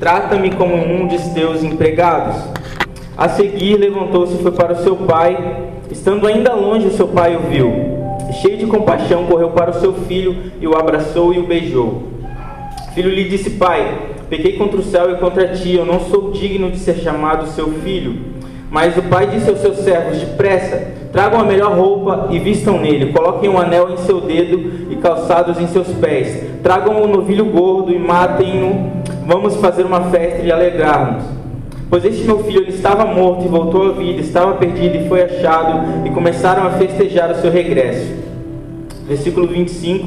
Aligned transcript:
Trata-me 0.00 0.50
como 0.50 0.74
um 0.74 1.06
dos 1.06 1.22
teus 1.28 1.62
empregados. 1.62 2.34
A 3.16 3.28
seguir, 3.28 3.76
levantou-se 3.76 4.34
e 4.34 4.42
foi 4.42 4.50
para 4.50 4.72
o 4.72 4.82
seu 4.82 4.96
pai. 4.96 5.70
Estando 5.88 6.26
ainda 6.26 6.54
longe, 6.54 6.88
o 6.88 6.90
seu 6.90 7.06
pai 7.06 7.36
o 7.36 7.48
viu. 7.48 7.72
Cheio 8.42 8.58
de 8.58 8.66
compaixão, 8.66 9.26
correu 9.26 9.50
para 9.50 9.70
o 9.70 9.74
seu 9.74 9.92
filho 9.92 10.36
e 10.60 10.66
o 10.66 10.76
abraçou 10.76 11.32
e 11.32 11.38
o 11.38 11.46
beijou. 11.46 12.08
O 12.88 12.92
filho 12.94 13.10
lhe 13.10 13.28
disse: 13.28 13.50
Pai, 13.50 14.16
pequei 14.28 14.56
contra 14.56 14.80
o 14.80 14.82
céu 14.82 15.08
e 15.12 15.18
contra 15.18 15.46
ti, 15.46 15.76
eu 15.76 15.84
não 15.84 16.00
sou 16.00 16.32
digno 16.32 16.72
de 16.72 16.78
ser 16.80 16.96
chamado 16.96 17.46
seu 17.46 17.68
filho. 17.74 18.38
Mas 18.68 18.96
o 18.96 19.02
pai 19.02 19.28
disse 19.28 19.48
aos 19.48 19.60
seus 19.60 19.76
servos: 19.78 20.18
Depressa, 20.18 20.94
tragam 21.12 21.40
a 21.40 21.44
melhor 21.44 21.78
roupa 21.78 22.26
e 22.32 22.40
vistam 22.40 22.80
nele, 22.80 23.12
coloquem 23.12 23.48
um 23.48 23.56
anel 23.56 23.90
em 23.92 23.98
seu 23.98 24.20
dedo 24.20 24.90
e 24.90 24.96
calçados 24.96 25.60
em 25.60 25.68
seus 25.68 25.86
pés, 25.88 26.42
tragam 26.60 27.00
um 27.00 27.06
novilho 27.06 27.44
gordo 27.44 27.92
e 27.92 27.98
matem-no 28.00 28.97
Vamos 29.28 29.56
fazer 29.56 29.84
uma 29.84 30.04
festa 30.04 30.40
e 30.42 30.50
alegrar-nos. 30.50 31.22
Pois 31.90 32.02
este 32.02 32.24
meu 32.24 32.42
filho 32.44 32.62
ele 32.62 32.70
estava 32.70 33.04
morto 33.04 33.44
e 33.44 33.48
voltou 33.48 33.90
à 33.90 33.92
vida, 33.92 34.22
estava 34.22 34.54
perdido 34.54 34.96
e 34.96 35.06
foi 35.06 35.20
achado, 35.20 36.06
e 36.06 36.10
começaram 36.10 36.66
a 36.66 36.70
festejar 36.70 37.30
o 37.32 37.34
seu 37.34 37.50
regresso. 37.50 38.10
Versículo 39.06 39.46
25. 39.46 40.06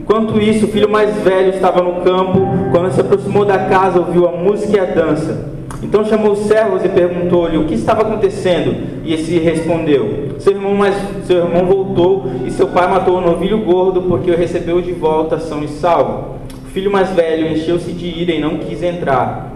Enquanto 0.00 0.40
isso, 0.40 0.64
o 0.64 0.68
filho 0.68 0.88
mais 0.88 1.14
velho 1.16 1.50
estava 1.50 1.82
no 1.82 2.00
campo, 2.00 2.40
quando 2.72 2.90
se 2.92 2.98
aproximou 2.98 3.44
da 3.44 3.58
casa, 3.58 3.98
ouviu 3.98 4.26
a 4.26 4.32
música 4.32 4.74
e 4.74 4.80
a 4.80 4.86
dança. 4.86 5.50
Então 5.82 6.02
chamou 6.06 6.32
os 6.32 6.38
servos 6.38 6.82
e 6.82 6.88
perguntou-lhe 6.88 7.58
o 7.58 7.66
que 7.66 7.74
estava 7.74 8.00
acontecendo, 8.00 8.74
e 9.04 9.12
esse 9.12 9.38
respondeu: 9.38 10.30
seu 10.38 10.54
irmão, 10.54 10.74
mais, 10.74 10.96
seu 11.26 11.44
irmão 11.44 11.66
voltou 11.66 12.24
e 12.46 12.50
seu 12.50 12.68
pai 12.68 12.88
matou 12.88 13.18
o 13.18 13.20
novilho 13.20 13.58
gordo 13.58 14.00
porque 14.00 14.30
o 14.30 14.36
recebeu 14.36 14.80
de 14.80 14.92
volta 14.92 15.38
são 15.38 15.62
e 15.62 15.68
salvo 15.68 16.36
filho 16.76 16.92
mais 16.92 17.08
velho 17.08 17.50
encheu-se 17.50 17.90
de 17.90 18.06
ira 18.06 18.32
e 18.32 18.38
não 18.38 18.58
quis 18.58 18.82
entrar. 18.82 19.50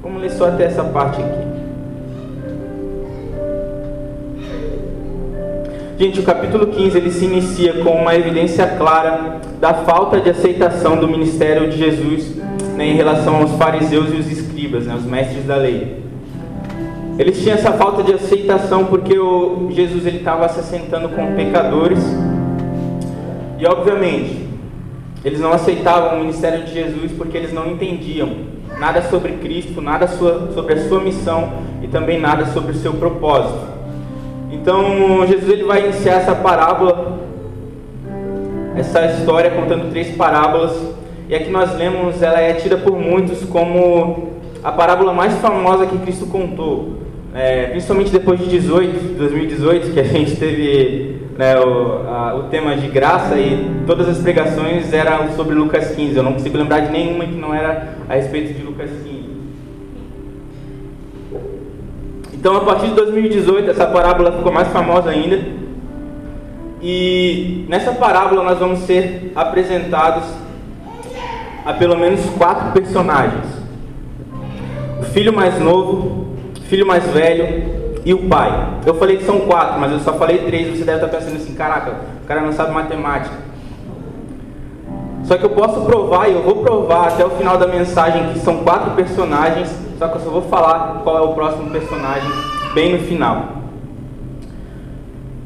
Vamos 0.00 0.22
ler 0.22 0.30
só 0.30 0.46
até 0.46 0.66
essa 0.66 0.84
parte 0.84 1.20
aqui. 1.20 1.48
Gente, 5.98 6.20
o 6.20 6.22
capítulo 6.22 6.68
15 6.68 6.96
ele 6.96 7.10
se 7.10 7.24
inicia 7.24 7.82
com 7.82 7.90
uma 7.90 8.14
evidência 8.14 8.68
clara 8.78 9.40
da 9.60 9.74
falta 9.74 10.20
de 10.20 10.30
aceitação 10.30 10.96
do 10.96 11.08
ministério 11.08 11.68
de 11.70 11.76
Jesus 11.76 12.36
né, 12.76 12.86
em 12.86 12.94
relação 12.94 13.38
aos 13.38 13.50
fariseus 13.56 14.08
e 14.14 14.16
os 14.18 14.30
escribas, 14.30 14.86
né, 14.86 14.94
os 14.94 15.04
mestres 15.04 15.44
da 15.44 15.56
lei. 15.56 16.04
Eles 17.18 17.42
tinham 17.42 17.56
essa 17.56 17.72
falta 17.72 18.04
de 18.04 18.12
aceitação 18.12 18.84
porque 18.84 19.18
o 19.18 19.70
Jesus 19.72 20.06
ele 20.06 20.18
estava 20.18 20.48
se 20.48 20.60
assentando 20.60 21.08
com 21.08 21.34
pecadores 21.34 21.98
e 23.58 23.66
obviamente 23.66 24.47
eles 25.24 25.40
não 25.40 25.52
aceitavam 25.52 26.16
o 26.16 26.20
ministério 26.20 26.64
de 26.64 26.72
Jesus 26.72 27.12
porque 27.12 27.36
eles 27.36 27.52
não 27.52 27.66
entendiam 27.70 28.58
nada 28.78 29.02
sobre 29.02 29.32
Cristo, 29.32 29.80
nada 29.80 30.06
sobre 30.06 30.74
a 30.74 30.88
sua 30.88 31.00
missão 31.00 31.52
e 31.82 31.88
também 31.88 32.20
nada 32.20 32.46
sobre 32.46 32.72
o 32.72 32.74
seu 32.74 32.94
propósito. 32.94 33.78
Então, 34.50 35.26
Jesus 35.26 35.50
ele 35.50 35.64
vai 35.64 35.84
iniciar 35.84 36.14
essa 36.14 36.34
parábola, 36.34 37.18
essa 38.76 39.04
história 39.06 39.50
contando 39.50 39.90
três 39.90 40.16
parábolas, 40.16 40.72
e 41.28 41.34
aqui 41.34 41.50
nós 41.50 41.76
lemos, 41.76 42.22
ela 42.22 42.40
é 42.40 42.54
tida 42.54 42.76
por 42.76 42.98
muitos 42.98 43.44
como 43.44 44.30
a 44.62 44.72
parábola 44.72 45.12
mais 45.12 45.34
famosa 45.34 45.86
que 45.86 45.98
Cristo 45.98 46.26
contou. 46.26 46.98
É, 47.34 47.66
principalmente 47.66 48.10
depois 48.10 48.40
de 48.40 48.46
18, 48.46 49.18
2018, 49.18 49.92
que 49.92 50.00
a 50.00 50.04
gente 50.04 50.36
teve 50.36 51.27
né, 51.38 51.56
o, 51.56 52.08
a, 52.08 52.34
o 52.34 52.42
tema 52.48 52.76
de 52.76 52.88
graça 52.88 53.38
e 53.38 53.84
todas 53.86 54.08
as 54.08 54.18
pregações 54.18 54.92
eram 54.92 55.30
sobre 55.36 55.54
Lucas 55.54 55.94
15. 55.94 56.16
Eu 56.16 56.24
não 56.24 56.32
consigo 56.32 56.58
lembrar 56.58 56.80
de 56.80 56.90
nenhuma 56.90 57.24
que 57.24 57.36
não 57.36 57.54
era 57.54 57.94
a 58.08 58.14
respeito 58.14 58.54
de 58.54 58.62
Lucas 58.64 58.90
15. 58.90 59.28
Então, 62.34 62.56
a 62.56 62.60
partir 62.60 62.88
de 62.88 62.94
2018, 62.94 63.70
essa 63.70 63.86
parábola 63.86 64.32
ficou 64.32 64.52
mais 64.52 64.66
famosa 64.68 65.10
ainda. 65.10 65.40
E 66.82 67.64
nessa 67.68 67.92
parábola 67.92 68.42
nós 68.42 68.58
vamos 68.58 68.80
ser 68.80 69.32
apresentados 69.34 70.24
a 71.64 71.72
pelo 71.72 71.96
menos 71.96 72.20
quatro 72.30 72.72
personagens: 72.72 73.46
o 75.00 75.04
filho 75.04 75.32
mais 75.32 75.60
novo, 75.60 76.34
filho 76.68 76.86
mais 76.86 77.04
velho, 77.08 77.77
e 78.04 78.14
o 78.14 78.28
pai. 78.28 78.80
Eu 78.86 78.94
falei 78.94 79.16
que 79.16 79.24
são 79.24 79.40
quatro, 79.40 79.78
mas 79.78 79.92
eu 79.92 80.00
só 80.00 80.12
falei 80.14 80.38
três. 80.38 80.76
Você 80.76 80.84
deve 80.84 81.04
estar 81.04 81.16
pensando 81.16 81.36
assim: 81.36 81.54
caraca, 81.54 81.94
o 82.22 82.26
cara 82.26 82.40
não 82.40 82.52
sabe 82.52 82.72
matemática. 82.72 83.34
Só 85.24 85.36
que 85.36 85.44
eu 85.44 85.50
posso 85.50 85.82
provar, 85.82 86.28
e 86.28 86.32
eu 86.32 86.42
vou 86.42 86.62
provar 86.62 87.08
até 87.08 87.24
o 87.24 87.30
final 87.30 87.58
da 87.58 87.66
mensagem 87.66 88.32
que 88.32 88.38
são 88.38 88.58
quatro 88.58 88.92
personagens, 88.92 89.68
só 89.98 90.08
que 90.08 90.16
eu 90.16 90.20
só 90.20 90.30
vou 90.30 90.42
falar 90.42 91.02
qual 91.04 91.18
é 91.18 91.20
o 91.20 91.34
próximo 91.34 91.70
personagem 91.70 92.30
bem 92.72 92.92
no 92.92 93.00
final. 93.00 93.58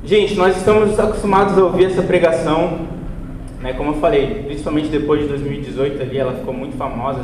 Gente, 0.04 0.36
nós 0.36 0.56
estamos 0.56 0.98
acostumados 1.00 1.58
a 1.58 1.64
ouvir 1.64 1.86
essa 1.86 2.02
pregação, 2.02 2.80
né, 3.60 3.72
como 3.72 3.90
eu 3.90 3.94
falei, 3.94 4.44
principalmente 4.44 4.88
depois 4.88 5.22
de 5.22 5.28
2018 5.28 6.00
ali, 6.00 6.18
ela 6.18 6.32
ficou 6.34 6.54
muito 6.54 6.76
famosa, 6.76 7.22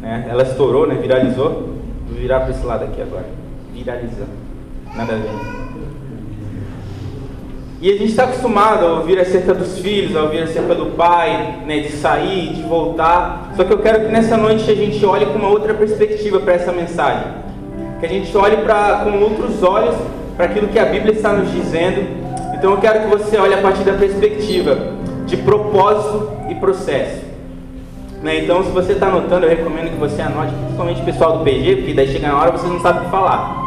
né, 0.00 0.26
ela 0.28 0.42
estourou, 0.42 0.88
né, 0.88 0.96
viralizou. 0.96 1.74
Vou 2.08 2.18
virar 2.18 2.40
para 2.40 2.50
esse 2.50 2.66
lado 2.66 2.84
aqui 2.84 3.00
agora 3.00 3.44
viralizando. 3.74 4.30
Nada 4.96 5.14
a 5.14 5.16
ver. 5.16 5.64
E 7.80 7.90
a 7.90 7.92
gente 7.92 8.06
está 8.06 8.24
acostumado 8.24 8.86
a 8.86 8.92
ouvir 8.94 9.18
acerca 9.18 9.52
dos 9.52 9.78
filhos, 9.78 10.16
a 10.16 10.22
ouvir 10.22 10.42
acerca 10.42 10.74
do 10.74 10.92
pai, 10.96 11.58
né, 11.66 11.80
de 11.80 11.90
sair, 11.90 12.54
de 12.54 12.62
voltar. 12.62 13.52
Só 13.56 13.64
que 13.64 13.72
eu 13.72 13.78
quero 13.78 14.06
que 14.06 14.12
nessa 14.12 14.36
noite 14.36 14.70
a 14.70 14.74
gente 14.74 15.04
olhe 15.04 15.26
com 15.26 15.38
uma 15.38 15.48
outra 15.48 15.74
perspectiva 15.74 16.40
para 16.40 16.54
essa 16.54 16.72
mensagem. 16.72 17.26
Que 18.00 18.06
a 18.06 18.08
gente 18.08 18.34
olhe 18.36 18.56
pra, 18.58 19.02
com 19.04 19.18
outros 19.18 19.62
olhos 19.62 19.96
para 20.36 20.46
aquilo 20.46 20.68
que 20.68 20.78
a 20.78 20.86
Bíblia 20.86 21.12
está 21.12 21.32
nos 21.32 21.52
dizendo. 21.52 22.06
Então 22.56 22.70
eu 22.70 22.78
quero 22.78 23.00
que 23.00 23.06
você 23.08 23.36
olhe 23.36 23.52
a 23.52 23.60
partir 23.60 23.82
da 23.82 23.92
perspectiva 23.92 24.78
de 25.26 25.36
propósito 25.36 26.30
e 26.48 26.54
processo. 26.54 27.22
Né? 28.22 28.44
Então, 28.44 28.64
se 28.64 28.70
você 28.70 28.92
está 28.92 29.08
anotando, 29.08 29.44
eu 29.44 29.50
recomendo 29.50 29.90
que 29.90 29.98
você 29.98 30.22
anote, 30.22 30.54
principalmente 30.54 31.02
o 31.02 31.04
pessoal 31.04 31.36
do 31.36 31.44
PG, 31.44 31.76
porque 31.76 31.92
daí 31.92 32.08
chega 32.08 32.28
na 32.28 32.40
hora 32.40 32.52
você 32.52 32.66
não 32.66 32.80
sabe 32.80 33.00
o 33.00 33.02
que 33.04 33.10
falar. 33.10 33.63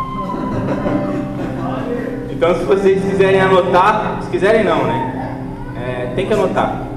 Então, 2.37 2.53
se 2.53 2.65
vocês 2.65 3.03
quiserem 3.03 3.41
anotar, 3.41 4.19
se 4.21 4.29
quiserem 4.29 4.63
não, 4.63 4.83
né? 4.83 5.39
É, 5.75 6.11
tem 6.15 6.27
que 6.27 6.33
anotar. 6.33 6.87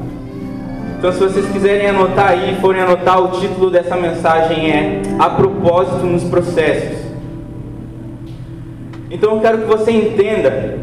Então, 0.99 1.11
se 1.11 1.19
vocês 1.19 1.51
quiserem 1.51 1.87
anotar 1.87 2.33
aí, 2.33 2.59
forem 2.61 2.83
anotar, 2.83 3.23
o 3.23 3.29
título 3.41 3.71
dessa 3.71 3.97
mensagem 3.97 4.71
é 4.71 5.01
A 5.19 5.31
Propósito 5.31 6.05
nos 6.05 6.25
Processos. 6.25 6.99
Então, 9.11 9.37
eu 9.37 9.41
quero 9.41 9.59
que 9.63 9.65
você 9.65 9.91
entenda 9.91 10.79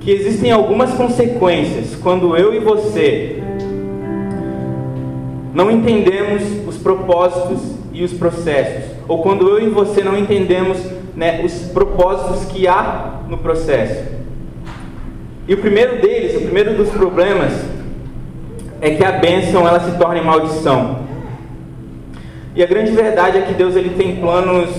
que 0.00 0.10
existem 0.10 0.52
algumas 0.52 0.92
consequências 0.92 1.96
quando 1.96 2.36
eu 2.36 2.52
e 2.52 2.58
você 2.58 3.42
não 5.54 5.70
entendemos 5.70 6.42
os 6.68 6.76
propósitos 6.76 7.74
e 7.90 8.04
os 8.04 8.12
processos, 8.12 8.90
ou 9.08 9.22
quando 9.22 9.48
eu 9.48 9.66
e 9.66 9.70
você 9.70 10.04
não 10.04 10.18
entendemos 10.18 10.76
né, 11.16 11.42
os 11.44 11.52
propósitos 11.70 12.44
que 12.46 12.66
há 12.66 13.20
no 13.28 13.38
processo. 13.38 14.04
E 15.46 15.54
o 15.54 15.58
primeiro 15.58 16.00
deles, 16.00 16.36
o 16.36 16.40
primeiro 16.40 16.74
dos 16.74 16.90
problemas, 16.90 17.52
é 18.80 18.90
que 18.90 19.04
a 19.04 19.12
bênção 19.12 19.66
ela 19.66 19.80
se 19.80 19.96
torna 19.98 20.22
maldição. 20.22 21.00
E 22.56 22.62
a 22.62 22.66
grande 22.66 22.92
verdade 22.92 23.38
é 23.38 23.42
que 23.42 23.54
Deus 23.54 23.76
ele 23.76 23.90
tem 23.90 24.16
planos 24.16 24.70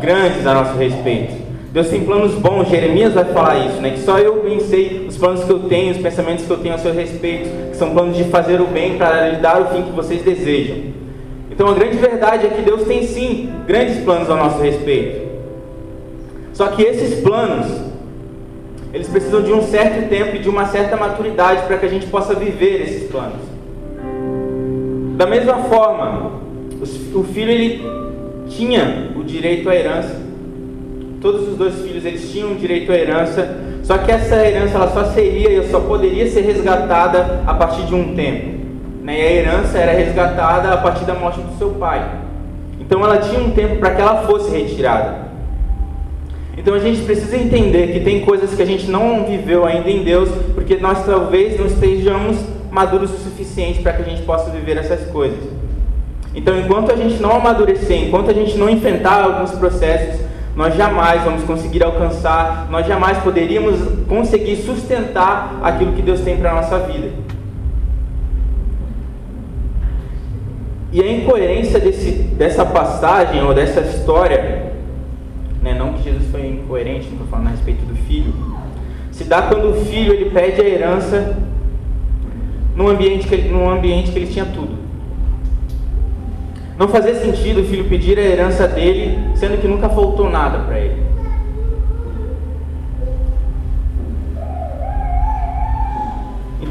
grandes 0.00 0.46
a 0.46 0.54
nosso 0.54 0.76
respeito. 0.76 1.44
Deus 1.72 1.88
tem 1.88 2.04
planos 2.04 2.34
bons, 2.34 2.68
Jeremias 2.68 3.14
vai 3.14 3.24
falar 3.24 3.66
isso, 3.66 3.80
né? 3.80 3.90
Que 3.90 3.98
só 3.98 4.18
eu 4.18 4.44
bem 4.44 4.60
sei 4.60 5.06
os 5.08 5.16
planos 5.16 5.42
que 5.42 5.50
eu 5.50 5.60
tenho, 5.60 5.90
os 5.90 5.98
pensamentos 5.98 6.44
que 6.44 6.50
eu 6.50 6.58
tenho 6.58 6.74
a 6.74 6.78
seu 6.78 6.94
respeito, 6.94 7.70
que 7.70 7.76
são 7.76 7.90
planos 7.90 8.16
de 8.16 8.24
fazer 8.24 8.60
o 8.60 8.66
bem 8.66 8.96
para 8.96 9.30
lhe 9.30 9.36
dar 9.38 9.60
o 9.60 9.66
fim 9.74 9.82
que 9.82 9.90
vocês 9.90 10.22
desejam. 10.22 10.76
Então 11.50 11.68
a 11.68 11.74
grande 11.74 11.96
verdade 11.96 12.46
é 12.46 12.50
que 12.50 12.62
Deus 12.62 12.84
tem 12.84 13.02
sim 13.04 13.52
grandes 13.66 13.98
planos 14.04 14.30
a 14.30 14.36
nosso 14.36 14.62
respeito. 14.62 15.33
Só 16.54 16.68
que 16.68 16.82
esses 16.82 17.20
planos, 17.20 17.66
eles 18.92 19.08
precisam 19.08 19.42
de 19.42 19.52
um 19.52 19.60
certo 19.60 20.08
tempo 20.08 20.36
e 20.36 20.38
de 20.38 20.48
uma 20.48 20.66
certa 20.66 20.96
maturidade 20.96 21.66
para 21.66 21.76
que 21.76 21.84
a 21.84 21.88
gente 21.88 22.06
possa 22.06 22.32
viver 22.32 22.82
esses 22.82 23.10
planos. 23.10 23.40
Da 25.16 25.26
mesma 25.26 25.56
forma, 25.64 26.30
o 27.12 27.24
filho 27.24 27.50
ele 27.50 27.84
tinha 28.48 29.10
o 29.16 29.24
direito 29.24 29.68
à 29.68 29.74
herança. 29.74 30.22
Todos 31.20 31.48
os 31.48 31.56
dois 31.56 31.74
filhos 31.80 32.04
eles 32.04 32.30
tinham 32.30 32.52
o 32.52 32.54
direito 32.54 32.92
à 32.92 32.94
herança, 32.94 33.56
só 33.82 33.98
que 33.98 34.12
essa 34.12 34.36
herança 34.36 34.76
ela 34.76 34.92
só 34.92 35.06
seria 35.06 35.50
e 35.50 35.68
só 35.68 35.80
poderia 35.80 36.28
ser 36.30 36.42
resgatada 36.42 37.42
a 37.44 37.54
partir 37.54 37.82
de 37.82 37.94
um 37.96 38.14
tempo. 38.14 38.60
Né? 39.02 39.18
E 39.18 39.22
a 39.22 39.32
herança 39.32 39.76
era 39.76 39.92
resgatada 39.92 40.72
a 40.72 40.76
partir 40.76 41.04
da 41.04 41.14
morte 41.14 41.40
do 41.40 41.58
seu 41.58 41.70
pai. 41.70 42.08
Então 42.78 43.02
ela 43.02 43.18
tinha 43.18 43.40
um 43.40 43.50
tempo 43.50 43.76
para 43.76 43.90
que 43.90 44.00
ela 44.00 44.22
fosse 44.22 44.56
retirada. 44.56 45.23
Então 46.56 46.74
a 46.74 46.78
gente 46.78 47.02
precisa 47.02 47.36
entender 47.36 47.92
que 47.92 48.00
tem 48.00 48.20
coisas 48.20 48.54
que 48.54 48.62
a 48.62 48.66
gente 48.66 48.88
não 48.90 49.24
viveu 49.24 49.64
ainda 49.64 49.90
em 49.90 50.04
Deus, 50.04 50.28
porque 50.54 50.76
nós 50.76 51.04
talvez 51.04 51.58
não 51.58 51.66
estejamos 51.66 52.36
maduros 52.70 53.12
o 53.12 53.16
suficiente 53.18 53.80
para 53.80 53.92
que 53.92 54.02
a 54.02 54.04
gente 54.04 54.22
possa 54.22 54.50
viver 54.50 54.76
essas 54.76 55.08
coisas. 55.10 55.38
Então, 56.34 56.58
enquanto 56.58 56.90
a 56.90 56.96
gente 56.96 57.22
não 57.22 57.36
amadurecer, 57.36 57.96
enquanto 57.96 58.30
a 58.30 58.34
gente 58.34 58.58
não 58.58 58.68
enfrentar 58.68 59.22
alguns 59.22 59.52
processos, 59.52 60.20
nós 60.56 60.74
jamais 60.76 61.22
vamos 61.22 61.42
conseguir 61.44 61.82
alcançar, 61.82 62.68
nós 62.70 62.86
jamais 62.86 63.18
poderíamos 63.18 63.80
conseguir 64.08 64.56
sustentar 64.56 65.58
aquilo 65.62 65.92
que 65.92 66.02
Deus 66.02 66.20
tem 66.20 66.36
para 66.36 66.52
a 66.52 66.54
nossa 66.54 66.78
vida. 66.80 67.10
E 70.92 71.02
a 71.02 71.10
incoerência 71.10 71.80
desse, 71.80 72.12
dessa 72.12 72.64
passagem 72.64 73.42
ou 73.42 73.52
dessa 73.52 73.80
história, 73.80 74.63
né, 75.64 75.72
não 75.72 75.94
que 75.94 76.02
Jesus 76.02 76.30
foi 76.30 76.46
incoerente, 76.46 77.06
não 77.06 77.12
estou 77.14 77.26
falando 77.26 77.46
a 77.46 77.50
respeito 77.52 77.86
do 77.86 77.96
filho, 78.06 78.34
se 79.10 79.24
dá 79.24 79.42
quando 79.42 79.70
o 79.70 79.84
filho 79.86 80.12
ele 80.12 80.30
pede 80.30 80.60
a 80.60 80.68
herança 80.68 81.38
num 82.76 82.88
ambiente 82.88 83.26
que 83.26 83.34
ele, 83.34 83.48
num 83.48 83.70
ambiente 83.70 84.12
que 84.12 84.18
ele 84.18 84.26
tinha 84.26 84.44
tudo. 84.44 84.76
Não 86.78 86.86
fazia 86.88 87.14
sentido 87.14 87.62
o 87.62 87.64
filho 87.64 87.88
pedir 87.88 88.18
a 88.18 88.22
herança 88.22 88.68
dele, 88.68 89.18
sendo 89.36 89.58
que 89.58 89.66
nunca 89.66 89.88
faltou 89.88 90.28
nada 90.28 90.58
para 90.58 90.78
ele. 90.78 91.02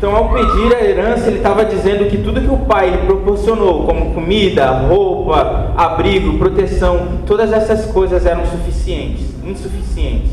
Então, 0.03 0.17
ao 0.17 0.33
pedir 0.33 0.75
a 0.75 0.83
herança, 0.83 1.27
ele 1.27 1.38
estava 1.38 1.63
dizendo 1.63 2.09
que 2.09 2.17
tudo 2.17 2.41
que 2.41 2.53
o 2.53 2.57
pai 2.57 2.89
lhe 2.89 2.97
proporcionou, 3.05 3.85
como 3.85 4.13
comida, 4.13 4.69
roupa, 4.69 5.71
abrigo, 5.77 6.38
proteção, 6.38 7.19
todas 7.25 7.53
essas 7.53 7.85
coisas 7.85 8.25
eram 8.25 8.45
suficientes, 8.45 9.33
insuficientes. 9.45 10.29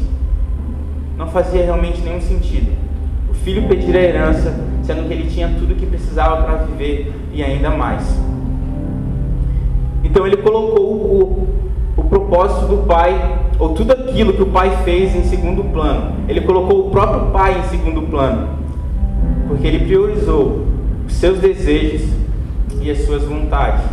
Não 1.16 1.28
fazia 1.28 1.62
realmente 1.62 2.00
nenhum 2.00 2.20
sentido. 2.20 2.72
O 3.30 3.32
filho 3.32 3.68
pedir 3.68 3.96
a 3.96 4.02
herança, 4.02 4.52
sendo 4.82 5.06
que 5.06 5.14
ele 5.14 5.30
tinha 5.30 5.46
tudo 5.46 5.76
que 5.76 5.86
precisava 5.86 6.42
para 6.42 6.64
viver 6.64 7.12
e 7.32 7.40
ainda 7.40 7.70
mais. 7.70 8.02
Então 10.02 10.26
ele 10.26 10.38
colocou 10.38 10.84
o, 10.84 11.48
o 11.96 12.02
propósito 12.02 12.66
do 12.66 12.78
pai, 12.88 13.38
ou 13.56 13.68
tudo 13.68 13.92
aquilo 13.92 14.32
que 14.32 14.42
o 14.42 14.46
pai 14.46 14.78
fez 14.82 15.14
em 15.14 15.22
segundo 15.22 15.62
plano. 15.62 16.16
Ele 16.28 16.40
colocou 16.40 16.88
o 16.88 16.90
próprio 16.90 17.30
pai 17.30 17.56
em 17.60 17.68
segundo 17.68 18.02
plano, 18.02 18.59
porque 19.50 19.66
ele 19.66 19.80
priorizou 19.80 20.64
os 21.04 21.12
seus 21.14 21.40
desejos 21.40 22.08
e 22.80 22.88
as 22.88 23.04
suas 23.04 23.24
vontades. 23.24 23.84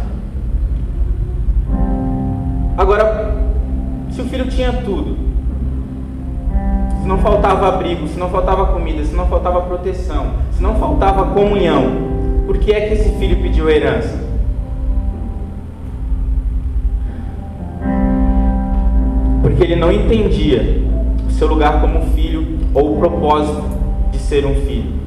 Agora, 2.77 3.36
se 4.12 4.21
o 4.21 4.25
filho 4.25 4.45
tinha 4.48 4.71
tudo, 4.71 5.18
se 7.01 7.07
não 7.07 7.18
faltava 7.18 7.68
abrigo, 7.68 8.07
se 8.07 8.19
não 8.19 8.30
faltava 8.30 8.68
comida, 8.68 9.04
se 9.04 9.15
não 9.15 9.27
faltava 9.27 9.62
proteção, 9.62 10.27
se 10.51 10.62
não 10.62 10.75
faltava 10.75 11.33
comunhão, 11.33 12.44
por 12.45 12.59
que 12.59 12.71
é 12.71 12.81
que 12.81 12.94
esse 12.94 13.09
filho 13.18 13.42
pediu 13.42 13.68
herança? 13.68 14.27
porque 19.42 19.63
ele 19.63 19.75
não 19.75 19.92
entendia 19.92 20.83
o 21.27 21.31
seu 21.31 21.48
lugar 21.48 21.81
como 21.81 22.01
filho 22.13 22.59
ou 22.75 22.95
o 22.95 23.00
propósito 23.00 23.63
de 24.12 24.19
ser 24.19 24.45
um 24.45 24.54
filho. 24.54 25.06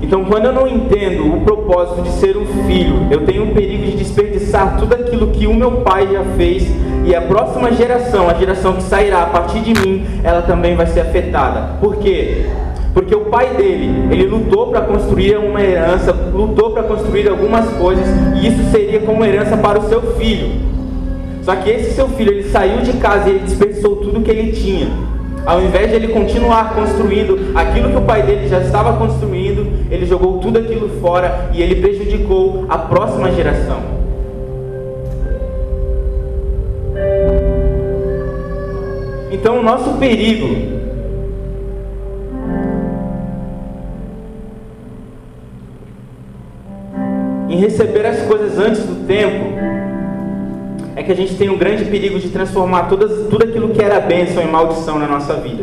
Então, 0.00 0.24
quando 0.24 0.46
eu 0.46 0.52
não 0.52 0.66
entendo 0.66 1.34
o 1.34 1.40
propósito 1.40 2.02
de 2.02 2.10
ser 2.12 2.36
um 2.36 2.46
filho, 2.66 3.06
eu 3.10 3.24
tenho 3.24 3.44
o 3.44 3.54
perigo 3.54 3.84
de 3.84 3.96
desperdiçar 3.96 4.78
tudo 4.78 4.94
aquilo 4.94 5.28
que 5.28 5.46
o 5.46 5.54
meu 5.54 5.72
pai 5.82 6.08
já 6.10 6.22
fez 6.36 6.66
e 7.04 7.14
a 7.14 7.20
próxima 7.20 7.72
geração, 7.72 8.28
a 8.28 8.34
geração 8.34 8.74
que 8.74 8.82
sairá 8.82 9.22
a 9.22 9.26
partir 9.26 9.60
de 9.60 9.74
mim, 9.74 10.04
ela 10.22 10.42
também 10.42 10.76
vai 10.76 10.86
ser 10.86 11.00
afetada. 11.00 11.76
Por 11.80 11.96
quê? 11.96 12.46
Porque 12.94 13.14
o 13.14 13.26
pai 13.26 13.54
dele, 13.54 14.08
ele 14.10 14.26
lutou 14.26 14.68
para 14.68 14.82
construir 14.82 15.36
uma 15.36 15.62
herança, 15.62 16.12
lutou 16.12 16.70
para 16.70 16.82
construir 16.82 17.28
algumas 17.28 17.68
coisas, 17.76 18.06
e 18.36 18.48
isso 18.48 18.70
seria 18.70 19.00
como 19.00 19.24
herança 19.24 19.56
para 19.56 19.78
o 19.78 19.88
seu 19.88 20.02
filho. 20.16 20.50
Só 21.42 21.54
que 21.56 21.70
esse 21.70 21.94
seu 21.94 22.08
filho, 22.08 22.32
ele 22.32 22.50
saiu 22.50 22.82
de 22.82 22.92
casa 22.94 23.28
e 23.28 23.36
ele 23.36 23.38
desperdiçou 23.40 23.96
tudo 23.96 24.20
que 24.20 24.30
ele 24.30 24.52
tinha. 24.52 24.88
Ao 25.48 25.62
invés 25.62 25.88
de 25.88 25.96
ele 25.96 26.08
continuar 26.08 26.74
construindo 26.74 27.52
aquilo 27.54 27.88
que 27.88 27.96
o 27.96 28.02
pai 28.02 28.22
dele 28.22 28.46
já 28.48 28.60
estava 28.60 28.98
construindo, 28.98 29.86
ele 29.90 30.04
jogou 30.04 30.40
tudo 30.40 30.58
aquilo 30.58 31.00
fora 31.00 31.48
e 31.54 31.62
ele 31.62 31.76
prejudicou 31.76 32.66
a 32.68 32.76
próxima 32.76 33.32
geração. 33.32 33.80
Então, 39.32 39.60
o 39.60 39.62
nosso 39.62 39.94
perigo 39.94 40.48
em 47.48 47.56
receber 47.56 48.04
as 48.04 48.20
coisas 48.24 48.58
antes 48.58 48.82
do 48.84 49.06
tempo 49.06 49.47
é 50.98 51.02
que 51.04 51.12
a 51.12 51.14
gente 51.14 51.36
tem 51.36 51.48
um 51.48 51.56
grande 51.56 51.84
perigo 51.84 52.18
de 52.18 52.28
transformar 52.28 52.88
todas, 52.88 53.28
tudo 53.30 53.44
aquilo 53.44 53.68
que 53.68 53.80
era 53.80 54.00
bênção 54.00 54.42
em 54.42 54.48
maldição 54.48 54.98
na 54.98 55.06
nossa 55.06 55.34
vida. 55.34 55.62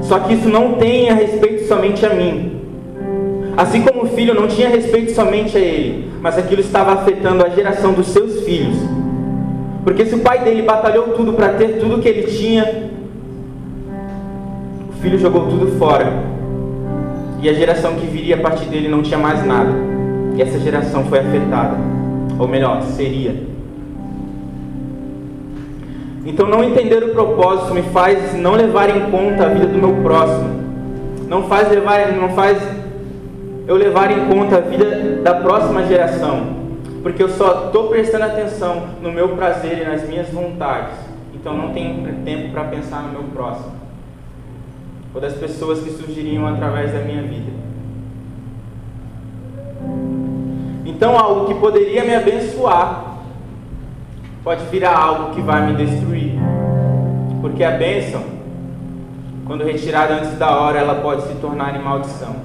Só 0.00 0.20
que 0.20 0.32
isso 0.32 0.48
não 0.48 0.76
tem 0.76 1.10
a 1.10 1.14
respeito 1.14 1.68
somente 1.68 2.06
a 2.06 2.14
mim. 2.14 2.62
Assim 3.54 3.82
como 3.82 4.04
o 4.04 4.08
filho 4.08 4.32
não 4.32 4.48
tinha 4.48 4.70
respeito 4.70 5.12
somente 5.12 5.54
a 5.54 5.60
ele, 5.60 6.10
mas 6.22 6.38
aquilo 6.38 6.62
estava 6.62 6.94
afetando 6.94 7.44
a 7.44 7.50
geração 7.50 7.92
dos 7.92 8.06
seus 8.06 8.40
filhos. 8.40 8.78
Porque 9.84 10.06
se 10.06 10.14
o 10.14 10.20
pai 10.20 10.42
dele 10.42 10.62
batalhou 10.62 11.08
tudo 11.08 11.34
para 11.34 11.50
ter 11.50 11.78
tudo 11.78 12.00
que 12.00 12.08
ele 12.08 12.22
tinha, 12.22 12.88
o 14.88 15.02
filho 15.02 15.18
jogou 15.18 15.46
tudo 15.46 15.78
fora. 15.78 16.10
E 17.42 17.50
a 17.50 17.52
geração 17.52 17.96
que 17.96 18.06
viria 18.06 18.36
a 18.36 18.40
partir 18.40 18.64
dele 18.64 18.88
não 18.88 19.02
tinha 19.02 19.18
mais 19.18 19.44
nada. 19.44 19.74
E 20.34 20.40
essa 20.40 20.58
geração 20.58 21.04
foi 21.04 21.18
afetada. 21.18 21.95
Ou 22.38 22.46
melhor, 22.46 22.82
seria. 22.82 23.34
Então 26.26 26.48
não 26.48 26.64
entender 26.64 27.04
o 27.04 27.12
propósito 27.12 27.72
me 27.72 27.82
faz 27.82 28.34
não 28.34 28.54
levar 28.54 28.90
em 28.90 29.10
conta 29.10 29.46
a 29.46 29.48
vida 29.48 29.66
do 29.66 29.78
meu 29.78 30.02
próximo. 30.02 30.56
Não 31.28 31.44
faz 31.44 31.70
levar, 31.70 32.12
não 32.12 32.30
faz 32.30 32.60
eu 33.66 33.76
levar 33.76 34.10
em 34.10 34.26
conta 34.26 34.56
a 34.56 34.60
vida 34.60 35.20
da 35.22 35.34
próxima 35.34 35.86
geração. 35.86 36.56
Porque 37.02 37.22
eu 37.22 37.28
só 37.28 37.66
estou 37.66 37.88
prestando 37.88 38.24
atenção 38.24 38.82
no 39.00 39.12
meu 39.12 39.30
prazer 39.30 39.82
e 39.82 39.84
nas 39.84 40.08
minhas 40.08 40.28
vontades. 40.30 40.96
Então 41.32 41.56
não 41.56 41.72
tenho 41.72 42.02
tempo 42.24 42.50
para 42.50 42.64
pensar 42.64 43.02
no 43.04 43.12
meu 43.12 43.22
próximo. 43.32 43.72
Ou 45.14 45.20
das 45.20 45.34
pessoas 45.34 45.78
que 45.78 45.90
surgiriam 45.90 46.46
através 46.46 46.92
da 46.92 46.98
minha 46.98 47.22
vida. 47.22 47.52
Então, 50.86 51.18
algo 51.18 51.46
que 51.46 51.54
poderia 51.54 52.04
me 52.04 52.14
abençoar 52.14 53.16
pode 54.44 54.64
virar 54.66 54.96
algo 54.96 55.34
que 55.34 55.40
vai 55.40 55.66
me 55.66 55.84
destruir. 55.84 56.34
Porque 57.40 57.64
a 57.64 57.72
bênção, 57.72 58.22
quando 59.44 59.64
retirada 59.64 60.14
antes 60.14 60.38
da 60.38 60.56
hora, 60.56 60.78
ela 60.78 60.94
pode 61.02 61.22
se 61.22 61.34
tornar 61.34 61.74
em 61.74 61.82
maldição. 61.82 62.36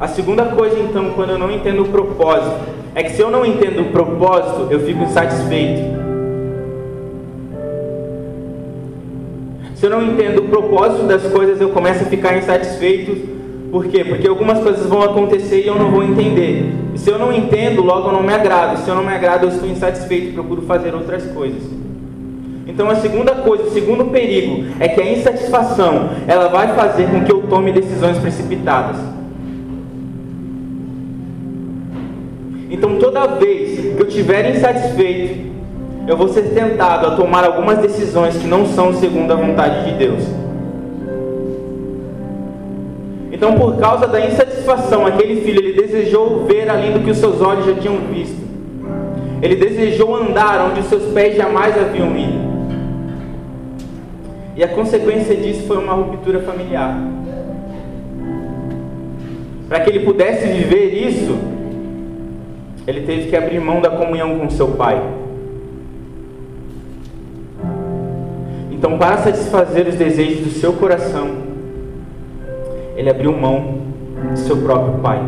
A 0.00 0.08
segunda 0.08 0.46
coisa, 0.46 0.80
então, 0.80 1.10
quando 1.10 1.30
eu 1.30 1.38
não 1.38 1.50
entendo 1.50 1.82
o 1.82 1.88
propósito, 1.88 2.56
é 2.94 3.02
que 3.02 3.10
se 3.10 3.20
eu 3.20 3.30
não 3.30 3.44
entendo 3.44 3.82
o 3.82 3.92
propósito, 3.92 4.68
eu 4.70 4.80
fico 4.80 5.02
insatisfeito. 5.02 5.82
Se 9.74 9.84
eu 9.84 9.90
não 9.90 10.02
entendo 10.02 10.38
o 10.38 10.48
propósito 10.48 11.06
das 11.06 11.22
coisas, 11.30 11.60
eu 11.60 11.68
começo 11.68 12.02
a 12.04 12.06
ficar 12.06 12.38
insatisfeito 12.38 13.34
por 13.74 13.88
quê? 13.88 14.04
Porque 14.04 14.28
algumas 14.28 14.60
coisas 14.60 14.86
vão 14.86 15.02
acontecer 15.02 15.62
e 15.62 15.66
eu 15.66 15.74
não 15.74 15.90
vou 15.90 16.04
entender. 16.04 16.72
E 16.94 16.96
se 16.96 17.10
eu 17.10 17.18
não 17.18 17.32
entendo, 17.32 17.82
logo 17.82 18.08
eu 18.08 18.12
não 18.12 18.22
me 18.22 18.32
agrado. 18.32 18.78
Se 18.78 18.88
eu 18.88 18.94
não 18.94 19.02
me 19.02 19.12
agrado, 19.12 19.46
eu 19.46 19.48
estou 19.48 19.68
insatisfeito 19.68 20.28
e 20.28 20.32
procuro 20.32 20.62
fazer 20.62 20.94
outras 20.94 21.26
coisas. 21.32 21.60
Então 22.68 22.88
a 22.88 22.94
segunda 22.94 23.32
coisa, 23.32 23.64
o 23.64 23.70
segundo 23.72 24.04
perigo 24.12 24.64
é 24.78 24.86
que 24.86 25.00
a 25.00 25.12
insatisfação, 25.12 26.10
ela 26.28 26.46
vai 26.46 26.68
fazer 26.68 27.08
com 27.10 27.24
que 27.24 27.32
eu 27.32 27.42
tome 27.48 27.72
decisões 27.72 28.16
precipitadas. 28.18 28.96
Então 32.70 32.96
toda 33.00 33.26
vez 33.26 33.96
que 33.96 34.00
eu 34.00 34.06
estiver 34.06 34.54
insatisfeito, 34.54 35.50
eu 36.06 36.16
vou 36.16 36.28
ser 36.28 36.42
tentado 36.54 37.08
a 37.08 37.16
tomar 37.16 37.42
algumas 37.42 37.78
decisões 37.78 38.36
que 38.36 38.46
não 38.46 38.66
são 38.66 38.94
segundo 38.94 39.32
a 39.32 39.34
vontade 39.34 39.90
de 39.90 39.98
Deus. 39.98 40.43
Então, 43.34 43.56
por 43.56 43.76
causa 43.78 44.06
da 44.06 44.24
insatisfação, 44.24 45.04
aquele 45.04 45.40
filho 45.40 45.58
ele 45.58 45.72
desejou 45.72 46.44
ver 46.44 46.70
além 46.70 46.92
do 46.92 47.00
que 47.00 47.10
os 47.10 47.18
seus 47.18 47.40
olhos 47.40 47.66
já 47.66 47.74
tinham 47.74 47.96
visto. 48.12 48.40
Ele 49.42 49.56
desejou 49.56 50.14
andar 50.14 50.70
onde 50.70 50.78
os 50.78 50.86
seus 50.86 51.12
pés 51.12 51.36
jamais 51.36 51.76
haviam 51.76 52.16
ido. 52.16 52.38
E 54.54 54.62
a 54.62 54.68
consequência 54.68 55.34
disso 55.34 55.66
foi 55.66 55.78
uma 55.78 55.94
ruptura 55.94 56.42
familiar. 56.42 56.96
Para 59.68 59.80
que 59.80 59.90
ele 59.90 60.04
pudesse 60.04 60.46
viver 60.46 60.94
isso, 60.94 61.36
ele 62.86 63.00
teve 63.00 63.30
que 63.30 63.36
abrir 63.36 63.58
mão 63.58 63.80
da 63.80 63.90
comunhão 63.90 64.38
com 64.38 64.48
seu 64.48 64.68
pai. 64.68 65.02
Então, 68.70 68.96
para 68.96 69.18
satisfazer 69.18 69.88
os 69.88 69.96
desejos 69.96 70.44
do 70.44 70.50
seu 70.50 70.74
coração, 70.74 71.53
ele 72.96 73.10
abriu 73.10 73.32
mão 73.32 73.78
de 74.32 74.38
seu 74.40 74.56
próprio 74.58 74.98
pai. 74.98 75.20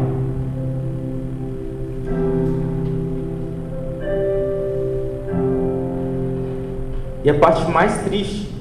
E 7.25 7.30
a 7.30 7.35
parte 7.35 7.68
mais 7.70 8.02
triste 8.02 8.54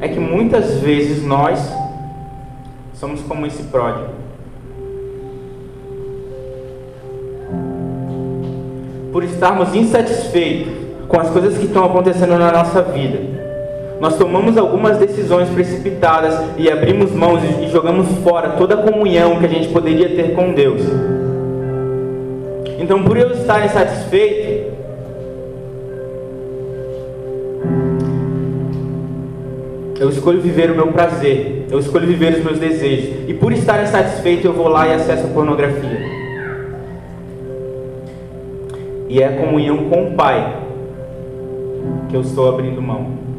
é 0.00 0.08
que 0.08 0.18
muitas 0.18 0.78
vezes 0.80 1.22
nós 1.22 1.60
somos 2.94 3.20
como 3.20 3.46
esse 3.46 3.62
pródigo. 3.64 4.08
Por 9.12 9.22
estarmos 9.22 9.74
insatisfeitos 9.74 10.72
com 11.06 11.20
as 11.20 11.28
coisas 11.28 11.58
que 11.58 11.66
estão 11.66 11.84
acontecendo 11.84 12.38
na 12.38 12.50
nossa 12.50 12.80
vida, 12.80 13.41
nós 14.02 14.18
tomamos 14.18 14.58
algumas 14.58 14.98
decisões 14.98 15.48
precipitadas 15.50 16.36
e 16.58 16.68
abrimos 16.68 17.12
mãos 17.12 17.40
e 17.60 17.68
jogamos 17.68 18.08
fora 18.24 18.48
toda 18.48 18.74
a 18.74 18.78
comunhão 18.78 19.38
que 19.38 19.46
a 19.46 19.48
gente 19.48 19.68
poderia 19.68 20.08
ter 20.08 20.34
com 20.34 20.52
Deus. 20.52 20.82
Então, 22.80 23.04
por 23.04 23.16
eu 23.16 23.30
estar 23.30 23.64
insatisfeito, 23.64 24.72
Eu 30.00 30.08
escolho 30.08 30.40
viver 30.40 30.68
o 30.68 30.74
meu 30.74 30.88
prazer. 30.88 31.66
Eu 31.70 31.78
escolho 31.78 32.08
viver 32.08 32.34
os 32.34 32.42
meus 32.42 32.58
desejos. 32.58 33.28
E 33.28 33.34
por 33.34 33.52
estar 33.52 33.84
insatisfeito, 33.84 34.48
eu 34.48 34.52
vou 34.52 34.66
lá 34.66 34.88
e 34.88 34.94
acesso 34.94 35.26
a 35.26 35.28
pornografia. 35.28 36.00
E 39.08 39.22
é 39.22 39.28
a 39.28 39.36
comunhão 39.36 39.88
com 39.88 40.08
o 40.08 40.14
Pai 40.14 40.60
que 42.08 42.16
eu 42.16 42.22
estou 42.22 42.48
abrindo 42.48 42.82
mão. 42.82 43.31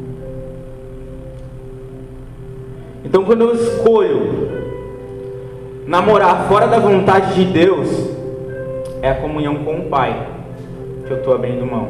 Então, 3.03 3.23
quando 3.25 3.41
eu 3.41 3.53
escolho 3.53 4.47
namorar 5.85 6.47
fora 6.47 6.67
da 6.67 6.79
vontade 6.79 7.35
de 7.35 7.45
Deus, 7.51 7.89
é 9.01 9.09
a 9.09 9.15
comunhão 9.15 9.55
com 9.63 9.79
o 9.79 9.83
Pai 9.89 10.27
que 11.05 11.11
eu 11.11 11.17
estou 11.17 11.33
abrindo 11.33 11.65
mão. 11.65 11.89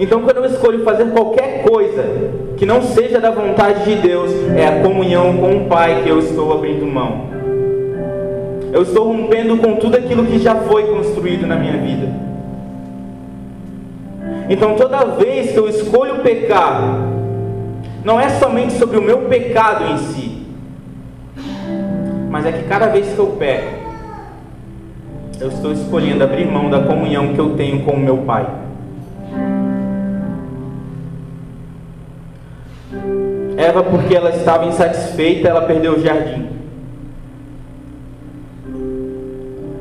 Então, 0.00 0.22
quando 0.22 0.38
eu 0.38 0.46
escolho 0.46 0.82
fazer 0.82 1.04
qualquer 1.10 1.62
coisa 1.62 2.04
que 2.56 2.66
não 2.66 2.82
seja 2.82 3.20
da 3.20 3.30
vontade 3.30 3.84
de 3.84 3.96
Deus, 4.00 4.32
é 4.56 4.66
a 4.66 4.82
comunhão 4.82 5.36
com 5.36 5.58
o 5.58 5.64
Pai 5.66 6.02
que 6.02 6.08
eu 6.08 6.18
estou 6.18 6.52
abrindo 6.52 6.86
mão. 6.86 7.28
Eu 8.72 8.82
estou 8.82 9.06
rompendo 9.06 9.58
com 9.58 9.76
tudo 9.76 9.96
aquilo 9.96 10.24
que 10.24 10.38
já 10.38 10.54
foi 10.54 10.84
construído 10.84 11.46
na 11.46 11.56
minha 11.56 11.76
vida. 11.76 12.08
Então, 14.48 14.74
toda 14.74 15.04
vez 15.04 15.52
que 15.52 15.58
eu 15.58 15.68
escolho 15.68 16.20
pecar, 16.20 17.09
não 18.04 18.20
é 18.20 18.28
somente 18.30 18.74
sobre 18.74 18.98
o 18.98 19.02
meu 19.02 19.22
pecado 19.22 19.84
em 19.84 19.98
si, 19.98 20.46
mas 22.30 22.46
é 22.46 22.52
que 22.52 22.62
cada 22.64 22.86
vez 22.86 23.12
que 23.12 23.18
eu 23.18 23.26
peco, 23.38 23.80
eu 25.40 25.48
estou 25.48 25.72
escolhendo 25.72 26.22
abrir 26.22 26.46
mão 26.46 26.70
da 26.70 26.80
comunhão 26.80 27.34
que 27.34 27.38
eu 27.38 27.56
tenho 27.56 27.82
com 27.84 27.92
o 27.92 27.98
meu 27.98 28.18
Pai. 28.18 28.46
Eva, 33.56 33.82
porque 33.82 34.14
ela 34.14 34.30
estava 34.30 34.66
insatisfeita, 34.66 35.48
ela 35.48 35.62
perdeu 35.62 35.94
o 35.94 36.00
jardim. 36.00 36.48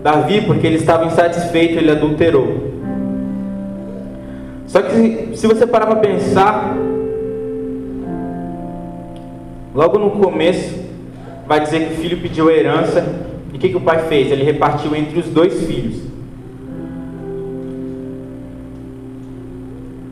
Davi, 0.03 0.41
porque 0.41 0.65
ele 0.65 0.77
estava 0.77 1.05
insatisfeito, 1.05 1.77
ele 1.77 1.91
adulterou. 1.91 2.69
Só 4.67 4.81
que 4.81 5.31
se 5.33 5.47
você 5.47 5.65
parar 5.65 5.87
para 5.87 5.95
pensar, 5.97 6.75
logo 9.79 9.97
no 9.97 10.11
começo, 10.11 10.77
vai 11.47 11.61
dizer 11.61 11.87
que 11.87 11.93
o 11.93 11.97
filho 11.99 12.19
pediu 12.19 12.51
herança, 12.51 13.01
e 13.53 13.55
o 13.55 13.59
que, 13.59 13.69
que 13.69 13.77
o 13.77 13.79
pai 13.79 13.99
fez? 14.09 14.29
Ele 14.29 14.43
repartiu 14.43 14.93
entre 14.93 15.17
os 15.17 15.27
dois 15.27 15.65
filhos. 15.65 16.01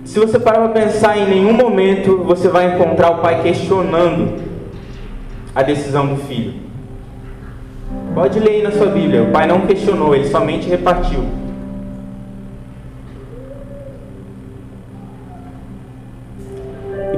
Se 0.05 0.17
você 0.21 0.39
parar 0.39 0.69
para 0.69 0.81
pensar, 0.81 1.17
em 1.17 1.27
nenhum 1.27 1.51
momento 1.51 2.23
você 2.23 2.47
vai 2.47 2.75
encontrar 2.75 3.11
o 3.11 3.17
pai 3.17 3.43
questionando 3.43 4.41
a 5.53 5.61
decisão 5.63 6.07
do 6.07 6.15
filho. 6.15 6.53
Pode 8.15 8.39
ler 8.39 8.51
aí 8.51 8.63
na 8.63 8.71
sua 8.71 8.87
Bíblia. 8.87 9.23
O 9.23 9.31
pai 9.31 9.47
não 9.47 9.67
questionou, 9.67 10.15
ele 10.15 10.29
somente 10.29 10.69
repartiu. 10.69 11.25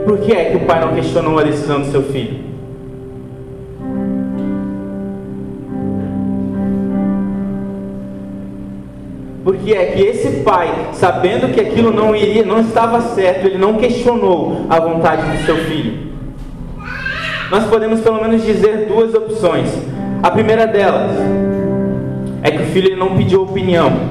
Por 0.10 0.18
que 0.22 0.34
é 0.34 0.46
que 0.46 0.58
o 0.58 0.62
pai 0.62 0.80
não 0.80 0.96
questionou 0.96 1.38
a 1.38 1.44
decisão 1.44 1.82
do 1.82 1.92
seu 1.92 2.02
filho? 2.02 2.40
Porque 9.44 9.72
é 9.72 9.86
que 9.86 10.02
esse 10.02 10.42
pai, 10.42 10.74
sabendo 10.94 11.54
que 11.54 11.62
aquilo 11.62 11.92
não 11.92 12.16
iria, 12.16 12.44
não 12.44 12.60
estava 12.60 13.00
certo, 13.02 13.46
ele 13.46 13.60
não 13.60 13.76
questionou 13.76 14.66
a 14.68 14.80
vontade 14.80 15.22
do 15.22 15.46
seu 15.46 15.58
filho. 15.58 16.10
Nós 17.52 17.66
podemos 17.66 18.00
pelo 18.02 18.20
menos 18.20 18.44
dizer 18.44 18.88
duas 18.88 19.14
opções. 19.14 19.72
A 20.24 20.32
primeira 20.32 20.66
delas 20.66 21.12
é 22.42 22.50
que 22.50 22.64
o 22.64 22.66
filho 22.66 22.98
não 22.98 23.16
pediu 23.16 23.44
opinião. 23.44 24.10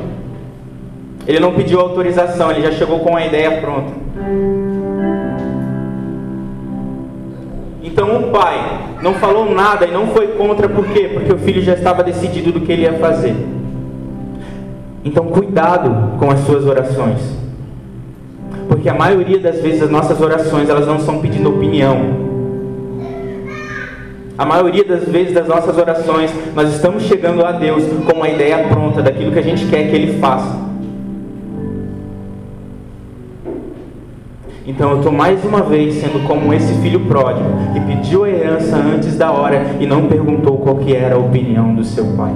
Ele 1.27 1.41
não 1.41 1.55
pediu 1.55 1.81
autorização, 1.81 2.53
ele 2.53 2.63
já 2.63 2.71
chegou 2.71 3.01
com 3.01 3.17
a 3.17 3.27
ideia 3.27 3.61
pronta. 3.61 4.08
Então 7.99 8.17
o 8.17 8.31
pai 8.31 8.61
não 9.03 9.15
falou 9.15 9.53
nada 9.53 9.85
e 9.85 9.91
não 9.91 10.07
foi 10.07 10.29
contra, 10.29 10.69
por 10.69 10.87
quê? 10.87 11.11
Porque 11.13 11.33
o 11.33 11.39
filho 11.39 11.61
já 11.61 11.73
estava 11.75 12.05
decidido 12.05 12.53
do 12.53 12.61
que 12.61 12.71
ele 12.71 12.83
ia 12.83 12.93
fazer. 12.93 13.35
Então, 15.05 15.25
cuidado 15.25 16.17
com 16.17 16.31
as 16.31 16.39
suas 16.47 16.65
orações. 16.65 17.19
Porque 18.69 18.89
a 18.89 18.95
maioria 18.95 19.41
das 19.41 19.61
vezes 19.61 19.83
as 19.83 19.91
nossas 19.91 20.21
orações, 20.21 20.69
elas 20.69 20.87
não 20.87 21.01
são 21.01 21.19
pedindo 21.19 21.51
opinião. 21.51 21.99
A 24.39 24.47
maioria 24.47 24.85
das 24.85 25.03
vezes 25.09 25.35
das 25.35 25.49
nossas 25.49 25.77
orações, 25.77 26.33
nós 26.55 26.73
estamos 26.73 27.03
chegando 27.03 27.45
a 27.45 27.51
Deus 27.51 27.83
com 28.07 28.17
uma 28.17 28.29
ideia 28.29 28.69
pronta 28.69 29.03
daquilo 29.03 29.33
que 29.33 29.41
a 29.41 29.43
gente 29.43 29.67
quer 29.67 29.91
que 29.91 29.97
Ele 29.97 30.21
faça. 30.21 30.68
Então 34.69 34.91
eu 34.91 34.97
estou 34.99 35.11
mais 35.11 35.43
uma 35.47 35.63
vez 35.63 35.95
sendo 35.95 36.29
como 36.29 36.53
esse 36.53 36.75
filho 36.83 37.01
pródigo 37.07 37.49
que 37.73 37.81
pediu 37.81 38.25
a 38.25 38.29
herança 38.29 38.77
antes 38.77 39.17
da 39.17 39.33
hora 39.33 39.65
e 39.81 39.87
não 39.87 40.09
perguntou 40.09 40.59
qual 40.59 40.77
que 40.77 40.95
era 40.95 41.15
a 41.15 41.19
opinião 41.19 41.75
do 41.75 41.83
seu 41.83 42.05
pai. 42.15 42.35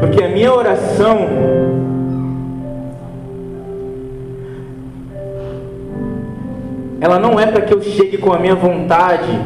Porque 0.00 0.24
a 0.24 0.28
minha 0.30 0.50
oração 0.50 1.18
ela 6.98 7.18
não 7.18 7.38
é 7.38 7.46
para 7.46 7.60
que 7.60 7.74
eu 7.74 7.82
chegue 7.82 8.16
com 8.16 8.32
a 8.32 8.38
minha 8.38 8.54
vontade 8.54 9.38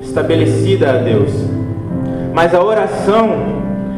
estabelecida 0.00 0.92
a 0.92 0.96
Deus. 0.96 1.30
Mas 2.32 2.54
a 2.54 2.64
oração 2.64 3.28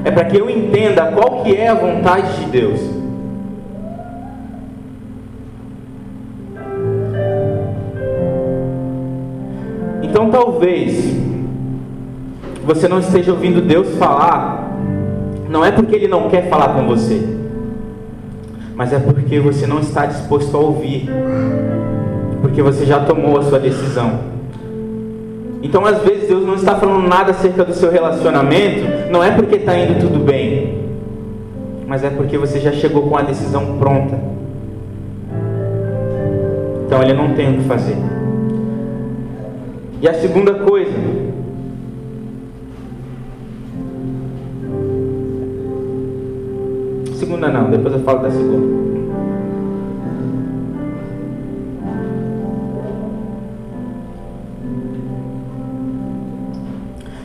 é 0.04 0.10
para 0.10 0.24
que 0.24 0.36
eu 0.36 0.50
entenda 0.50 1.12
qual 1.12 1.44
que 1.44 1.54
é 1.54 1.68
a 1.68 1.74
vontade 1.74 2.40
de 2.40 2.46
Deus. 2.50 3.05
Talvez 10.56 11.14
você 12.64 12.88
não 12.88 12.98
esteja 12.98 13.30
ouvindo 13.30 13.60
Deus 13.60 13.94
falar 13.98 14.72
não 15.50 15.62
é 15.62 15.70
porque 15.70 15.94
ele 15.94 16.08
não 16.08 16.28
quer 16.30 16.48
falar 16.48 16.70
com 16.70 16.86
você, 16.86 17.22
mas 18.74 18.92
é 18.92 18.98
porque 18.98 19.38
você 19.38 19.66
não 19.66 19.78
está 19.78 20.06
disposto 20.06 20.56
a 20.56 20.60
ouvir, 20.60 21.08
porque 22.40 22.62
você 22.62 22.84
já 22.84 23.00
tomou 23.00 23.38
a 23.38 23.42
sua 23.42 23.60
decisão. 23.60 24.18
Então, 25.62 25.84
às 25.84 26.02
vezes, 26.02 26.28
Deus 26.28 26.44
não 26.44 26.54
está 26.54 26.74
falando 26.74 27.06
nada 27.06 27.30
acerca 27.30 27.64
do 27.64 27.74
seu 27.74 27.92
relacionamento, 27.92 29.10
não 29.10 29.22
é 29.22 29.30
porque 29.30 29.56
está 29.56 29.76
indo 29.76 30.00
tudo 30.00 30.18
bem, 30.18 30.84
mas 31.86 32.02
é 32.02 32.10
porque 32.10 32.36
você 32.36 32.58
já 32.58 32.72
chegou 32.72 33.08
com 33.08 33.16
a 33.16 33.22
decisão 33.22 33.78
pronta. 33.78 34.18
Então, 36.86 37.02
Ele 37.02 37.12
não 37.12 37.34
tem 37.34 37.54
o 37.54 37.58
que 37.58 37.68
fazer. 37.68 38.15
E 40.06 40.08
a 40.08 40.14
segunda 40.14 40.54
coisa, 40.54 40.92
segunda 47.14 47.48
não, 47.48 47.68
depois 47.72 47.92
eu 47.92 48.00
falo 48.04 48.20
da 48.20 48.30
segunda. 48.30 48.86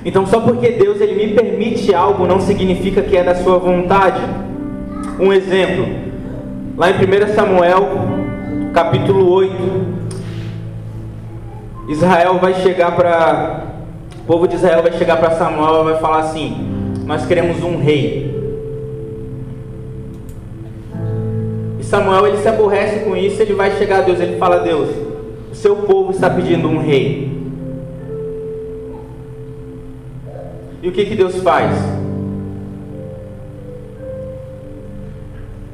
Então, 0.04 0.26
só 0.26 0.42
porque 0.42 0.72
Deus 0.72 1.00
ele 1.02 1.28
me 1.28 1.36
permite 1.36 1.94
algo 1.94 2.26
não 2.26 2.42
significa 2.42 3.04
que 3.04 3.16
é 3.16 3.24
da 3.24 3.36
sua 3.36 3.60
vontade. 3.60 4.22
Um 5.20 5.32
exemplo, 5.32 5.86
Lá 6.76 6.90
em 6.90 6.96
1 6.96 7.36
Samuel, 7.36 7.90
capítulo 8.74 9.30
8, 9.30 9.91
Israel 11.88 12.40
vai 12.40 12.54
chegar 12.56 12.96
para. 12.96 13.66
O 14.20 14.26
povo 14.26 14.48
de 14.48 14.56
Israel 14.56 14.84
vai 14.84 14.92
chegar 14.94 15.18
para 15.18 15.32
Samuel 15.32 15.82
e 15.82 15.92
vai 15.92 16.00
falar 16.00 16.20
assim: 16.20 16.94
Nós 17.06 17.26
queremos 17.26 17.64
um 17.64 17.78
rei. 17.78 18.32
E 21.80 21.84
Samuel 21.84 22.28
ele 22.28 22.38
se 22.38 22.48
aborrece 22.48 23.04
com 23.04 23.16
isso, 23.16 23.42
ele 23.42 23.54
vai 23.54 23.72
chegar 23.78 24.00
a 24.00 24.02
Deus, 24.02 24.20
ele 24.20 24.38
fala: 24.38 24.60
Deus, 24.60 24.90
o 25.52 25.56
seu 25.56 25.76
povo 25.78 26.12
está 26.12 26.30
pedindo 26.30 26.68
um 26.68 26.80
rei. 26.80 27.32
E 30.84 30.88
o 30.88 30.92
que, 30.92 31.06
que 31.06 31.16
Deus 31.16 31.42
faz? 31.42 31.76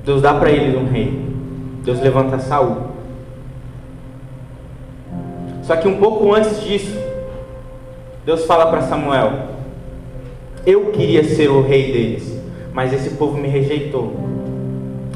Deus 0.04 0.22
dá 0.22 0.34
para 0.34 0.50
eles 0.50 0.76
um 0.76 0.90
rei. 0.90 1.22
Deus 1.84 2.00
levanta 2.02 2.40
Saul. 2.40 2.87
Só 5.67 5.75
que 5.75 5.86
um 5.86 5.97
pouco 5.97 6.33
antes 6.33 6.63
disso, 6.63 6.97
Deus 8.25 8.45
fala 8.45 8.67
para 8.67 8.83
Samuel: 8.83 9.33
Eu 10.65 10.86
queria 10.86 11.25
ser 11.25 11.50
o 11.50 11.62
rei 11.62 11.91
deles, 11.91 12.39
mas 12.74 12.93
esse 12.93 13.09
povo 13.12 13.38
me 13.38 13.50
rejeitou. 13.50 14.13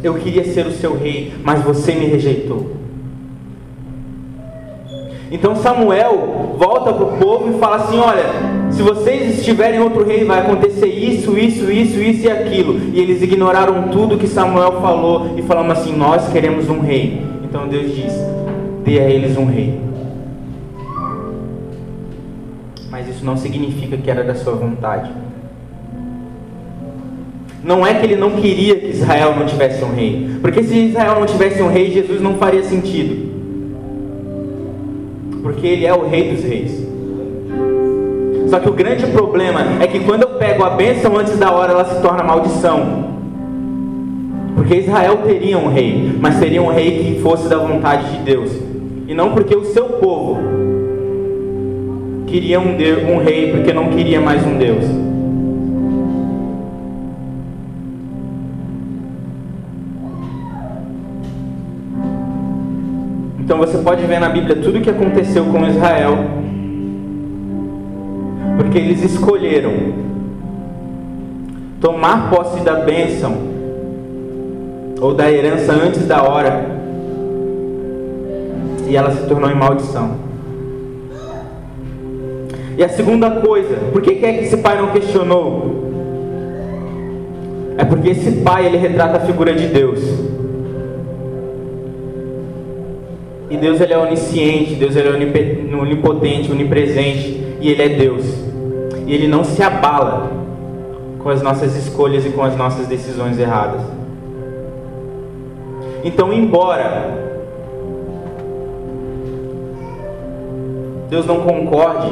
Eu 0.03 0.15
queria 0.15 0.43
ser 0.43 0.67
o 0.67 0.71
seu 0.73 0.97
rei, 0.97 1.33
mas 1.41 1.63
você 1.63 1.93
me 1.93 2.05
rejeitou. 2.05 2.71
Então 5.31 5.55
Samuel 5.55 6.57
volta 6.57 6.91
para 6.91 7.05
o 7.05 7.17
povo 7.17 7.55
e 7.55 7.57
fala 7.57 7.77
assim: 7.77 7.97
Olha, 7.99 8.25
se 8.71 8.81
vocês 8.81 9.39
estiverem 9.39 9.79
outro 9.79 10.05
rei, 10.05 10.25
vai 10.25 10.39
acontecer 10.39 10.87
isso, 10.87 11.37
isso, 11.37 11.71
isso, 11.71 11.97
isso 12.01 12.25
e 12.25 12.29
aquilo. 12.29 12.77
E 12.93 12.99
eles 12.99 13.21
ignoraram 13.21 13.87
tudo 13.87 14.17
que 14.17 14.27
Samuel 14.27 14.81
falou 14.81 15.35
e 15.37 15.41
falaram 15.43 15.71
assim: 15.71 15.95
Nós 15.95 16.27
queremos 16.29 16.67
um 16.67 16.81
rei. 16.81 17.21
Então 17.41 17.69
Deus 17.69 17.95
diz: 17.95 18.11
Dê 18.83 18.99
a 18.99 19.09
eles 19.09 19.37
um 19.37 19.45
rei. 19.45 19.90
Mas 23.01 23.15
isso 23.15 23.25
não 23.25 23.35
significa 23.35 23.97
que 23.97 24.11
era 24.11 24.23
da 24.23 24.35
sua 24.35 24.53
vontade. 24.53 25.11
Não 27.63 27.85
é 27.85 27.95
que 27.95 28.05
ele 28.05 28.15
não 28.15 28.31
queria 28.31 28.75
que 28.75 28.87
Israel 28.87 29.35
não 29.35 29.47
tivesse 29.47 29.83
um 29.83 29.93
rei. 29.93 30.37
Porque 30.39 30.63
se 30.63 30.77
Israel 30.77 31.19
não 31.19 31.25
tivesse 31.25 31.61
um 31.61 31.67
rei, 31.67 31.91
Jesus 31.91 32.21
não 32.21 32.35
faria 32.35 32.63
sentido 32.63 33.31
porque 35.41 35.67
Ele 35.67 35.85
é 35.85 35.93
o 35.93 36.07
Rei 36.07 36.33
dos 36.33 36.43
Reis. 36.43 36.87
Só 38.49 38.59
que 38.59 38.69
o 38.69 38.73
grande 38.73 39.07
problema 39.07 39.61
é 39.79 39.87
que 39.87 39.99
quando 40.01 40.23
eu 40.23 40.29
pego 40.29 40.63
a 40.63 40.71
bênção 40.71 41.17
antes 41.17 41.37
da 41.37 41.51
hora, 41.51 41.71
ela 41.71 41.85
se 41.85 42.01
torna 42.01 42.23
maldição. 42.23 43.11
Porque 44.55 44.75
Israel 44.75 45.19
teria 45.25 45.57
um 45.57 45.69
rei, 45.69 46.17
mas 46.19 46.39
teria 46.39 46.61
um 46.61 46.71
rei 46.71 47.03
que 47.03 47.21
fosse 47.21 47.47
da 47.47 47.57
vontade 47.57 48.11
de 48.11 48.23
Deus. 48.23 48.51
E 49.07 49.13
não 49.13 49.31
porque 49.31 49.55
o 49.55 49.65
seu 49.65 49.85
povo 49.85 50.37
queria 52.31 52.61
um, 52.61 52.77
Deus, 52.77 53.03
um 53.03 53.17
rei, 53.17 53.51
porque 53.51 53.73
não 53.73 53.89
queria 53.89 54.21
mais 54.21 54.47
um 54.47 54.57
Deus. 54.57 54.85
Então 63.37 63.57
você 63.57 63.77
pode 63.79 64.05
ver 64.05 64.21
na 64.21 64.29
Bíblia 64.29 64.55
tudo 64.55 64.77
o 64.77 64.81
que 64.81 64.89
aconteceu 64.89 65.43
com 65.43 65.67
Israel, 65.67 66.17
porque 68.55 68.77
eles 68.77 69.03
escolheram 69.03 69.73
tomar 71.81 72.29
posse 72.29 72.61
da 72.61 72.75
bênção 72.75 73.35
ou 75.01 75.13
da 75.13 75.29
herança 75.29 75.73
antes 75.73 76.07
da 76.07 76.23
hora, 76.23 76.65
e 78.87 78.95
ela 78.95 79.11
se 79.11 79.27
tornou 79.27 79.51
em 79.51 79.55
maldição. 79.55 80.30
E 82.77 82.83
a 82.83 82.89
segunda 82.89 83.29
coisa, 83.29 83.75
por 83.91 84.01
que, 84.01 84.15
que 84.15 84.25
é 84.25 84.33
que 84.33 84.43
esse 84.45 84.57
pai 84.57 84.77
não 84.77 84.91
questionou? 84.91 85.91
É 87.77 87.85
porque 87.85 88.09
esse 88.09 88.31
pai 88.41 88.65
ele 88.65 88.77
retrata 88.77 89.17
a 89.17 89.19
figura 89.21 89.53
de 89.53 89.67
Deus. 89.67 89.99
E 93.49 93.57
Deus 93.57 93.81
ele 93.81 93.93
é 93.93 93.97
onisciente, 93.97 94.75
Deus 94.75 94.95
ele 94.95 95.09
é 95.09 95.75
onipotente, 95.75 96.51
onipresente, 96.51 97.41
e 97.61 97.69
Ele 97.69 97.81
é 97.83 97.89
Deus. 97.89 98.25
E 99.05 99.13
Ele 99.13 99.27
não 99.27 99.43
se 99.43 99.61
abala 99.61 100.31
com 101.19 101.29
as 101.29 101.41
nossas 101.41 101.75
escolhas 101.77 102.25
e 102.25 102.29
com 102.31 102.43
as 102.43 102.57
nossas 102.57 102.87
decisões 102.87 103.37
erradas. 103.37 103.81
Então, 106.03 106.33
embora 106.33 107.31
Deus 111.07 111.27
não 111.27 111.41
concorde, 111.41 112.11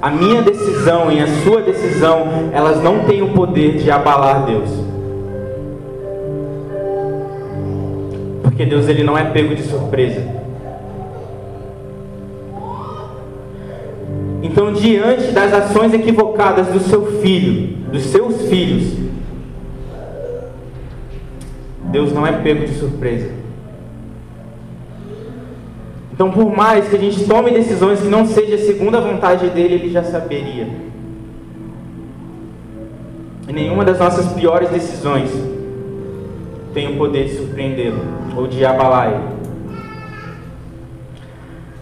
a 0.00 0.10
minha 0.10 0.40
decisão 0.40 1.12
e 1.12 1.20
a 1.20 1.26
sua 1.42 1.60
decisão, 1.60 2.50
elas 2.52 2.82
não 2.82 3.00
têm 3.00 3.20
o 3.22 3.34
poder 3.34 3.76
de 3.76 3.90
abalar 3.90 4.46
Deus. 4.46 4.70
Porque 8.42 8.64
Deus 8.64 8.88
ele 8.88 9.02
não 9.02 9.16
é 9.16 9.24
pego 9.24 9.54
de 9.54 9.62
surpresa. 9.62 10.40
Então, 14.42 14.72
diante 14.72 15.32
das 15.32 15.52
ações 15.52 15.92
equivocadas 15.92 16.68
do 16.68 16.80
seu 16.80 17.20
filho, 17.20 17.76
dos 17.92 18.04
seus 18.04 18.48
filhos, 18.48 18.96
Deus 21.84 22.12
não 22.12 22.26
é 22.26 22.32
pego 22.32 22.64
de 22.64 22.74
surpresa. 22.74 23.39
Então, 26.20 26.30
por 26.30 26.54
mais 26.54 26.86
que 26.86 26.96
a 26.96 26.98
gente 26.98 27.24
tome 27.24 27.50
decisões 27.50 28.02
que 28.02 28.06
não 28.06 28.26
seja 28.26 28.58
segundo 28.58 28.94
a 28.94 29.00
vontade 29.00 29.48
dele, 29.48 29.76
ele 29.76 29.90
já 29.90 30.04
saberia. 30.04 30.68
E 33.48 33.52
nenhuma 33.54 33.86
das 33.86 33.98
nossas 33.98 34.30
piores 34.34 34.68
decisões 34.68 35.30
tem 36.74 36.92
o 36.92 36.98
poder 36.98 37.24
de 37.24 37.36
surpreendê-lo 37.36 38.02
ou 38.36 38.46
de 38.46 38.62
abalar 38.66 39.12
ele. 39.14 39.24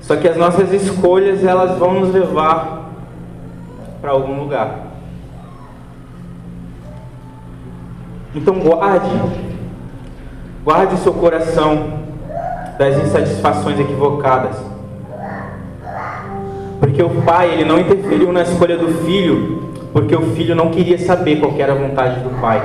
Só 0.03 0.15
que 0.15 0.29
as 0.29 0.37
nossas 0.37 0.73
escolhas 0.73 1.43
elas 1.43 1.77
vão 1.77 1.95
nos 1.99 2.15
levar 2.15 2.93
para 4.01 4.13
algum 4.13 4.39
lugar. 4.39 4.87
Então 8.37 8.55
guarde, 8.61 9.11
guarde 10.65 10.95
o 10.95 10.99
seu 10.99 11.13
coração 11.13 12.07
das 12.79 12.97
insatisfações 12.97 13.81
equivocadas. 13.81 14.57
Porque 16.79 17.03
o 17.03 17.11
pai, 17.23 17.53
ele 17.53 17.65
não 17.65 17.81
interferiu 17.81 18.33
na 18.33 18.43
escolha 18.43 18.79
do 18.79 18.89
filho, 19.05 19.63
porque 19.93 20.15
o 20.15 20.23
filho 20.35 20.55
não 20.55 20.71
queria 20.71 20.97
saber 20.99 21.41
qual 21.41 21.53
era 21.59 21.73
a 21.73 21.77
vontade 21.77 22.21
do 22.21 22.31
pai. 22.41 22.63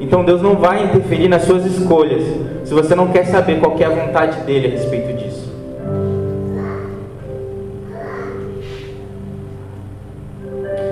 Então 0.00 0.24
Deus 0.24 0.42
não 0.42 0.56
vai 0.56 0.84
interferir 0.84 1.28
nas 1.28 1.42
suas 1.42 1.64
escolhas 1.64 2.22
se 2.64 2.74
você 2.74 2.94
não 2.94 3.08
quer 3.08 3.24
saber 3.24 3.58
qual 3.60 3.76
é 3.78 3.84
a 3.84 3.88
vontade 3.88 4.40
dele 4.42 4.66
a 4.66 4.70
respeito 4.70 5.12
disso. 5.16 5.52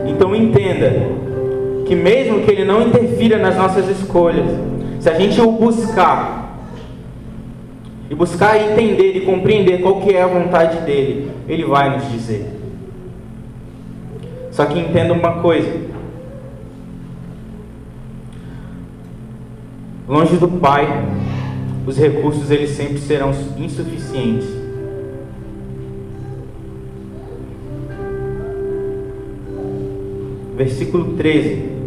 Então 0.07 0.35
entenda 0.35 0.93
que 1.87 1.95
mesmo 1.95 2.41
que 2.41 2.51
ele 2.51 2.65
não 2.65 2.83
interfira 2.83 3.39
nas 3.39 3.57
nossas 3.57 3.89
escolhas, 3.89 4.47
se 5.03 5.11
a 5.11 5.19
gente 5.19 5.41
o 5.41 5.51
buscar 5.51 6.61
e 8.09 8.15
buscar 8.15 8.57
entender 8.57 9.17
e 9.17 9.27
compreender 9.27 9.83
qual 9.83 10.01
que 10.01 10.15
é 10.15 10.23
a 10.23 10.29
vontade 10.29 10.79
dele, 10.83 11.29
ele 11.49 11.65
vai 11.65 11.97
nos 11.97 12.09
dizer. 12.09 12.47
Só 14.53 14.65
que 14.65 14.79
entenda 14.79 15.13
uma 15.13 15.41
coisa, 15.41 15.69
Longe 20.07 20.37
do 20.37 20.47
Pai, 20.47 20.87
os 21.85 21.99
recursos 21.99 22.49
eles 22.49 22.71
sempre 22.71 22.99
serão 22.99 23.33
insuficientes. 23.59 24.47
Versículo 30.57 31.15
13. 31.15 31.82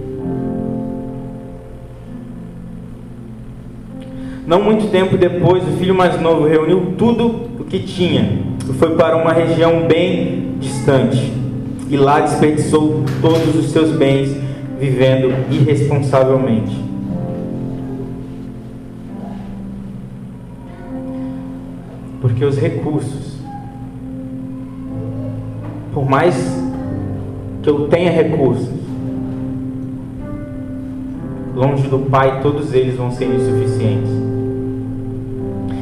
Não 4.48 4.62
muito 4.62 4.92
tempo 4.92 5.18
depois, 5.18 5.64
o 5.64 5.78
filho 5.78 5.96
mais 5.96 6.22
novo 6.22 6.48
reuniu 6.48 6.94
tudo 6.98 7.50
o 7.60 7.64
que 7.64 7.80
tinha 7.80 8.44
e 8.70 8.74
foi 8.74 8.96
para 8.96 9.18
uma 9.18 9.34
região 9.34 9.88
bem 9.88 10.54
distante. 10.60 11.34
E 11.90 11.98
lá 11.98 12.20
desperdiçou 12.20 13.04
todos 13.22 13.56
os 13.56 13.72
seus 13.72 13.92
bens, 13.92 14.36
vivendo 14.80 15.34
irresponsavelmente. 15.52 16.76
Porque 22.22 22.46
os 22.46 22.58
recursos, 22.58 23.40
por 25.92 26.08
mais 26.08 26.36
que 27.64 27.70
eu 27.70 27.88
tenha 27.88 28.12
recursos, 28.12 28.85
longe 31.56 31.88
do 31.88 32.00
Pai, 32.00 32.42
todos 32.42 32.74
eles 32.74 32.96
vão 32.96 33.12
ser 33.12 33.26
insuficientes. 33.26 34.12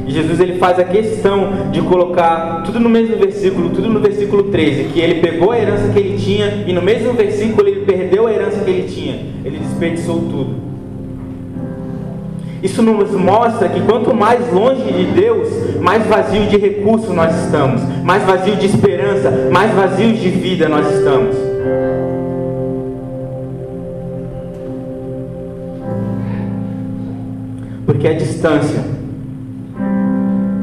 E 0.06 0.12
Jesus 0.12 0.38
ele 0.38 0.58
faz 0.58 0.78
a 0.78 0.84
questão 0.84 1.70
de 1.72 1.80
colocar 1.82 2.62
tudo 2.64 2.78
no 2.78 2.88
mesmo 2.88 3.16
versículo, 3.16 3.70
tudo 3.70 3.88
no 3.88 4.00
versículo 4.00 4.44
13, 4.44 4.84
que 4.84 5.00
ele 5.00 5.20
pegou 5.20 5.50
a 5.50 5.58
herança 5.58 5.88
que 5.92 5.98
ele 5.98 6.18
tinha 6.18 6.64
e 6.66 6.72
no 6.72 6.82
mesmo 6.82 7.12
versículo 7.14 7.66
ele 7.66 7.80
perdeu 7.86 8.26
a 8.26 8.32
herança 8.32 8.62
que 8.62 8.70
ele 8.70 8.88
tinha, 8.88 9.18
ele 9.44 9.58
desperdiçou 9.58 10.16
tudo. 10.30 10.74
Isso 12.62 12.82
nos 12.82 13.10
mostra 13.12 13.68
que 13.68 13.80
quanto 13.82 14.14
mais 14.14 14.50
longe 14.52 14.90
de 14.90 15.04
Deus, 15.04 15.48
mais 15.80 16.06
vazio 16.06 16.46
de 16.46 16.56
recurso 16.56 17.12
nós 17.12 17.44
estamos, 17.44 17.82
mais 18.02 18.22
vazio 18.22 18.56
de 18.56 18.66
esperança, 18.66 19.50
mais 19.52 19.70
vazios 19.74 20.18
de 20.18 20.30
vida 20.30 20.66
nós 20.66 20.90
estamos. 20.90 21.36
Porque 27.94 28.08
a 28.08 28.12
distância 28.12 28.82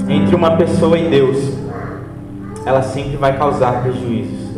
entre 0.10 0.36
uma 0.36 0.58
pessoa 0.58 1.00
e 1.00 1.10
Deus, 1.10 1.54
ela 2.66 2.82
sempre 2.82 3.16
vai 3.16 3.38
causar 3.38 3.84
prejuízos. 3.84 4.52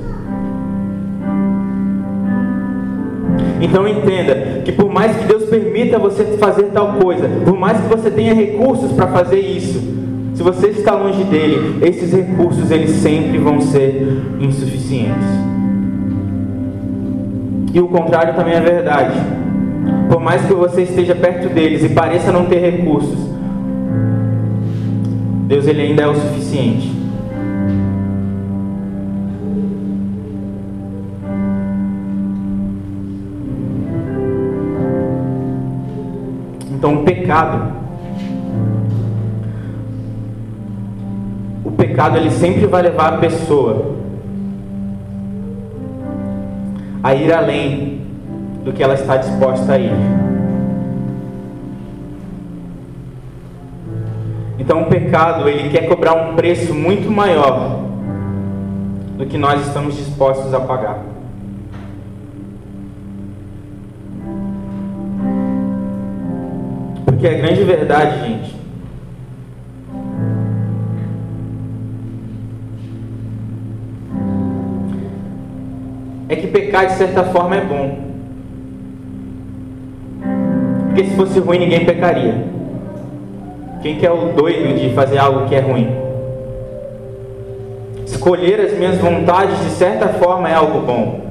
Então 3.62 3.88
entenda 3.88 4.64
que 4.66 4.72
por 4.72 4.92
mais 4.92 5.16
que 5.16 5.26
Deus 5.26 5.44
permita 5.44 6.00
você 6.00 6.26
fazer 6.40 6.72
tal 6.74 6.94
coisa, 6.94 7.30
por 7.46 7.56
mais 7.56 7.80
que 7.80 7.88
você 7.96 8.10
tenha 8.10 8.34
recursos 8.34 8.92
para 8.94 9.06
fazer 9.06 9.40
isso, 9.40 9.80
se 10.34 10.42
você 10.42 10.70
está 10.70 10.96
longe 10.96 11.24
dele, 11.26 11.78
esses 11.86 12.12
recursos 12.12 12.72
eles 12.72 12.90
sempre 12.90 13.38
vão 13.38 13.62
ser 13.62 14.20
insuficientes. 14.40 15.28
E 17.72 17.80
o 17.80 17.88
contrário 17.88 18.34
também 18.34 18.56
é 18.56 18.62
verdade. 18.62 19.43
Por 20.14 20.22
mais 20.22 20.46
que 20.46 20.54
você 20.54 20.84
esteja 20.84 21.16
perto 21.16 21.50
deles 21.50 21.84
e 21.84 21.90
pareça 21.90 22.32
não 22.32 22.46
ter 22.46 22.60
recursos, 22.60 23.18
Deus 25.48 25.66
ele 25.66 25.82
ainda 25.82 26.04
é 26.04 26.08
o 26.08 26.14
suficiente. 26.14 26.88
Então, 36.70 36.94
o 36.94 37.04
pecado, 37.04 37.74
o 41.66 41.72
pecado 41.72 42.18
ele 42.18 42.30
sempre 42.30 42.68
vai 42.68 42.84
levar 42.84 43.16
a 43.16 43.18
pessoa 43.18 43.96
a 47.02 47.16
ir 47.16 47.34
além 47.34 47.93
do 48.64 48.72
que 48.72 48.82
ela 48.82 48.94
está 48.94 49.18
disposta 49.18 49.74
a 49.74 49.80
ir. 49.80 49.92
Então, 54.58 54.84
o 54.84 54.86
pecado 54.86 55.50
ele 55.50 55.70
quer 55.70 55.88
cobrar 55.88 56.14
um 56.14 56.36
preço 56.36 56.74
muito 56.74 57.12
maior 57.12 57.82
do 59.18 59.26
que 59.26 59.38
nós 59.38 59.68
estamos 59.68 59.98
dispostos 59.98 60.54
a 60.54 60.60
pagar. 60.60 61.02
Porque 67.06 67.28
a 67.28 67.34
grande 67.34 67.64
verdade, 67.64 68.20
gente, 68.26 68.56
é 76.30 76.36
que 76.36 76.48
pecar 76.48 76.88
de 76.88 76.94
certa 76.94 77.24
forma 77.26 77.56
é 77.56 77.62
bom. 77.66 78.13
Porque 80.94 81.06
se 81.06 81.16
fosse 81.16 81.40
ruim 81.40 81.60
ninguém 81.60 81.86
pecaria. 81.86 82.36
Quem 83.82 83.98
que 83.98 84.06
é 84.06 84.12
o 84.12 84.34
doido 84.34 84.80
de 84.80 84.94
fazer 84.94 85.18
algo 85.18 85.48
que 85.48 85.56
é 85.56 85.60
ruim? 85.60 85.90
Escolher 88.06 88.62
as 88.62 88.78
minhas 88.78 88.98
vontades 88.98 89.60
de 89.60 89.72
certa 89.72 90.08
forma 90.10 90.50
é 90.50 90.54
algo 90.54 90.80
bom. 90.80 91.22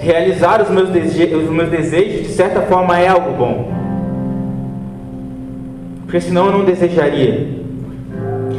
Realizar 0.00 0.60
os 0.60 0.68
meus, 0.68 0.88
os 0.88 1.50
meus 1.50 1.68
desejos 1.70 2.26
de 2.26 2.32
certa 2.32 2.62
forma 2.62 2.98
é 2.98 3.08
algo 3.08 3.30
bom 3.32 3.82
porque 6.12 6.26
senão 6.26 6.44
eu 6.44 6.52
não 6.52 6.64
desejaria. 6.66 7.48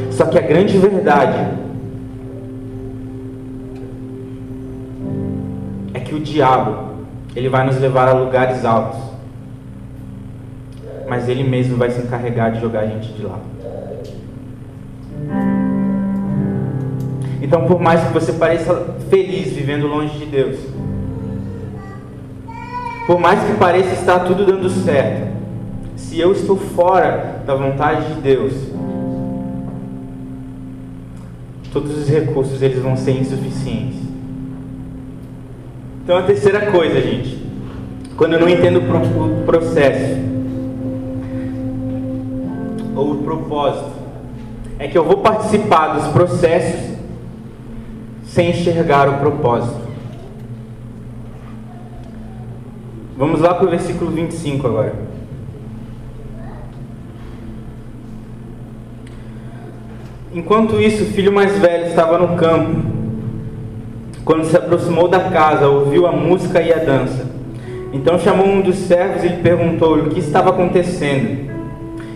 Só 0.09 0.25
que 0.25 0.39
a 0.39 0.41
grande 0.41 0.75
verdade 0.75 1.37
é 5.93 5.99
que 5.99 6.15
o 6.15 6.19
diabo, 6.19 6.93
ele 7.35 7.49
vai 7.49 7.63
nos 7.63 7.79
levar 7.79 8.07
a 8.07 8.13
lugares 8.13 8.65
altos, 8.65 8.99
mas 11.13 11.29
ele 11.29 11.43
mesmo 11.43 11.77
vai 11.77 11.91
se 11.91 12.01
encarregar 12.01 12.51
de 12.53 12.59
jogar 12.59 12.79
a 12.79 12.87
gente 12.87 13.13
de 13.13 13.23
lá. 13.23 13.39
Então, 17.39 17.67
por 17.67 17.79
mais 17.79 18.03
que 18.03 18.11
você 18.11 18.33
pareça 18.33 18.95
feliz 19.11 19.53
vivendo 19.53 19.85
longe 19.85 20.17
de 20.17 20.25
Deus, 20.25 20.57
por 23.05 23.19
mais 23.19 23.43
que 23.43 23.53
pareça 23.59 23.93
estar 23.93 24.21
tudo 24.21 24.43
dando 24.43 24.67
certo, 24.71 25.37
se 25.95 26.19
eu 26.19 26.31
estou 26.31 26.57
fora 26.57 27.43
da 27.45 27.53
vontade 27.53 28.15
de 28.15 28.19
Deus, 28.19 28.53
todos 31.71 31.95
os 31.95 32.09
recursos 32.09 32.59
eles 32.59 32.81
vão 32.81 32.97
ser 32.97 33.11
insuficientes. 33.11 33.99
Então 36.03 36.17
a 36.17 36.23
terceira 36.23 36.71
coisa, 36.71 36.99
gente, 36.99 37.37
quando 38.17 38.33
eu 38.33 38.39
não 38.39 38.49
entendo 38.49 38.79
o 38.79 39.45
processo 39.45 40.32
ou 42.95 43.11
o 43.13 43.23
propósito, 43.23 43.91
é 44.79 44.87
que 44.87 44.97
eu 44.97 45.03
vou 45.03 45.17
participar 45.17 45.89
dos 45.89 46.07
processos 46.07 46.97
sem 48.25 48.49
enxergar 48.49 49.07
o 49.09 49.19
propósito. 49.19 49.81
Vamos 53.15 53.41
lá 53.41 53.53
para 53.53 53.67
o 53.67 53.69
versículo 53.69 54.09
25 54.11 54.67
agora. 54.67 54.95
Enquanto 60.33 60.81
isso, 60.81 61.03
o 61.03 61.07
filho 61.07 61.31
mais 61.31 61.59
velho 61.59 61.85
estava 61.85 62.17
no 62.17 62.35
campo. 62.35 62.91
Quando 64.25 64.45
se 64.45 64.57
aproximou 64.57 65.07
da 65.07 65.29
casa, 65.29 65.67
ouviu 65.67 66.07
a 66.07 66.11
música 66.11 66.59
e 66.59 66.73
a 66.73 66.79
dança. 66.79 67.29
Então 67.93 68.17
chamou 68.17 68.47
um 68.47 68.61
dos 68.61 68.75
servos 68.77 69.23
e 69.23 69.27
lhe 69.27 69.43
perguntou 69.43 69.95
o 69.95 70.09
que 70.09 70.19
estava 70.19 70.49
acontecendo. 70.49 71.52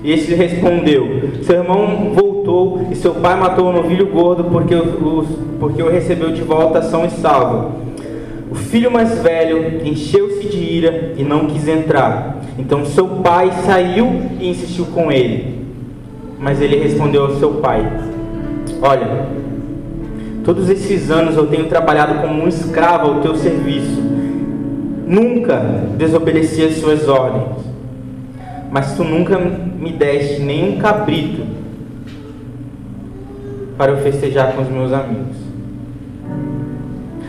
E 0.04 0.12
este 0.12 0.34
respondeu: 0.34 1.30
Seu 1.44 1.58
irmão 1.58 2.12
voltou 2.14 2.88
e 2.92 2.96
seu 2.96 3.16
pai 3.16 3.40
matou 3.40 3.68
o 3.68 3.74
novilho 3.74 4.08
gordo 4.08 4.46
porque 4.46 4.76
o, 4.76 5.26
porque 5.60 5.82
o 5.82 5.90
recebeu 5.90 6.32
de 6.32 6.42
volta 6.42 6.82
são 6.82 7.06
e 7.06 7.10
salvo. 7.10 7.88
O 8.50 8.56
filho 8.56 8.90
mais 8.90 9.20
velho 9.20 9.86
encheu-se 9.86 10.48
de 10.48 10.58
ira 10.58 11.14
e 11.18 11.24
não 11.24 11.48
quis 11.48 11.68
entrar. 11.68 12.42
Então 12.58 12.86
seu 12.86 13.08
pai 13.08 13.52
saiu 13.66 14.22
e 14.40 14.50
insistiu 14.50 14.86
com 14.86 15.12
ele. 15.12 15.58
Mas 16.40 16.62
ele 16.62 16.78
respondeu 16.78 17.26
ao 17.26 17.36
seu 17.36 17.56
pai: 17.56 17.86
Olha, 18.82 19.28
todos 20.44 20.70
esses 20.70 21.10
anos 21.10 21.36
eu 21.36 21.48
tenho 21.48 21.66
trabalhado 21.66 22.22
como 22.22 22.44
um 22.44 22.48
escravo 22.48 23.08
ao 23.08 23.22
teu 23.22 23.36
serviço. 23.36 24.02
Nunca 25.06 25.58
desobedeci 25.98 26.64
às 26.64 26.76
suas 26.76 27.08
ordens. 27.08 27.77
Mas 28.78 28.96
tu 28.96 29.04
nunca 29.04 29.40
me 29.40 29.92
deste 29.92 30.40
nenhum 30.40 30.78
cabrito 30.78 31.42
para 33.76 33.94
eu 33.94 33.98
festejar 34.04 34.54
com 34.54 34.62
os 34.62 34.70
meus 34.70 34.94
amigos. 34.94 35.36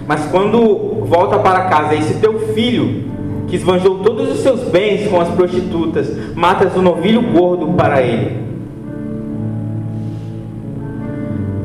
Mas 0.07 0.27
quando 0.27 1.07
volta 1.07 1.39
para 1.39 1.71
casa, 1.71 1.95
esse 1.95 2.21
teu 2.21 2.39
filho, 2.53 3.05
que 3.47 3.57
esbanjou 3.57 4.01
todos 4.01 4.31
os 4.31 4.41
seus 4.41 4.61
bens 4.65 5.09
com 5.09 5.23
as 5.23 5.31
prostitutas, 5.31 6.35
matas 6.35 6.77
o 6.77 6.81
um 6.81 6.83
novilho 6.83 7.23
gordo 7.23 7.69
para 7.69 8.03
ele. 8.03 8.47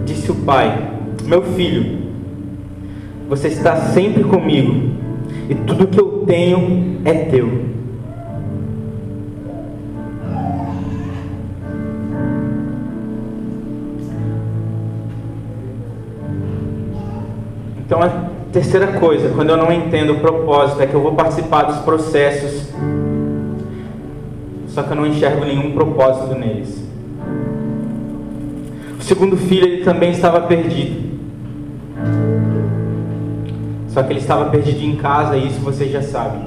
disse 0.06 0.32
o 0.32 0.36
pai: 0.36 0.91
Meu 1.26 1.41
filho, 1.41 2.04
você 3.28 3.50
está 3.50 3.76
sempre 3.76 4.24
comigo, 4.24 4.91
e 5.50 5.56
tudo 5.56 5.88
que 5.88 6.00
eu 6.00 6.24
tenho 6.26 7.02
é 7.04 7.13
teu. 7.26 7.72
Então 17.93 18.01
a 18.01 18.10
terceira 18.51 18.88
coisa, 18.88 19.29
quando 19.36 19.51
eu 19.51 19.58
não 19.58 19.71
entendo 19.71 20.13
o 20.13 20.19
propósito, 20.19 20.82
é 20.82 20.88
que 20.88 20.95
eu 20.95 20.99
vou 20.99 21.13
participar 21.13 21.62
dos 21.62 21.77
processos, 21.77 22.73
só 24.69 24.82
que 24.82 24.89
eu 24.89 24.95
não 24.95 25.06
enxergo 25.06 25.45
nenhum 25.45 25.73
propósito 25.73 26.34
neles. 26.34 26.84
O 28.99 29.03
segundo 29.03 29.38
filho 29.38 29.67
ele 29.67 29.84
também 29.84 30.10
estava 30.10 30.41
perdido. 30.41 31.19
Só 33.89 34.01
que 34.01 34.12
ele 34.12 34.21
estava 34.21 34.49
perdido 34.49 34.82
em 34.82 34.95
casa, 34.95 35.38
e 35.38 35.45
isso 35.45 35.60
você 35.60 35.88
já 35.88 36.01
sabe. 36.01 36.39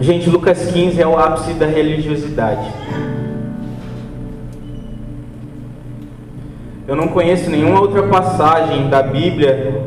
Gente, 0.00 0.30
Lucas 0.30 0.72
15 0.72 0.98
é 0.98 1.06
o 1.06 1.18
ápice 1.18 1.52
da 1.52 1.66
religiosidade. 1.66 2.66
Eu 6.90 6.96
não 6.96 7.06
conheço 7.06 7.48
nenhuma 7.48 7.80
outra 7.80 8.02
passagem 8.02 8.88
da 8.88 9.00
Bíblia 9.00 9.80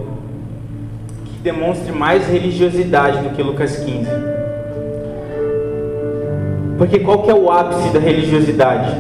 que 1.26 1.38
demonstre 1.40 1.92
mais 1.92 2.26
religiosidade 2.30 3.20
do 3.28 3.36
que 3.36 3.44
Lucas 3.44 3.76
15. 3.76 4.10
Porque 6.78 7.00
qual 7.00 7.24
que 7.24 7.30
é 7.30 7.34
o 7.34 7.52
ápice 7.52 7.90
da 7.90 8.00
religiosidade? 8.00 8.96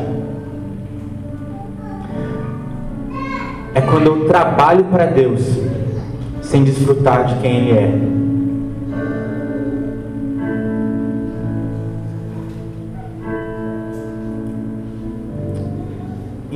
É 3.73 3.79
quando 3.79 4.07
eu 4.07 4.25
trabalho 4.25 4.83
para 4.83 5.05
Deus 5.05 5.39
sem 6.41 6.61
desfrutar 6.61 7.27
de 7.27 7.35
quem 7.35 7.55
Ele 7.55 7.71
é. 7.71 8.22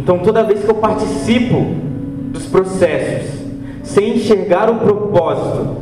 Então, 0.08 0.20
toda 0.20 0.42
vez 0.42 0.64
que 0.64 0.72
eu 0.72 0.76
participo 0.76 1.66
dos 2.32 2.46
processos, 2.46 3.42
sem 3.84 4.16
enxergar 4.16 4.70
o 4.70 4.76
propósito, 4.76 5.76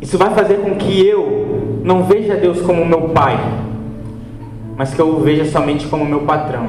isso 0.00 0.16
vai 0.16 0.30
fazer 0.30 0.58
com 0.58 0.76
que 0.76 1.04
eu 1.04 1.80
não 1.82 2.04
veja 2.04 2.36
Deus 2.36 2.60
como 2.60 2.86
meu 2.86 3.08
pai, 3.08 3.36
mas 4.76 4.94
que 4.94 5.00
eu 5.00 5.08
o 5.08 5.18
veja 5.18 5.44
somente 5.46 5.88
como 5.88 6.04
meu 6.04 6.20
patrão. 6.20 6.68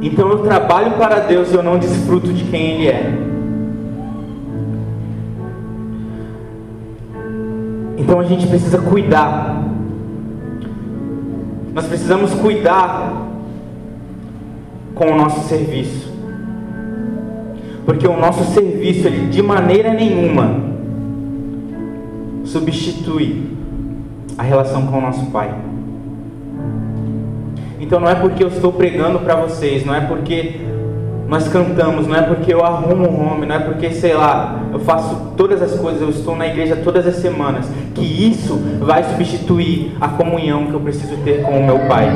Então 0.00 0.30
eu 0.30 0.38
trabalho 0.38 0.92
para 0.92 1.20
Deus 1.20 1.52
e 1.52 1.56
eu 1.56 1.62
não 1.62 1.78
desfruto 1.78 2.32
de 2.32 2.44
quem 2.44 2.70
Ele 2.70 2.88
é. 2.88 3.33
Então 8.04 8.20
a 8.20 8.24
gente 8.24 8.46
precisa 8.46 8.76
cuidar. 8.76 9.64
Nós 11.72 11.86
precisamos 11.86 12.34
cuidar 12.34 13.30
com 14.94 15.06
o 15.06 15.16
nosso 15.16 15.48
serviço. 15.48 16.12
Porque 17.86 18.06
o 18.06 18.14
nosso 18.14 18.44
serviço, 18.52 19.06
ele 19.06 19.28
de 19.28 19.42
maneira 19.42 19.94
nenhuma 19.94 20.74
substitui 22.44 23.42
a 24.36 24.42
relação 24.42 24.86
com 24.86 24.98
o 24.98 25.00
nosso 25.00 25.24
Pai. 25.30 25.54
Então 27.80 27.98
não 27.98 28.08
é 28.08 28.14
porque 28.14 28.44
eu 28.44 28.48
estou 28.48 28.70
pregando 28.70 29.18
para 29.20 29.34
vocês, 29.34 29.84
não 29.84 29.94
é 29.94 30.02
porque 30.02 30.60
nós 31.26 31.48
cantamos, 31.48 32.06
não 32.06 32.14
é 32.14 32.22
porque 32.22 32.52
eu 32.52 32.64
arrumo 32.64 33.08
um 33.08 33.32
home, 33.32 33.46
não 33.46 33.54
é 33.54 33.58
porque, 33.58 33.90
sei 33.90 34.14
lá, 34.14 34.60
eu 34.72 34.78
faço 34.80 35.32
todas 35.36 35.62
as 35.62 35.78
coisas, 35.78 36.02
eu 36.02 36.10
estou 36.10 36.36
na 36.36 36.46
igreja 36.46 36.76
todas 36.76 37.06
as 37.06 37.16
semanas, 37.16 37.66
que 37.94 38.02
isso 38.02 38.60
vai 38.80 39.02
substituir 39.04 39.96
a 40.00 40.08
comunhão 40.08 40.66
que 40.66 40.74
eu 40.74 40.80
preciso 40.80 41.16
ter 41.18 41.42
com 41.42 41.58
o 41.58 41.64
meu 41.64 41.78
Pai. 41.88 42.08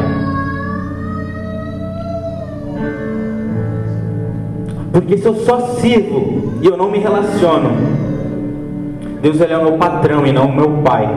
Porque 4.93 5.17
se 5.17 5.27
eu 5.27 5.35
só 5.37 5.61
sirvo 5.77 6.55
e 6.61 6.67
eu 6.67 6.77
não 6.77 6.91
me 6.91 6.99
relaciono, 6.99 7.71
Deus 9.23 9.41
ele 9.41 9.53
é 9.53 9.59
o 9.59 9.65
meu 9.65 9.73
patrão 9.73 10.27
e 10.27 10.33
não 10.33 10.47
o 10.47 10.55
meu 10.55 10.71
pai. 10.83 11.09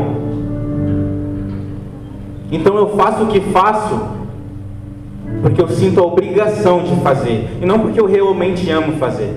Então 2.52 2.76
eu 2.76 2.90
faço 2.96 3.24
o 3.24 3.28
que 3.28 3.40
faço 3.40 4.00
porque 5.42 5.62
eu 5.62 5.68
sinto 5.68 6.00
a 6.00 6.06
obrigação 6.06 6.84
de 6.84 6.96
fazer 7.02 7.50
e 7.62 7.66
não 7.66 7.80
porque 7.80 8.00
eu 8.00 8.06
realmente 8.06 8.70
amo 8.70 8.98
fazer. 8.98 9.34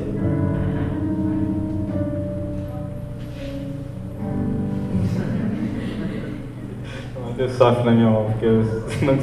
Deus 7.36 7.52
sofre 7.52 7.82
na 7.82 7.90
minha 7.90 8.10
mão, 8.10 8.26
porque 8.26 8.46
eu 8.46 8.62
não 9.02 9.18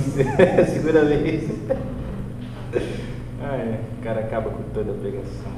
segura 0.65 1.01
a 1.01 1.05
vez. 1.05 1.49
Ah, 3.41 3.55
é. 3.55 3.79
O 3.97 4.03
cara 4.03 4.19
acaba 4.19 4.49
com 4.49 4.63
toda 4.73 4.91
a 4.91 4.95
pregação. 4.95 5.51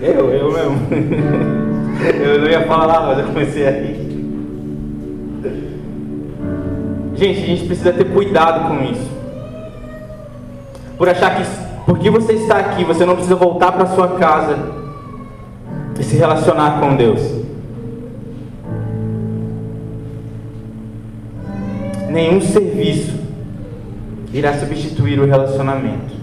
Eu, 0.00 0.30
eu 0.30 0.52
mesmo. 0.52 1.62
Eu 2.02 2.40
não 2.40 2.48
ia 2.48 2.66
falar, 2.66 3.06
mas 3.06 3.18
eu 3.18 3.26
comecei 3.26 3.68
a 3.68 3.70
rir. 3.70 3.96
Gente, 7.14 7.42
a 7.42 7.46
gente 7.46 7.66
precisa 7.66 7.92
ter 7.92 8.06
cuidado 8.06 8.66
com 8.66 8.82
isso 8.82 9.11
por 11.02 11.08
achar 11.08 11.34
que 11.34 11.42
porque 11.84 12.08
você 12.08 12.34
está 12.34 12.58
aqui, 12.58 12.84
você 12.84 13.04
não 13.04 13.14
precisa 13.14 13.34
voltar 13.34 13.72
para 13.72 13.86
sua 13.86 14.16
casa 14.20 14.56
e 15.98 16.04
se 16.04 16.14
relacionar 16.14 16.78
com 16.78 16.94
Deus. 16.94 17.20
Nenhum 22.08 22.40
serviço 22.40 23.18
irá 24.32 24.56
substituir 24.56 25.18
o 25.18 25.26
relacionamento. 25.26 26.14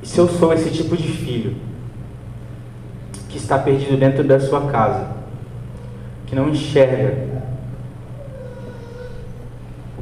E 0.00 0.06
se 0.06 0.16
eu 0.16 0.28
sou 0.28 0.52
esse 0.52 0.70
tipo 0.70 0.96
de 0.96 1.08
filho 1.08 1.56
que 3.28 3.36
está 3.36 3.58
perdido 3.58 3.96
dentro 3.96 4.22
da 4.22 4.38
sua 4.38 4.70
casa, 4.70 5.08
que 6.24 6.36
não 6.36 6.50
enxerga 6.50 7.33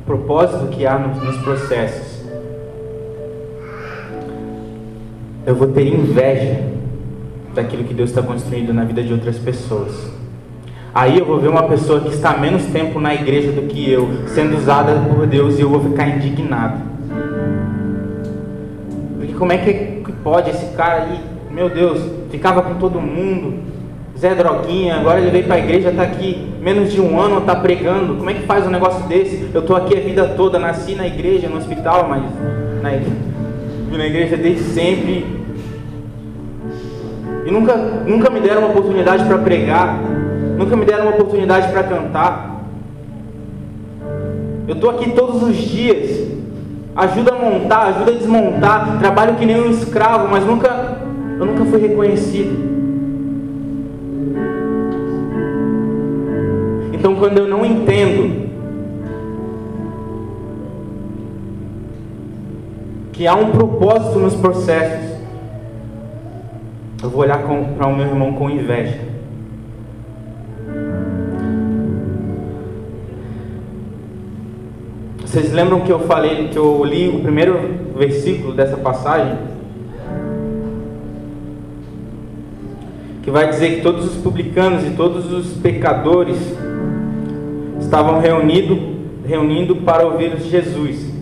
propósito 0.06 0.68
que 0.68 0.86
há 0.86 0.98
nos 0.98 1.36
processos. 1.38 2.22
Eu 5.46 5.54
vou 5.54 5.68
ter 5.68 5.86
inveja 5.86 6.60
daquilo 7.54 7.84
que 7.84 7.94
Deus 7.94 8.10
está 8.10 8.22
construindo 8.22 8.72
na 8.72 8.84
vida 8.84 9.02
de 9.02 9.12
outras 9.12 9.38
pessoas. 9.38 10.10
Aí 10.94 11.18
eu 11.18 11.24
vou 11.24 11.40
ver 11.40 11.48
uma 11.48 11.64
pessoa 11.64 12.00
que 12.00 12.10
está 12.10 12.36
menos 12.36 12.64
tempo 12.66 13.00
na 13.00 13.14
igreja 13.14 13.50
do 13.52 13.62
que 13.62 13.90
eu, 13.90 14.08
sendo 14.28 14.56
usada 14.56 14.94
por 15.08 15.26
Deus, 15.26 15.58
e 15.58 15.62
eu 15.62 15.68
vou 15.68 15.80
ficar 15.80 16.08
indignado. 16.08 16.82
Porque 19.16 19.32
como 19.32 19.52
é 19.52 19.58
que 19.58 20.02
pode 20.22 20.50
esse 20.50 20.66
cara 20.76 21.04
aí, 21.04 21.20
meu 21.50 21.68
Deus, 21.68 22.00
ficava 22.30 22.62
com 22.62 22.74
todo 22.74 23.00
mundo, 23.00 23.54
Zé 24.22 24.36
Droguinha, 24.36 25.00
agora 25.00 25.18
ele 25.18 25.32
veio 25.32 25.44
para 25.46 25.56
a 25.56 25.58
igreja, 25.58 25.88
está 25.88 26.04
aqui 26.04 26.46
menos 26.60 26.92
de 26.92 27.00
um 27.00 27.20
ano, 27.20 27.38
está 27.38 27.56
pregando. 27.56 28.14
Como 28.14 28.30
é 28.30 28.34
que 28.34 28.42
faz 28.42 28.64
um 28.64 28.70
negócio 28.70 29.04
desse? 29.08 29.50
Eu 29.52 29.62
estou 29.62 29.74
aqui 29.74 29.98
a 29.98 30.00
vida 30.00 30.28
toda, 30.36 30.60
nasci 30.60 30.94
na 30.94 31.04
igreja, 31.08 31.48
no 31.48 31.56
hospital, 31.56 32.06
mas 32.08 32.22
na 32.80 32.94
igreja, 32.94 33.16
na 33.90 34.06
igreja 34.06 34.36
desde 34.36 34.62
sempre. 34.62 35.26
E 37.44 37.50
nunca, 37.50 37.74
nunca 37.74 38.30
me 38.30 38.38
deram 38.38 38.60
uma 38.60 38.70
oportunidade 38.70 39.24
para 39.24 39.38
pregar, 39.38 39.98
nunca 40.56 40.76
me 40.76 40.84
deram 40.84 41.06
uma 41.06 41.14
oportunidade 41.14 41.72
para 41.72 41.82
cantar. 41.82 42.62
Eu 44.68 44.76
estou 44.76 44.90
aqui 44.90 45.10
todos 45.10 45.42
os 45.42 45.56
dias, 45.56 46.28
ajuda 46.94 47.32
a 47.32 47.34
montar, 47.34 47.86
ajuda 47.88 48.12
a 48.12 48.14
desmontar, 48.14 49.00
trabalho 49.00 49.34
que 49.34 49.44
nem 49.44 49.60
um 49.60 49.68
escravo, 49.68 50.28
mas 50.30 50.46
nunca, 50.46 50.98
eu 51.40 51.44
nunca 51.44 51.64
fui 51.64 51.80
reconhecido. 51.80 52.71
Então, 57.02 57.16
quando 57.16 57.36
eu 57.36 57.48
não 57.48 57.66
entendo 57.66 58.48
que 63.12 63.26
há 63.26 63.34
um 63.34 63.50
propósito 63.50 64.20
nos 64.20 64.36
processos, 64.36 65.10
eu 67.02 67.10
vou 67.10 67.22
olhar 67.22 67.42
para 67.42 67.88
o 67.88 67.96
meu 67.96 68.06
irmão 68.06 68.34
com 68.34 68.48
inveja. 68.48 69.00
Vocês 75.26 75.52
lembram 75.52 75.80
que 75.80 75.90
eu 75.90 75.98
falei, 76.06 76.50
que 76.50 76.56
eu 76.56 76.84
li 76.84 77.08
o 77.08 77.18
primeiro 77.18 77.80
versículo 77.96 78.54
dessa 78.54 78.76
passagem? 78.76 79.38
Que 83.24 83.30
vai 83.32 83.48
dizer 83.48 83.74
que 83.74 83.80
todos 83.80 84.04
os 84.04 84.22
publicanos 84.22 84.86
e 84.86 84.90
todos 84.90 85.32
os 85.32 85.54
pecadores 85.54 86.38
estavam 87.92 88.20
reunido, 88.20 88.78
reunindo 89.26 89.76
para 89.76 90.06
ouvir 90.06 90.38
Jesus. 90.40 91.12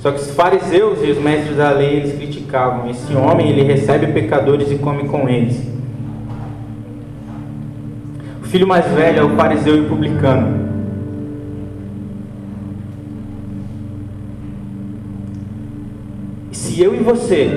Só 0.00 0.10
que 0.10 0.20
os 0.20 0.32
fariseus 0.32 0.98
e 1.04 1.12
os 1.12 1.18
mestres 1.18 1.56
da 1.56 1.70
lei 1.70 1.94
eles 1.94 2.16
criticavam: 2.16 2.90
esse 2.90 3.14
homem 3.14 3.48
ele 3.48 3.62
recebe 3.62 4.08
pecadores 4.08 4.68
e 4.72 4.78
come 4.78 5.04
com 5.04 5.28
eles. 5.28 5.62
O 8.42 8.46
filho 8.46 8.66
mais 8.66 8.84
velho 8.86 9.20
é 9.20 9.24
o 9.24 9.36
fariseu 9.36 9.76
e 9.76 9.80
o 9.82 9.88
publicano. 9.88 10.66
Se 16.50 16.82
eu 16.82 16.96
e 16.96 16.98
você 16.98 17.48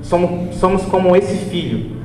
somos, 0.00 0.54
somos 0.56 0.82
como 0.84 1.14
esse 1.14 1.36
filho, 1.36 1.99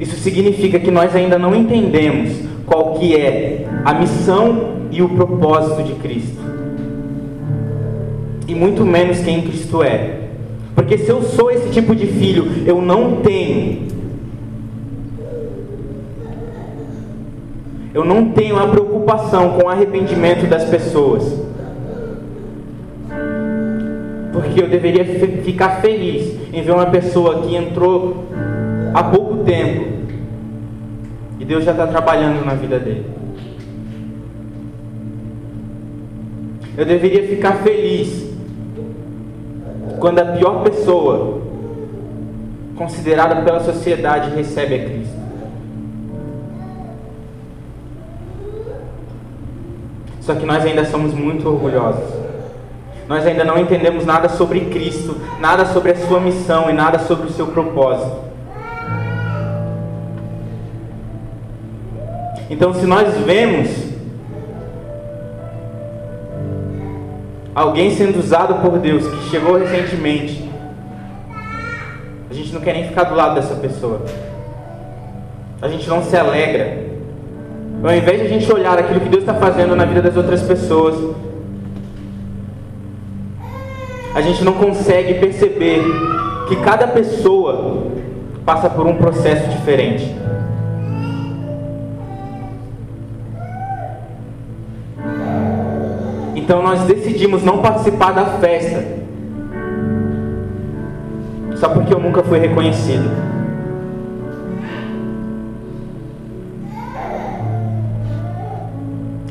isso 0.00 0.16
significa 0.16 0.78
que 0.78 0.90
nós 0.90 1.14
ainda 1.14 1.38
não 1.38 1.54
entendemos 1.54 2.32
qual 2.66 2.94
que 2.94 3.16
é 3.16 3.66
a 3.84 3.94
missão 3.94 4.78
e 4.90 5.02
o 5.02 5.08
propósito 5.08 5.82
de 5.82 5.94
Cristo. 5.94 6.38
E 8.46 8.54
muito 8.54 8.84
menos 8.84 9.20
quem 9.20 9.42
Cristo 9.42 9.82
é. 9.82 10.28
Porque 10.74 10.96
se 10.96 11.10
eu 11.10 11.22
sou 11.22 11.50
esse 11.50 11.70
tipo 11.70 11.94
de 11.94 12.06
filho, 12.06 12.62
eu 12.64 12.80
não 12.80 13.16
tenho 13.16 13.88
eu 17.92 18.04
não 18.04 18.30
tenho 18.30 18.56
a 18.56 18.68
preocupação 18.68 19.54
com 19.54 19.66
o 19.66 19.68
arrependimento 19.68 20.46
das 20.46 20.64
pessoas. 20.64 21.24
Porque 24.32 24.62
eu 24.62 24.68
deveria 24.68 25.04
ficar 25.42 25.80
feliz 25.80 26.32
em 26.52 26.62
ver 26.62 26.70
uma 26.70 26.86
pessoa 26.86 27.42
que 27.42 27.56
entrou 27.56 28.24
há 28.94 29.02
pouco 29.02 29.27
tempo 29.48 29.86
e 31.40 31.44
Deus 31.44 31.64
já 31.64 31.70
está 31.70 31.86
trabalhando 31.86 32.44
na 32.44 32.52
vida 32.52 32.78
dele. 32.78 33.06
Eu 36.76 36.84
deveria 36.84 37.26
ficar 37.26 37.54
feliz 37.56 38.28
quando 39.98 40.18
a 40.18 40.24
pior 40.26 40.62
pessoa 40.62 41.40
considerada 42.76 43.42
pela 43.42 43.60
sociedade 43.60 44.36
recebe 44.36 44.74
a 44.74 44.84
Cristo. 44.84 45.18
Só 50.20 50.34
que 50.34 50.44
nós 50.44 50.64
ainda 50.64 50.84
somos 50.84 51.14
muito 51.14 51.48
orgulhosos. 51.48 52.04
Nós 53.08 53.26
ainda 53.26 53.42
não 53.42 53.58
entendemos 53.58 54.04
nada 54.04 54.28
sobre 54.28 54.66
Cristo, 54.66 55.16
nada 55.40 55.64
sobre 55.64 55.92
a 55.92 55.96
sua 55.96 56.20
missão 56.20 56.68
e 56.68 56.74
nada 56.74 56.98
sobre 56.98 57.28
o 57.28 57.32
seu 57.32 57.46
propósito. 57.46 58.27
Então, 62.50 62.72
se 62.72 62.86
nós 62.86 63.14
vemos 63.18 63.68
alguém 67.54 67.90
sendo 67.90 68.18
usado 68.18 68.54
por 68.62 68.78
Deus 68.78 69.06
que 69.06 69.30
chegou 69.30 69.58
recentemente, 69.58 70.48
a 72.30 72.34
gente 72.34 72.52
não 72.52 72.60
quer 72.60 72.74
nem 72.74 72.88
ficar 72.88 73.04
do 73.04 73.14
lado 73.14 73.34
dessa 73.34 73.54
pessoa. 73.56 74.02
A 75.60 75.68
gente 75.68 75.88
não 75.88 76.02
se 76.02 76.16
alegra. 76.16 76.86
Ao 77.82 77.94
invés 77.94 78.20
de 78.20 78.26
a 78.26 78.28
gente 78.28 78.52
olhar 78.52 78.78
aquilo 78.78 79.00
que 79.00 79.08
Deus 79.08 79.22
está 79.22 79.34
fazendo 79.34 79.76
na 79.76 79.84
vida 79.84 80.00
das 80.00 80.16
outras 80.16 80.42
pessoas, 80.42 80.96
a 84.14 84.20
gente 84.20 84.42
não 84.42 84.54
consegue 84.54 85.14
perceber 85.14 85.82
que 86.48 86.56
cada 86.56 86.88
pessoa 86.88 87.88
passa 88.44 88.70
por 88.70 88.86
um 88.86 88.96
processo 88.96 89.48
diferente. 89.50 90.14
Então 96.48 96.62
nós 96.62 96.80
decidimos 96.84 97.44
não 97.44 97.58
participar 97.58 98.12
da 98.12 98.24
festa, 98.38 98.82
só 101.56 101.68
porque 101.68 101.92
eu 101.92 102.00
nunca 102.00 102.22
fui 102.22 102.38
reconhecido. 102.38 103.06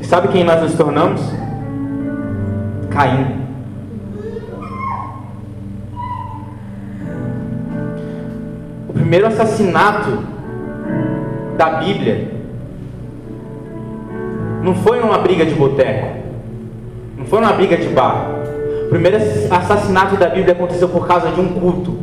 Sabe 0.02 0.28
quem 0.28 0.44
nós 0.44 0.62
nos 0.62 0.74
tornamos? 0.74 1.20
Caim. 2.88 3.48
primeiro 8.92 9.26
assassinato 9.26 10.22
da 11.56 11.70
Bíblia 11.80 12.30
não 14.62 14.72
foi 14.76 15.00
numa 15.00 15.18
briga 15.18 15.44
de 15.44 15.54
boteco, 15.54 16.17
foi 17.28 17.40
numa 17.40 17.52
briga 17.52 17.76
de 17.76 17.88
bar. 17.88 18.30
O 18.86 18.88
primeiro 18.88 19.18
assassinato 19.50 20.16
da 20.16 20.28
Bíblia 20.28 20.52
aconteceu 20.52 20.88
por 20.88 21.06
causa 21.06 21.30
de 21.30 21.40
um 21.40 21.48
culto. 21.48 21.98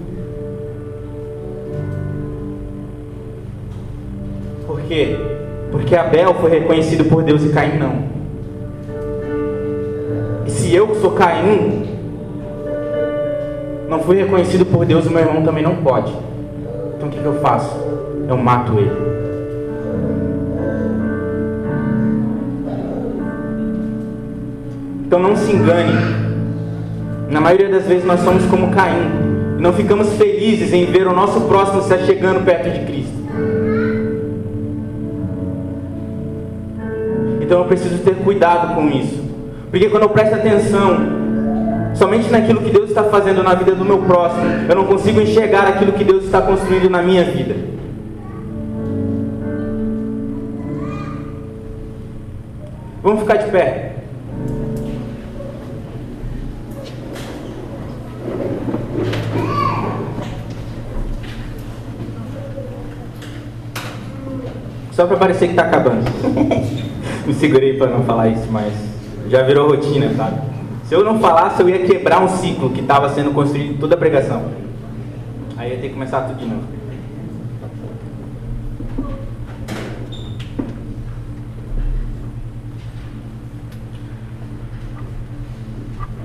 Por 4.67 4.81
quê? 4.81 5.17
Porque 5.71 5.95
Abel 5.95 6.35
foi 6.35 6.51
reconhecido 6.51 7.05
por 7.05 7.23
Deus 7.23 7.43
e 7.43 7.49
Caim 7.49 7.77
não. 7.79 8.03
E 10.45 10.51
se 10.51 10.73
eu 10.73 10.93
sou 10.95 11.11
Caim, 11.11 11.97
não 13.89 13.99
fui 14.01 14.17
reconhecido 14.17 14.65
por 14.65 14.85
Deus, 14.85 15.07
o 15.07 15.11
meu 15.11 15.21
irmão 15.21 15.43
também 15.43 15.63
não 15.63 15.77
pode. 15.77 16.13
Então 16.95 17.07
o 17.07 17.11
que, 17.11 17.19
que 17.19 17.25
eu 17.25 17.39
faço? 17.39 17.75
Eu 18.27 18.38
mato 18.38 18.77
ele. 18.77 19.14
Então 25.15 25.30
não 25.30 25.36
se 25.38 25.49
engane. 25.49 25.93
Na 27.30 27.39
maioria 27.39 27.69
das 27.69 27.86
vezes 27.86 28.04
nós 28.04 28.19
somos 28.19 28.43
como 28.47 28.69
Caim. 28.71 29.56
E 29.58 29.62
não 29.62 29.71
ficamos 29.71 30.12
felizes 30.17 30.73
em 30.73 30.88
ver 30.88 31.08
o 31.08 31.13
nosso 31.13 31.39
próximo 31.47 31.80
estar 31.80 31.99
chegando 31.99 32.43
perto 32.43 32.69
de 32.69 32.86
Cristo. 32.86 33.13
Então 37.39 37.60
eu 37.60 37.65
preciso 37.65 37.99
ter 37.99 38.15
cuidado 38.15 38.75
com 38.75 38.89
isso. 38.89 39.23
Porque 39.71 39.89
quando 39.89 40.04
eu 40.04 40.10
presto 40.10 40.36
atenção 40.36 40.97
somente 41.93 42.30
naquilo 42.30 42.60
que 42.60 42.71
Deus 42.71 42.89
está 42.89 43.06
fazendo 43.06 43.41
na 43.41 43.56
vida 43.56 43.73
do 43.73 43.86
meu 43.86 43.99
próximo, 43.99 44.43
eu 44.67 44.75
não 44.75 44.84
consigo 44.84 45.21
enxergar 45.21 45.65
aquilo 45.65 45.93
que 45.93 46.04
Deus 46.04 46.25
está 46.25 46.41
construindo 46.41 46.89
na 46.89 47.01
minha 47.01 47.23
vida. 47.23 47.56
Vamos 53.01 53.21
ficar 53.21 53.38
de 53.38 53.49
pé. 53.49 53.85
Só 64.95 65.05
para 65.05 65.17
parecer 65.17 65.47
que 65.47 65.51
está 65.51 65.63
acabando. 65.63 66.05
Me 67.27 67.34
segurei 67.34 67.77
para 67.77 67.88
não 67.88 68.05
falar 68.05 68.29
isso, 68.29 68.47
mas 68.49 68.73
já 69.27 69.43
virou 69.43 69.67
rotina, 69.67 70.10
sabe? 70.15 70.39
Se 70.86 70.95
eu 70.95 71.03
não 71.03 71.19
falasse, 71.19 71.62
eu 71.62 71.67
ia 71.67 71.79
quebrar 71.79 72.23
um 72.23 72.29
ciclo 72.29 72.69
que 72.69 72.79
estava 72.79 73.10
sendo 73.10 73.31
construído 73.31 73.73
em 73.73 73.77
toda 73.77 73.95
a 73.95 73.97
pregação. 73.97 74.43
Aí 75.58 75.71
ia 75.71 75.77
ter 75.77 75.89
que 75.89 75.93
começar 75.95 76.21
tudo 76.21 76.39
de 76.39 76.45
novo. 76.45 76.63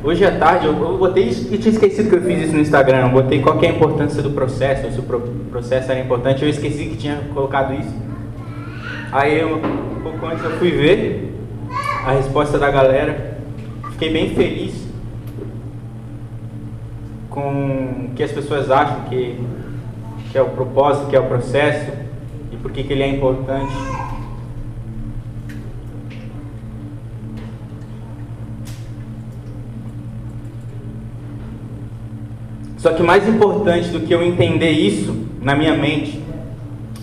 Hoje 0.05 0.25
à 0.25 0.39
tarde 0.39 0.67
eu, 0.67 0.73
eu 0.73 0.97
botei 0.97 1.25
isso 1.25 1.53
e 1.53 1.59
tinha 1.59 1.73
esquecido 1.73 2.09
que 2.09 2.15
eu 2.15 2.23
fiz 2.23 2.45
isso 2.45 2.53
no 2.53 2.61
Instagram. 2.61 3.07
Eu 3.07 3.11
botei 3.11 3.41
qual 3.43 3.61
é 3.63 3.67
a 3.67 3.71
importância 3.71 4.23
do 4.23 4.31
processo, 4.31 4.93
se 4.93 5.01
o 5.01 5.03
processo 5.03 5.91
era 5.91 6.01
importante. 6.01 6.45
Eu 6.45 6.49
esqueci 6.49 6.85
que 6.85 6.97
tinha 6.97 7.17
colocado 7.35 7.75
isso. 7.75 8.10
Aí 9.13 9.41
eu, 9.41 9.57
um 9.57 10.01
pouco 10.03 10.25
antes 10.27 10.45
eu 10.45 10.53
fui 10.53 10.71
ver 10.71 11.35
a 12.07 12.13
resposta 12.13 12.59
da 12.59 12.71
galera. 12.71 13.39
Fiquei 13.93 14.13
bem 14.13 14.35
feliz 14.37 14.87
com 17.29 18.11
o 18.11 18.15
que 18.15 18.23
as 18.23 18.31
pessoas 18.31 18.71
acham 18.71 19.03
que, 19.09 19.37
que 20.31 20.39
é 20.39 20.43
o 20.43 20.51
propósito, 20.51 21.09
que 21.09 21.17
é 21.17 21.21
o 21.21 21.27
processo 21.27 21.91
e 22.53 22.57
por 22.57 22.71
que 22.71 22.81
ele 22.93 23.03
é 23.03 23.09
importante. 23.09 23.75
Só 32.79 32.93
que 32.93 33.03
mais 33.03 33.29
importante 33.29 33.89
do 33.89 34.01
que 34.01 34.15
eu 34.15 34.23
entender 34.23 34.71
isso 34.71 35.27
na 35.43 35.57
minha 35.57 35.77
mente 35.77 36.30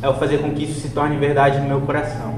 é 0.01 0.07
o 0.09 0.13
fazer 0.13 0.39
com 0.39 0.51
que 0.51 0.63
isso 0.63 0.79
se 0.79 0.89
torne 0.89 1.17
verdade 1.17 1.59
no 1.59 1.67
meu 1.67 1.81
coração. 1.81 2.35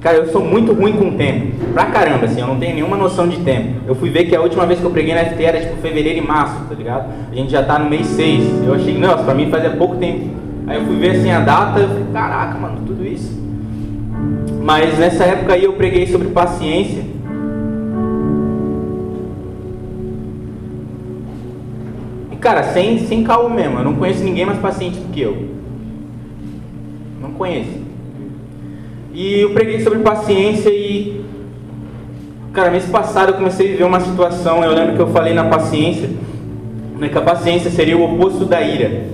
Cara, 0.00 0.18
eu 0.18 0.30
sou 0.30 0.44
muito 0.44 0.74
ruim 0.74 0.92
com 0.92 1.16
tempo. 1.16 1.72
Pra 1.72 1.86
caramba, 1.86 2.26
assim, 2.26 2.38
eu 2.38 2.46
não 2.46 2.58
tenho 2.58 2.74
nenhuma 2.74 2.94
noção 2.94 3.26
de 3.26 3.38
tempo. 3.38 3.80
Eu 3.86 3.94
fui 3.94 4.10
ver 4.10 4.26
que 4.26 4.36
a 4.36 4.40
última 4.42 4.66
vez 4.66 4.78
que 4.78 4.84
eu 4.84 4.90
preguei 4.90 5.14
na 5.14 5.24
FT 5.24 5.42
era 5.42 5.60
tipo 5.60 5.76
fevereiro 5.76 6.18
e 6.18 6.20
março, 6.20 6.62
tá 6.68 6.74
ligado? 6.74 7.10
A 7.32 7.34
gente 7.34 7.50
já 7.50 7.62
tá 7.62 7.78
no 7.78 7.88
mês 7.88 8.06
6. 8.08 8.66
Eu 8.66 8.74
achei, 8.74 8.98
nossa, 8.98 9.24
pra 9.24 9.34
mim 9.34 9.50
fazia 9.50 9.70
pouco 9.70 9.96
tempo. 9.96 10.28
Aí 10.66 10.78
eu 10.78 10.84
fui 10.84 10.96
ver 10.96 11.12
assim 11.12 11.30
a 11.30 11.40
data, 11.40 11.80
eu 11.80 11.88
falei, 11.88 12.04
caraca, 12.12 12.58
mano, 12.58 12.82
tudo 12.86 13.02
isso. 13.02 13.32
Mas 14.62 14.98
nessa 14.98 15.24
época 15.24 15.54
aí 15.54 15.64
eu 15.64 15.72
preguei 15.72 16.06
sobre 16.06 16.28
paciência. 16.28 17.13
Cara, 22.44 22.62
sem, 22.62 22.98
sem 23.06 23.24
caô 23.24 23.48
mesmo, 23.48 23.78
eu 23.78 23.84
não 23.84 23.94
conheço 23.94 24.22
ninguém 24.22 24.44
mais 24.44 24.58
paciente 24.58 24.98
do 24.98 25.10
que 25.10 25.22
eu. 25.22 25.48
Não 27.18 27.30
conheço. 27.30 27.82
E 29.14 29.40
eu 29.40 29.50
preguei 29.50 29.80
sobre 29.80 30.00
paciência 30.00 30.68
e. 30.68 31.24
Cara, 32.52 32.70
mês 32.70 32.84
passado 32.84 33.30
eu 33.30 33.34
comecei 33.34 33.66
a 33.66 33.70
viver 33.70 33.84
uma 33.84 33.98
situação. 33.98 34.62
Eu 34.62 34.74
lembro 34.74 34.94
que 34.94 35.00
eu 35.00 35.08
falei 35.08 35.32
na 35.32 35.44
paciência 35.44 36.10
né, 36.98 37.08
que 37.08 37.16
a 37.16 37.22
paciência 37.22 37.70
seria 37.70 37.96
o 37.96 38.04
oposto 38.04 38.44
da 38.44 38.60
ira. 38.60 39.04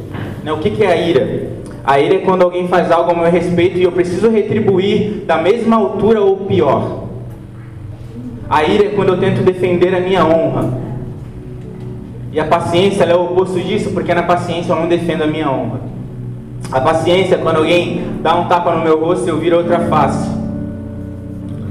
Né, 0.42 0.52
o 0.52 0.58
que, 0.58 0.70
que 0.70 0.82
é 0.82 0.92
a 0.92 0.96
ira? 0.96 1.50
A 1.84 2.00
ira 2.00 2.16
é 2.16 2.18
quando 2.18 2.42
alguém 2.42 2.66
faz 2.66 2.90
algo 2.90 3.10
ao 3.10 3.16
meu 3.16 3.30
respeito 3.30 3.78
e 3.78 3.84
eu 3.84 3.92
preciso 3.92 4.28
retribuir 4.28 5.24
da 5.24 5.38
mesma 5.38 5.76
altura 5.76 6.20
ou 6.20 6.36
pior. 6.38 7.04
A 8.48 8.64
ira 8.64 8.86
é 8.86 8.88
quando 8.90 9.10
eu 9.10 9.18
tento 9.18 9.42
defender 9.42 9.94
a 9.94 10.00
minha 10.00 10.24
honra. 10.26 10.90
E 12.32 12.38
a 12.38 12.44
paciência 12.44 13.04
é 13.04 13.14
o 13.14 13.24
oposto 13.24 13.58
disso, 13.60 13.90
porque 13.90 14.14
na 14.14 14.22
paciência 14.22 14.72
eu 14.72 14.76
não 14.76 14.88
defendo 14.88 15.22
a 15.22 15.26
minha 15.26 15.50
honra. 15.50 15.80
A 16.70 16.80
paciência 16.80 17.34
é 17.34 17.38
quando 17.38 17.56
alguém 17.56 18.02
dá 18.22 18.36
um 18.36 18.46
tapa 18.46 18.72
no 18.74 18.84
meu 18.84 19.00
rosto 19.00 19.26
e 19.26 19.30
eu 19.30 19.38
viro 19.38 19.56
outra 19.56 19.80
face. 19.80 20.30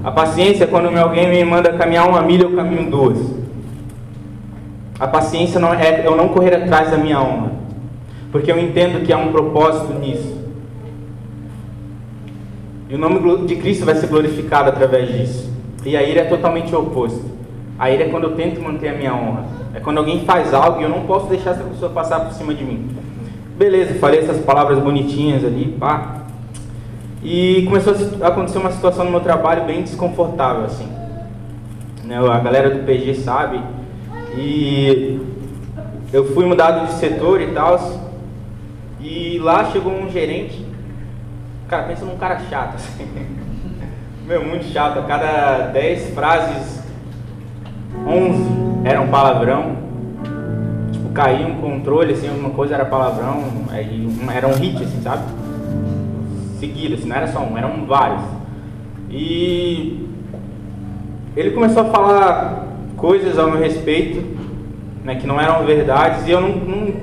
A 0.03 0.11
paciência 0.11 0.65
é 0.65 0.67
quando 0.67 0.95
alguém 0.97 1.29
me 1.29 1.43
manda 1.45 1.71
caminhar 1.73 2.07
uma 2.09 2.21
milha, 2.21 2.43
eu 2.43 2.55
caminho 2.55 2.89
duas. 2.89 3.17
A 4.99 5.07
paciência 5.07 5.59
não 5.59 5.73
é 5.73 6.05
eu 6.05 6.15
não 6.17 6.29
correr 6.29 6.53
atrás 6.55 6.91
da 6.91 6.97
minha 6.97 7.21
honra, 7.21 7.51
porque 8.31 8.51
eu 8.51 8.59
entendo 8.59 9.05
que 9.05 9.13
há 9.13 9.17
um 9.17 9.31
propósito 9.31 9.93
nisso. 9.93 10.37
E 12.89 12.95
o 12.95 12.97
nome 12.97 13.45
de 13.45 13.55
Cristo 13.55 13.85
vai 13.85 13.95
ser 13.95 14.07
glorificado 14.07 14.69
através 14.69 15.09
disso. 15.09 15.49
E 15.85 15.95
a 15.95 16.03
ira 16.03 16.21
é 16.21 16.25
totalmente 16.25 16.75
o 16.75 16.79
oposto. 16.79 17.23
A 17.77 17.89
ira 17.89 18.05
é 18.05 18.09
quando 18.09 18.23
eu 18.25 18.35
tento 18.35 18.61
manter 18.61 18.89
a 18.89 18.93
minha 18.93 19.13
honra. 19.13 19.58
É 19.79 19.81
quando 19.81 19.97
alguém 19.99 20.25
faz 20.25 20.53
algo 20.53 20.81
e 20.81 20.83
eu 20.83 20.89
não 20.89 21.05
posso 21.05 21.27
deixar 21.27 21.51
essa 21.51 21.63
pessoa 21.63 21.89
passar 21.89 22.19
por 22.19 22.33
cima 22.33 22.53
de 22.53 22.65
mim. 22.65 22.89
Beleza, 23.57 23.97
falei 23.97 24.19
essas 24.19 24.43
palavras 24.43 24.77
bonitinhas 24.79 25.43
ali, 25.45 25.75
pá. 25.79 26.23
E 27.23 27.63
começou 27.65 27.93
a 28.21 28.27
acontecer 28.27 28.57
uma 28.57 28.71
situação 28.71 29.05
no 29.05 29.11
meu 29.11 29.21
trabalho 29.21 29.63
bem 29.63 29.81
desconfortável, 29.81 30.65
assim. 30.65 30.87
Né, 32.03 32.17
a 32.17 32.39
galera 32.39 32.69
do 32.69 32.85
PG 32.85 33.15
sabe. 33.15 33.61
E 34.37 35.19
eu 36.11 36.33
fui 36.33 36.45
mudado 36.45 36.87
de 36.87 36.93
setor 36.93 37.41
e 37.41 37.47
tal. 37.47 37.79
E 38.99 39.39
lá 39.39 39.65
chegou 39.71 39.93
um 39.93 40.09
gerente. 40.09 40.65
Cara, 41.69 41.83
pensa 41.83 42.03
num 42.03 42.17
cara 42.17 42.39
chato, 42.49 42.75
assim. 42.75 43.07
Meu, 44.27 44.43
muito 44.43 44.65
chato. 44.65 44.99
A 44.99 45.03
cada 45.03 45.67
10 45.67 46.13
frases, 46.13 46.83
11 48.07 48.43
eram 48.83 49.07
palavrão. 49.07 49.77
Tipo, 50.91 51.09
caía 51.09 51.47
um 51.47 51.61
controle, 51.61 52.13
assim, 52.13 52.27
alguma 52.27 52.49
coisa 52.51 52.75
era 52.75 52.85
palavrão. 52.85 53.43
Aí, 53.69 54.07
era 54.35 54.47
um 54.47 54.53
hit, 54.53 54.83
assim, 54.83 55.01
sabe? 55.01 55.23
seguido, 56.59 56.95
assim, 56.95 57.07
não 57.07 57.15
era 57.15 57.27
só 57.27 57.39
um, 57.39 57.57
eram 57.57 57.85
vários. 57.85 58.21
E 59.09 60.07
ele 61.35 61.51
começou 61.51 61.83
a 61.83 61.85
falar 61.85 62.67
coisas 62.97 63.39
ao 63.39 63.49
meu 63.49 63.59
respeito, 63.59 64.37
né, 65.03 65.15
que 65.15 65.25
não 65.25 65.39
eram 65.39 65.65
verdades, 65.65 66.27
e 66.27 66.31
eu 66.31 66.41
não, 66.41 66.49
não, 66.49 66.93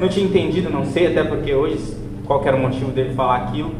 não 0.00 0.08
tinha 0.08 0.26
entendido, 0.26 0.70
não 0.70 0.84
sei, 0.84 1.08
até 1.08 1.24
porque 1.24 1.54
hoje 1.54 1.96
qual 2.26 2.44
era 2.44 2.56
o 2.56 2.60
motivo 2.60 2.92
dele 2.92 3.14
falar 3.14 3.36
aquilo. 3.36 3.72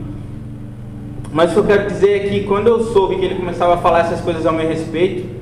Mas 1.30 1.50
o 1.50 1.54
que 1.54 1.60
eu 1.60 1.64
quero 1.64 1.86
dizer 1.88 2.10
é 2.10 2.18
que 2.28 2.44
quando 2.44 2.66
eu 2.66 2.82
soube 2.82 3.16
que 3.16 3.24
ele 3.24 3.36
começava 3.36 3.74
a 3.74 3.78
falar 3.78 4.00
essas 4.00 4.20
coisas 4.20 4.44
ao 4.44 4.52
meu 4.52 4.66
respeito, 4.66 5.41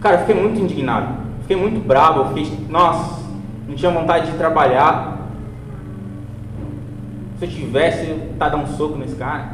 cara, 0.00 0.16
eu 0.16 0.20
fiquei 0.20 0.34
muito 0.34 0.60
indignado, 0.60 1.14
fiquei 1.42 1.56
muito 1.56 1.86
bravo, 1.86 2.20
eu 2.20 2.28
fiquei, 2.28 2.66
nossa, 2.68 3.22
não 3.68 3.74
tinha 3.74 3.90
vontade 3.90 4.30
de 4.30 4.36
trabalhar, 4.36 5.28
se 7.38 7.44
eu 7.44 7.50
tivesse, 7.50 8.14
tá 8.38 8.48
dar 8.48 8.58
um 8.58 8.66
soco 8.66 8.98
nesse 8.98 9.16
cara. 9.16 9.50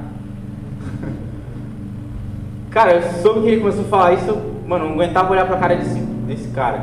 cara, 2.71 2.95
eu 2.95 3.03
soube 3.23 3.43
que 3.43 3.49
ele 3.49 3.61
começou 3.61 3.85
a 3.85 3.89
falar 3.89 4.15
isso, 4.15 4.29
eu, 4.29 4.55
mano, 4.67 4.87
não 4.87 4.95
aguentava 4.95 5.31
olhar 5.31 5.47
pra 5.47 5.57
cara 5.57 5.77
desse, 5.77 6.01
desse 6.01 6.49
cara. 6.49 6.83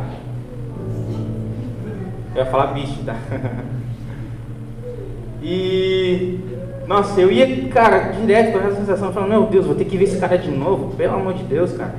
Eu 2.35 2.43
ia 2.43 2.45
falar 2.49 2.67
bicho, 2.67 3.03
tá? 3.05 3.15
e. 5.43 6.39
Nossa, 6.87 7.19
eu 7.19 7.31
ia, 7.31 7.69
cara, 7.69 8.11
direto 8.11 8.51
com 8.51 8.59
essa 8.59 8.75
sensação, 8.75 9.13
falando, 9.13 9.29
meu 9.29 9.45
Deus, 9.45 9.65
vou 9.65 9.75
ter 9.75 9.85
que 9.85 9.97
ver 9.97 10.05
esse 10.05 10.19
cara 10.19 10.37
de 10.37 10.51
novo, 10.51 10.95
pelo 10.95 11.15
amor 11.15 11.33
de 11.33 11.43
Deus, 11.43 11.73
cara. 11.73 11.93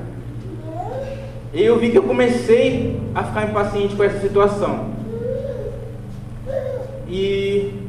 E 1.54 1.62
eu 1.62 1.78
vi 1.78 1.90
que 1.90 1.98
eu 1.98 2.02
comecei 2.02 3.00
a 3.14 3.22
ficar 3.22 3.48
impaciente 3.48 3.94
com 3.94 4.02
essa 4.02 4.20
situação. 4.20 4.92
E 7.08 7.84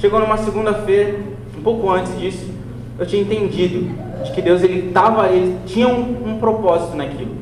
Chegou 0.00 0.18
numa 0.18 0.38
segunda-feira, 0.38 1.18
um 1.58 1.62
pouco 1.62 1.90
antes 1.90 2.18
disso, 2.18 2.50
eu 2.98 3.04
tinha 3.04 3.20
entendido 3.20 3.94
de 4.24 4.32
que 4.32 4.40
Deus 4.40 4.62
ele 4.62 4.90
tava, 4.92 5.28
ele 5.28 5.58
tinha 5.66 5.86
um, 5.88 6.26
um 6.26 6.38
propósito 6.38 6.96
naquilo. 6.96 7.36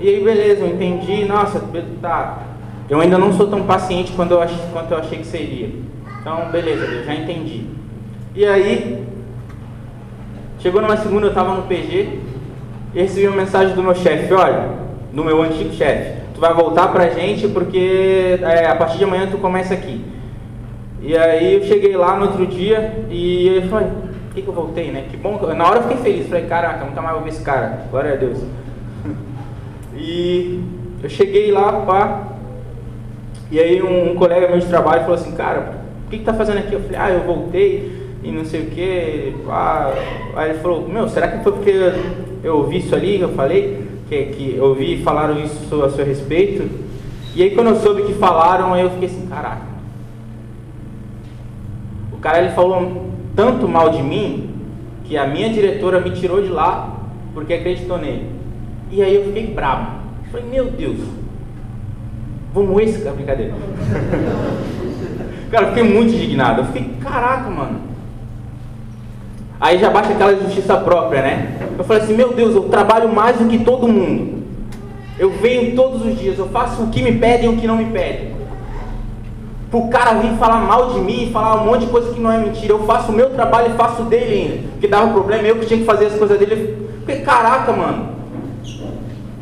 E 0.00 0.08
aí 0.08 0.24
beleza, 0.24 0.62
eu 0.62 0.68
entendi, 0.68 1.26
nossa, 1.26 1.62
tá. 2.00 2.38
Eu 2.88 2.98
ainda 2.98 3.18
não 3.18 3.30
sou 3.34 3.46
tão 3.46 3.64
paciente 3.64 4.12
quanto 4.12 4.30
eu 4.30 4.40
achei, 4.40 4.58
quanto 4.72 4.90
eu 4.90 4.96
achei 4.96 5.18
que 5.18 5.26
seria. 5.26 5.68
Então, 6.22 6.50
beleza, 6.50 6.82
eu 6.82 7.04
já 7.04 7.14
entendi. 7.14 7.66
E 8.34 8.44
aí, 8.44 9.06
chegou 10.58 10.82
numa 10.82 10.96
segunda, 10.96 11.26
eu 11.26 11.30
estava 11.30 11.54
no 11.54 11.62
PG 11.62 12.18
e 12.94 13.00
recebi 13.00 13.28
uma 13.28 13.36
mensagem 13.36 13.74
do 13.74 13.82
meu 13.82 13.94
chefe, 13.94 14.32
olha, 14.32 14.70
do 15.12 15.24
meu 15.24 15.42
antigo 15.42 15.72
chefe 15.72 16.24
tu 16.34 16.40
vai 16.40 16.52
voltar 16.52 16.88
pra 16.88 17.08
gente 17.10 17.46
porque 17.48 18.38
é, 18.42 18.66
a 18.66 18.74
partir 18.74 18.98
de 18.98 19.04
amanhã 19.04 19.28
tu 19.30 19.38
começa 19.38 19.72
aqui. 19.72 20.04
E 21.00 21.16
aí 21.16 21.54
eu 21.54 21.62
cheguei 21.62 21.96
lá 21.96 22.16
no 22.16 22.26
outro 22.26 22.46
dia 22.46 23.04
e 23.08 23.62
falei, 23.70 23.88
por 23.88 24.34
que, 24.34 24.42
que 24.42 24.48
eu 24.48 24.54
voltei, 24.54 24.90
né? 24.90 25.06
Que 25.08 25.16
bom, 25.16 25.38
na 25.54 25.68
hora 25.68 25.78
eu 25.78 25.82
fiquei 25.82 25.98
feliz, 25.98 26.28
falei, 26.28 26.46
caraca, 26.46 26.84
nunca 26.84 27.00
mais 27.00 27.14
vou 27.14 27.22
ver 27.22 27.30
esse 27.30 27.42
cara, 27.42 27.84
glória 27.90 28.14
a 28.14 28.16
Deus. 28.16 28.38
e 29.94 30.60
eu 31.02 31.08
cheguei 31.08 31.52
lá, 31.52 31.72
pá, 31.82 32.32
e 33.50 33.60
aí 33.60 33.82
um, 33.82 34.12
um, 34.12 34.14
colega 34.16 34.48
meu 34.48 34.58
de 34.58 34.66
trabalho 34.66 35.02
falou 35.02 35.14
assim, 35.14 35.36
cara, 35.36 35.74
o 36.06 36.10
que, 36.10 36.18
que 36.18 36.24
tá 36.24 36.34
fazendo 36.34 36.58
aqui? 36.58 36.72
Eu 36.72 36.80
falei, 36.80 36.98
ah, 36.98 37.10
eu 37.10 37.22
voltei 37.22 38.03
e 38.24 38.32
não 38.32 38.44
sei 38.44 38.62
o 38.62 38.70
que, 38.70 39.34
Aí 40.34 40.50
ele 40.50 40.58
falou, 40.58 40.88
meu, 40.88 41.08
será 41.08 41.28
que 41.28 41.44
foi 41.44 41.52
porque 41.52 41.92
eu 42.42 42.56
ouvi 42.56 42.78
isso 42.78 42.94
ali 42.94 43.20
eu 43.20 43.28
falei? 43.30 43.84
que, 44.08 44.24
que 44.26 44.56
eu 44.56 44.64
ouvi 44.64 45.02
falaram 45.02 45.38
isso 45.40 45.82
a 45.82 45.90
seu 45.90 46.04
respeito. 46.04 46.68
E 47.34 47.42
aí 47.42 47.50
quando 47.54 47.68
eu 47.68 47.76
soube 47.76 48.02
que 48.02 48.14
falaram, 48.14 48.76
eu 48.76 48.90
fiquei 48.90 49.08
assim, 49.08 49.26
caraca. 49.26 49.74
O 52.12 52.18
cara 52.18 52.38
ele 52.38 52.50
falou 52.50 53.10
tanto 53.34 53.68
mal 53.68 53.90
de 53.90 54.02
mim 54.02 54.50
que 55.04 55.16
a 55.16 55.26
minha 55.26 55.50
diretora 55.50 56.00
me 56.00 56.10
tirou 56.12 56.40
de 56.40 56.48
lá 56.48 56.96
porque 57.32 57.54
acreditou 57.54 57.98
nele. 57.98 58.30
E 58.90 59.02
aí 59.02 59.14
eu 59.14 59.24
fiquei 59.24 59.48
bravo. 59.48 59.98
falei, 60.30 60.46
meu 60.48 60.66
Deus, 60.66 60.98
moer 62.54 62.88
esse 62.88 63.02
cara, 63.02 63.16
brincadeira. 63.16 63.54
cara, 65.50 65.66
eu 65.66 65.68
fiquei 65.74 65.82
muito 65.82 66.14
indignado. 66.14 66.60
Eu 66.60 66.66
fiquei, 66.66 66.94
caraca, 67.02 67.50
mano. 67.50 67.80
Aí 69.60 69.78
já 69.78 69.90
baixa 69.90 70.12
aquela 70.12 70.34
justiça 70.34 70.76
própria, 70.76 71.22
né? 71.22 71.56
Eu 71.78 71.84
falei 71.84 72.02
assim, 72.02 72.14
meu 72.14 72.32
Deus, 72.32 72.54
eu 72.54 72.64
trabalho 72.64 73.08
mais 73.08 73.36
do 73.36 73.46
que 73.46 73.58
todo 73.58 73.88
mundo. 73.88 74.42
Eu 75.18 75.30
venho 75.30 75.76
todos 75.76 76.04
os 76.04 76.18
dias, 76.18 76.38
eu 76.38 76.48
faço 76.48 76.82
o 76.82 76.88
que 76.88 77.02
me 77.02 77.12
pedem 77.18 77.50
e 77.50 77.54
o 77.54 77.56
que 77.56 77.66
não 77.66 77.76
me 77.76 77.86
pedem. 77.86 78.34
Pro 79.70 79.88
cara 79.88 80.14
vir 80.14 80.36
falar 80.38 80.58
mal 80.58 80.90
de 80.90 81.00
mim 81.00 81.30
falar 81.32 81.62
um 81.62 81.66
monte 81.66 81.80
de 81.80 81.86
coisa 81.86 82.12
que 82.12 82.20
não 82.20 82.30
é 82.30 82.38
mentira. 82.38 82.72
Eu 82.72 82.84
faço 82.84 83.10
o 83.10 83.14
meu 83.14 83.30
trabalho 83.30 83.72
e 83.72 83.76
faço 83.76 84.02
dele 84.04 84.34
ainda. 84.34 84.68
Porque 84.72 84.86
dava 84.86 85.12
problema, 85.12 85.48
eu 85.48 85.56
que 85.56 85.66
tinha 85.66 85.80
que 85.80 85.86
fazer 85.86 86.06
as 86.06 86.14
coisas 86.14 86.38
dele. 86.38 86.88
Porque 87.04 87.20
caraca, 87.22 87.72
mano. 87.72 88.08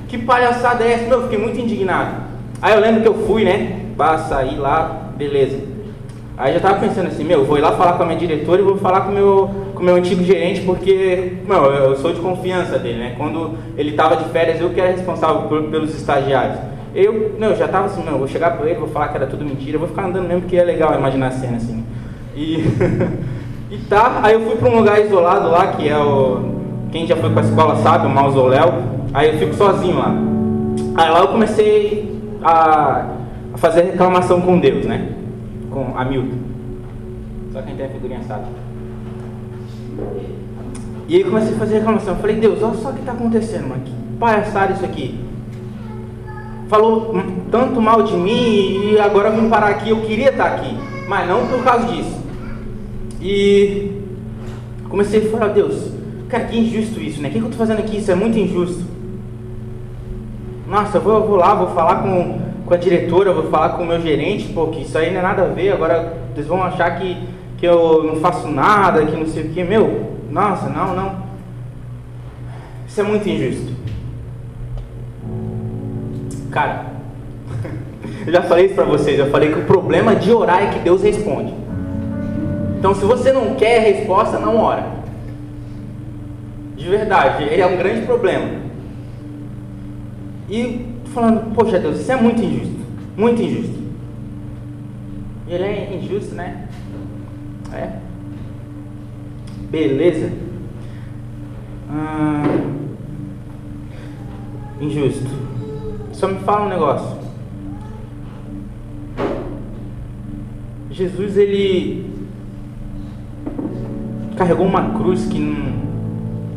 Que 0.09 0.19
palhaçada 0.19 0.85
é 0.85 0.93
essa? 0.93 1.07
Meu, 1.07 1.19
eu 1.19 1.23
fiquei 1.25 1.39
muito 1.39 1.59
indignado. 1.59 2.17
Aí 2.61 2.75
eu 2.75 2.81
lembro 2.81 3.03
que 3.03 3.09
eu 3.09 3.27
fui, 3.27 3.45
né? 3.45 3.81
Pra 3.97 4.19
sair 4.19 4.57
lá, 4.57 5.11
beleza. 5.17 5.59
Aí 6.37 6.55
já 6.55 6.61
tava 6.61 6.81
pensando 6.81 7.09
assim, 7.09 7.25
meu, 7.25 7.45
vou 7.45 7.59
ir 7.59 7.61
lá 7.61 7.73
falar 7.73 7.95
com 7.95 8.03
a 8.03 8.07
minha 8.07 8.19
diretora 8.19 8.61
e 8.61 8.65
vou 8.65 8.77
falar 8.79 9.03
com 9.03 9.11
o 9.11 9.15
meu, 9.15 9.51
meu 9.83 9.97
antigo 9.97 10.23
gerente, 10.23 10.63
porque, 10.63 11.35
meu, 11.47 11.65
eu 11.65 11.97
sou 11.97 12.13
de 12.13 12.21
confiança 12.21 12.79
dele, 12.79 12.99
né? 12.99 13.15
Quando 13.17 13.57
ele 13.77 13.93
tava 13.93 14.17
de 14.17 14.25
férias, 14.31 14.61
eu 14.61 14.71
que 14.71 14.81
era 14.81 14.91
responsável 14.91 15.43
por, 15.43 15.63
pelos 15.65 15.95
estagiários. 15.95 16.59
Eu, 16.95 17.37
não, 17.39 17.49
eu 17.49 17.57
já 17.57 17.67
tava 17.69 17.87
assim, 17.87 18.03
meu, 18.03 18.19
vou 18.19 18.29
chegar 18.29 18.57
pra 18.57 18.69
ele, 18.69 18.79
vou 18.79 18.89
falar 18.89 19.09
que 19.09 19.17
era 19.17 19.27
tudo 19.27 19.45
mentira, 19.45 19.79
vou 19.79 19.89
ficar 19.89 20.07
andando 20.07 20.29
mesmo 20.29 20.43
porque 20.43 20.57
é 20.57 20.65
legal 20.65 20.95
imaginar 20.97 21.29
a 21.29 21.31
cena 21.33 21.57
assim. 21.57 21.85
E, 22.37 22.65
e 23.71 23.79
tá, 23.89 24.21
aí 24.23 24.35
eu 24.35 24.41
fui 24.43 24.57
pra 24.57 24.69
um 24.69 24.77
lugar 24.79 25.01
isolado 25.01 25.51
lá, 25.51 25.69
que 25.69 25.89
é 25.89 25.99
o. 25.99 26.53
Quem 26.91 27.07
já 27.07 27.17
foi 27.17 27.31
pra 27.31 27.43
escola 27.43 27.77
sabe, 27.77 28.07
o 28.07 28.11
mausoléu. 28.11 28.75
Aí 29.15 29.29
eu 29.29 29.39
fico 29.39 29.55
sozinho 29.55 29.99
lá. 29.99 30.15
Aí 30.95 31.11
lá 31.11 31.21
eu 31.21 31.29
comecei 31.29 32.21
a, 32.43 33.07
a 33.55 33.59
fazer 33.59 33.83
reclamação 33.83 34.41
com 34.43 34.59
Deus, 34.59 34.85
né? 34.85 35.13
com 35.73 35.99
Hamilton. 35.99 36.37
Só 37.53 37.63
quem 37.63 37.75
tem 37.75 37.87
a 37.87 37.89
figurinha 37.89 38.23
sabe. 38.23 38.45
E 41.09 41.17
aí 41.17 41.25
comecei 41.25 41.55
a 41.55 41.59
fazer 41.59 41.75
reclamação. 41.79 42.15
Eu 42.15 42.21
falei, 42.21 42.37
Deus, 42.37 42.63
olha 42.63 42.75
só 42.75 42.91
o 42.91 42.93
que 42.93 43.01
está 43.01 43.13
acontecendo, 43.13 43.69
mano. 43.69 43.83
Que 43.85 43.93
palhaçada 44.19 44.73
isso 44.73 44.85
aqui. 44.85 45.19
Falou 46.69 47.15
tanto 47.51 47.81
mal 47.81 48.03
de 48.03 48.15
mim 48.15 48.93
e 48.93 48.99
agora 48.99 49.31
vim 49.31 49.49
parar 49.49 49.69
aqui. 49.69 49.91
Eu 49.91 50.01
queria 50.03 50.31
estar 50.31 50.47
aqui, 50.47 50.75
mas 51.09 51.29
não 51.29 51.47
por 51.47 51.63
causa 51.63 51.87
disso. 51.87 52.23
E 53.21 54.01
comecei 54.89 55.27
a 55.27 55.31
falar, 55.31 55.49
Deus, 55.49 55.93
Cara, 56.33 56.45
que 56.45 56.59
injusto 56.59 56.99
isso, 56.99 57.21
né? 57.21 57.29
O 57.29 57.33
que 57.33 57.37
eu 57.37 57.45
estou 57.45 57.59
fazendo 57.59 57.81
aqui? 57.81 57.99
Isso 57.99 58.11
é 58.11 58.15
muito 58.15 58.39
injusto. 58.39 58.83
Nossa, 60.67 60.97
eu 60.97 61.03
vou, 61.03 61.13
eu 61.13 61.27
vou 61.27 61.37
lá, 61.37 61.55
vou 61.55 61.75
falar 61.75 61.97
com, 61.97 62.41
com 62.65 62.73
a 62.73 62.77
diretora, 62.79 63.35
vou 63.35 63.51
falar 63.51 63.77
com 63.77 63.83
o 63.83 63.87
meu 63.87 64.01
gerente, 64.01 64.49
pô, 64.49 64.69
que 64.69 64.81
isso 64.81 64.97
aí 64.97 65.11
não 65.11 65.19
é 65.19 65.23
nada 65.23 65.43
a 65.43 65.49
ver, 65.49 65.73
agora 65.73 66.17
eles 66.35 66.47
vão 66.47 66.63
achar 66.63 66.99
que, 66.99 67.19
que 67.63 67.67
eu 67.69 68.03
não 68.03 68.17
faço 68.17 68.49
nada, 68.49 69.07
que 69.07 69.17
não 69.17 69.25
sei 69.25 69.45
o 69.45 69.49
que. 69.51 69.63
Meu, 69.63 70.17
nossa, 70.29 70.69
não, 70.69 70.97
não. 70.97 71.23
Isso 72.89 73.01
é 73.01 73.05
muito 73.05 73.29
injusto. 73.29 73.73
Cara, 76.51 76.87
eu 78.27 78.33
já 78.33 78.43
falei 78.43 78.67
isso 78.67 78.75
para 78.75 78.83
vocês, 78.83 79.17
eu 79.17 79.31
falei 79.31 79.53
que 79.53 79.61
o 79.61 79.65
problema 79.65 80.17
de 80.17 80.33
orar 80.33 80.61
é 80.61 80.71
que 80.73 80.81
Deus 80.81 81.05
responde. 81.05 81.55
Então, 82.81 82.97
se 82.97 83.05
você 83.05 83.33
não 83.33 83.55
quer 83.55 83.79
resposta, 83.79 84.41
não 84.41 84.57
ora. 84.57 84.85
De 86.77 86.89
verdade, 86.89 87.45
ele 87.45 87.63
é 87.63 87.67
um 87.67 87.77
grande 87.77 88.05
problema. 88.05 88.61
E 90.51 90.97
falando, 91.15 91.55
poxa 91.55 91.79
Deus, 91.79 92.01
isso 92.01 92.11
é 92.11 92.17
muito 92.17 92.43
injusto. 92.43 92.81
Muito 93.17 93.41
injusto. 93.41 93.79
Ele 95.47 95.63
é 95.63 95.97
injusto, 96.03 96.35
né? 96.35 96.67
É. 97.73 97.91
Beleza. 99.71 100.31
Ah, 101.91 102.43
injusto. 104.81 105.31
Só 106.13 106.29
me 106.29 106.41
fala 106.41 106.67
um 106.67 106.69
negócio. 106.69 107.23
Jesus, 110.91 111.39
ele 111.39 112.13
carregou 114.37 114.67
uma 114.67 114.91
cruz 114.91 115.27
que 115.27 115.39
não, 115.39 115.73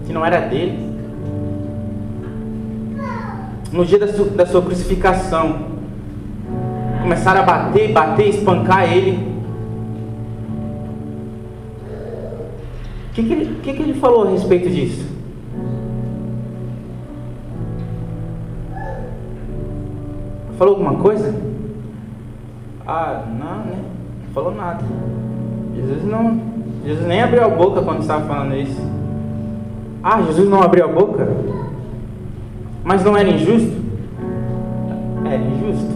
que 0.05 0.11
não 0.11 0.25
era 0.25 0.41
dele. 0.41 0.93
No 3.71 3.85
dia 3.85 3.99
da 3.99 4.07
sua, 4.07 4.25
da 4.25 4.45
sua 4.45 4.61
crucificação, 4.61 5.67
começaram 7.01 7.41
a 7.41 7.43
bater, 7.43 7.91
bater, 7.93 8.27
espancar 8.29 8.91
ele. 8.91 9.34
Que, 13.15 13.23
que, 13.23 13.33
ele, 13.33 13.59
que, 13.61 13.73
que 13.73 13.81
ele 13.81 13.93
falou 13.93 14.27
a 14.27 14.31
respeito 14.31 14.69
disso? 14.69 15.07
Falou 20.57 20.73
alguma 20.73 20.95
coisa? 20.95 21.33
Ah, 22.85 23.23
não, 23.27 23.57
né? 23.65 23.83
Não 24.25 24.33
falou 24.33 24.53
nada. 24.53 24.83
Jesus 25.75 26.03
não, 26.03 26.41
Jesus 26.85 27.07
nem 27.07 27.21
abriu 27.21 27.45
a 27.45 27.49
boca 27.49 27.81
quando 27.81 28.01
estava 28.01 28.25
falando 28.25 28.55
isso. 28.55 28.81
Ah, 30.03 30.21
Jesus 30.21 30.49
não 30.49 30.61
abriu 30.61 30.83
a 30.83 30.89
boca? 30.89 31.25
Mas 32.83 33.03
não 33.03 33.15
era 33.15 33.29
injusto? 33.29 33.81
Era 35.25 35.41
injusto. 35.41 35.95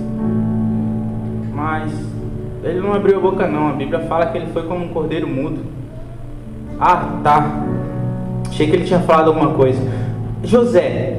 Mas 1.54 1.92
ele 2.64 2.80
não 2.80 2.94
abriu 2.94 3.18
a 3.18 3.22
boca 3.22 3.46
não. 3.46 3.68
A 3.68 3.74
Bíblia 3.74 4.00
fala 4.08 4.28
que 4.28 4.38
ele 4.38 4.48
foi 4.54 4.64
como 4.64 4.86
um 4.86 4.90
cordeiro 4.90 5.28
mudo. 5.28 5.79
Ah, 6.80 7.20
tá. 7.24 7.66
Achei 8.50 8.68
que 8.68 8.76
ele 8.76 8.86
tinha 8.86 9.00
falado 9.00 9.28
alguma 9.28 9.52
coisa. 9.52 9.80
José, 10.44 11.18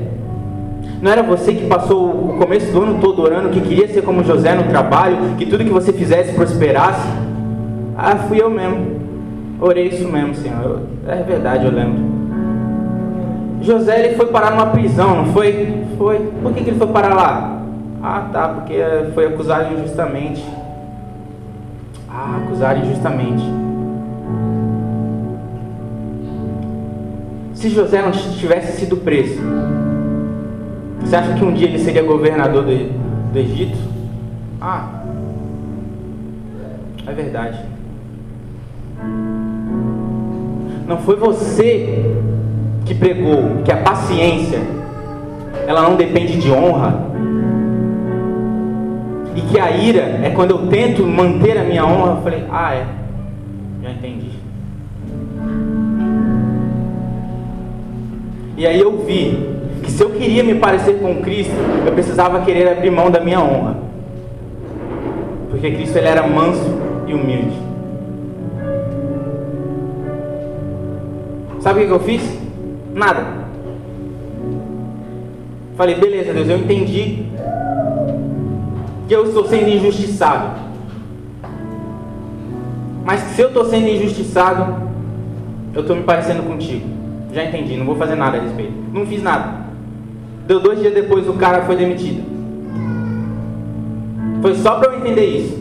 não 1.03 1.11
era 1.11 1.23
você 1.23 1.55
que 1.55 1.67
passou 1.67 2.09
o 2.09 2.37
começo 2.39 2.73
do 2.73 2.83
ano 2.83 2.99
todo 3.01 3.23
orando 3.23 3.51
que 3.51 3.61
queria 3.61 3.89
ser 3.89 4.03
como 4.03 4.25
José 4.25 4.55
no 4.55 4.65
trabalho, 4.65 5.37
que 5.37 5.47
tudo 5.47 5.65
que 5.65 5.71
você 5.71 5.93
fizesse 5.93 6.35
prosperasse? 6.35 7.07
Ah, 7.97 8.17
fui 8.17 8.41
eu 8.41 8.51
mesmo. 8.51 9.01
Orei 9.61 9.89
isso 9.89 10.09
mesmo, 10.09 10.35
Senhor. 10.35 10.81
É 11.07 11.23
verdade, 11.23 11.67
eu 11.67 11.73
lembro. 11.73 12.11
José 13.61 14.07
ele 14.07 14.17
foi 14.17 14.27
parar 14.27 14.53
numa 14.53 14.67
prisão, 14.67 15.17
não 15.17 15.27
foi? 15.33 15.85
Foi. 15.99 16.19
Por 16.43 16.53
que, 16.55 16.65
que 16.65 16.71
ele 16.71 16.79
foi 16.79 16.87
parar 16.87 17.15
lá? 17.15 17.63
Ah, 18.03 18.29
tá, 18.33 18.49
porque 18.49 18.75
foi 19.15 19.27
acusado 19.27 19.75
injustamente. 19.75 20.43
Ah, 22.09 22.41
acusado 22.43 22.81
injustamente. 22.81 23.60
Se 27.61 27.69
José 27.69 28.01
não 28.01 28.11
tivesse 28.11 28.81
sido 28.81 28.97
preso, 28.97 29.39
você 30.99 31.15
acha 31.15 31.35
que 31.35 31.45
um 31.45 31.53
dia 31.53 31.69
ele 31.69 31.79
seria 31.79 32.03
governador 32.03 32.65
do, 32.65 33.33
do 33.33 33.39
Egito? 33.39 33.77
Ah, 34.59 35.03
é 37.07 37.13
verdade. 37.13 37.59
Não 40.89 40.97
foi 41.01 41.17
você 41.17 42.17
que 42.87 42.95
pregou 42.95 43.63
que 43.63 43.71
a 43.71 43.77
paciência 43.77 44.61
ela 45.67 45.83
não 45.83 45.97
depende 45.97 46.41
de 46.41 46.51
honra. 46.51 47.11
E 49.37 49.43
que 49.43 49.61
a 49.61 49.71
ira 49.71 50.19
é 50.23 50.31
quando 50.31 50.53
eu 50.53 50.67
tento 50.69 51.07
manter 51.07 51.59
a 51.59 51.65
minha 51.65 51.85
honra. 51.85 52.13
Eu 52.13 52.23
falei, 52.23 52.43
ah, 52.51 52.75
é, 52.75 52.87
já 53.83 53.91
entendi. 53.91 54.30
E 58.61 58.67
aí 58.67 58.79
eu 58.79 58.95
vi 59.07 59.57
que 59.83 59.91
se 59.91 60.03
eu 60.03 60.11
queria 60.11 60.45
me 60.45 60.57
parecer 60.57 61.01
com 61.01 61.23
Cristo, 61.23 61.55
eu 61.87 61.93
precisava 61.93 62.43
querer 62.43 62.69
abrir 62.69 62.91
mão 62.91 63.11
da 63.11 63.19
minha 63.19 63.41
honra. 63.41 63.79
Porque 65.49 65.71
Cristo 65.71 65.97
ele 65.97 66.07
era 66.07 66.27
manso 66.27 66.69
e 67.07 67.15
humilde. 67.15 67.57
Sabe 71.61 71.85
o 71.85 71.87
que 71.87 71.91
eu 71.91 72.01
fiz? 72.01 72.39
Nada. 72.95 73.29
Falei, 75.75 75.95
beleza, 75.95 76.35
Deus, 76.35 76.51
eu 76.51 76.59
entendi 76.59 77.25
que 79.09 79.15
eu 79.15 79.25
estou 79.25 79.47
sendo 79.47 79.71
injustiçado. 79.71 80.61
Mas 83.07 83.21
se 83.21 83.41
eu 83.41 83.49
estou 83.49 83.65
sendo 83.65 83.89
injustiçado, 83.89 84.91
eu 85.73 85.81
estou 85.81 85.97
me 85.97 86.03
parecendo 86.03 86.43
contigo. 86.43 87.00
Já 87.33 87.45
entendi, 87.45 87.76
não 87.76 87.87
vou 87.87 87.97
fazer 87.97 88.16
nada 88.16 88.39
a 88.39 88.41
respeito. 88.41 88.72
Não 88.93 89.07
fiz 89.07 89.22
nada. 89.22 89.66
Deu 90.47 90.61
dois 90.61 90.81
dias 90.81 90.93
depois 90.93 91.28
o 91.28 91.35
cara 91.35 91.62
foi 91.62 91.76
demitido. 91.76 92.22
Foi 94.43 94.55
só 94.55 94.76
para 94.76 94.93
eu 94.93 94.99
entender 94.99 95.26
isso. 95.26 95.61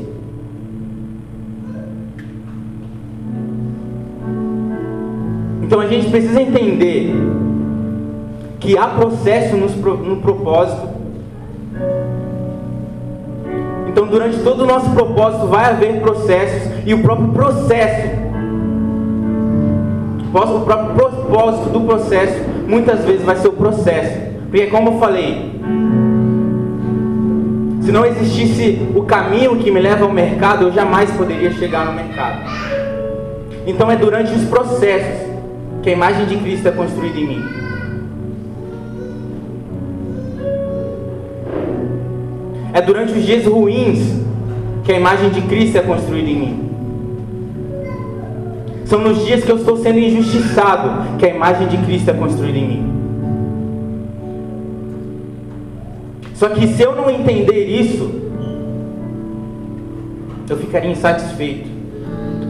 Então 5.61 5.79
a 5.79 5.87
gente 5.87 6.09
precisa 6.09 6.41
entender 6.41 7.13
que 8.59 8.75
há 8.77 8.87
processo 8.87 9.55
no 9.55 10.17
propósito. 10.17 10.89
Então, 13.87 14.07
durante 14.07 14.39
todo 14.39 14.63
o 14.63 14.65
nosso 14.65 14.89
propósito, 14.91 15.47
vai 15.47 15.65
haver 15.65 15.99
processos, 15.99 16.71
e 16.85 16.93
o 16.93 17.01
próprio 17.01 17.29
processo, 17.29 18.07
o 20.27 20.61
próprio 20.61 20.95
propósito 21.29 21.69
do 21.69 21.81
processo, 21.81 22.41
muitas 22.67 23.05
vezes 23.05 23.21
vai 23.21 23.35
ser 23.35 23.49
o 23.49 23.53
processo, 23.53 24.19
porque, 24.49 24.65
como 24.67 24.89
eu 24.89 24.99
falei, 24.99 25.51
se 27.81 27.91
não 27.91 28.05
existisse 28.05 28.87
o 28.95 29.03
caminho 29.03 29.55
que 29.57 29.71
me 29.71 29.79
leva 29.79 30.05
ao 30.05 30.11
mercado, 30.11 30.65
eu 30.65 30.73
jamais 30.73 31.09
poderia 31.11 31.51
chegar 31.51 31.85
no 31.85 31.93
mercado. 31.93 32.41
Então, 33.65 33.89
é 33.89 33.95
durante 33.95 34.33
os 34.33 34.43
processos 34.45 35.29
que 35.83 35.89
a 35.89 35.93
imagem 35.93 36.25
de 36.25 36.37
Cristo 36.37 36.67
é 36.67 36.71
construída 36.71 37.19
em 37.19 37.27
mim. 37.27 37.45
É 42.73 42.81
durante 42.81 43.13
os 43.13 43.25
dias 43.25 43.45
ruins 43.45 43.99
que 44.83 44.91
a 44.91 44.95
imagem 44.95 45.29
de 45.29 45.41
Cristo 45.41 45.77
é 45.77 45.81
construída 45.81 46.29
em 46.29 46.35
mim. 46.35 46.68
São 48.89 48.99
nos 49.01 49.23
dias 49.23 49.43
que 49.43 49.51
eu 49.51 49.57
estou 49.57 49.77
sendo 49.77 49.99
injustiçado 49.99 51.15
que 51.19 51.25
a 51.27 51.29
imagem 51.29 51.67
de 51.67 51.77
Cristo 51.77 52.09
é 52.09 52.13
construída 52.13 52.57
em 52.57 52.67
mim. 52.67 52.93
Só 56.33 56.49
que 56.49 56.67
se 56.67 56.81
eu 56.81 56.95
não 56.95 57.07
entender 57.07 57.65
isso, 57.67 58.09
eu 60.49 60.57
ficaria 60.57 60.89
insatisfeito, 60.89 61.69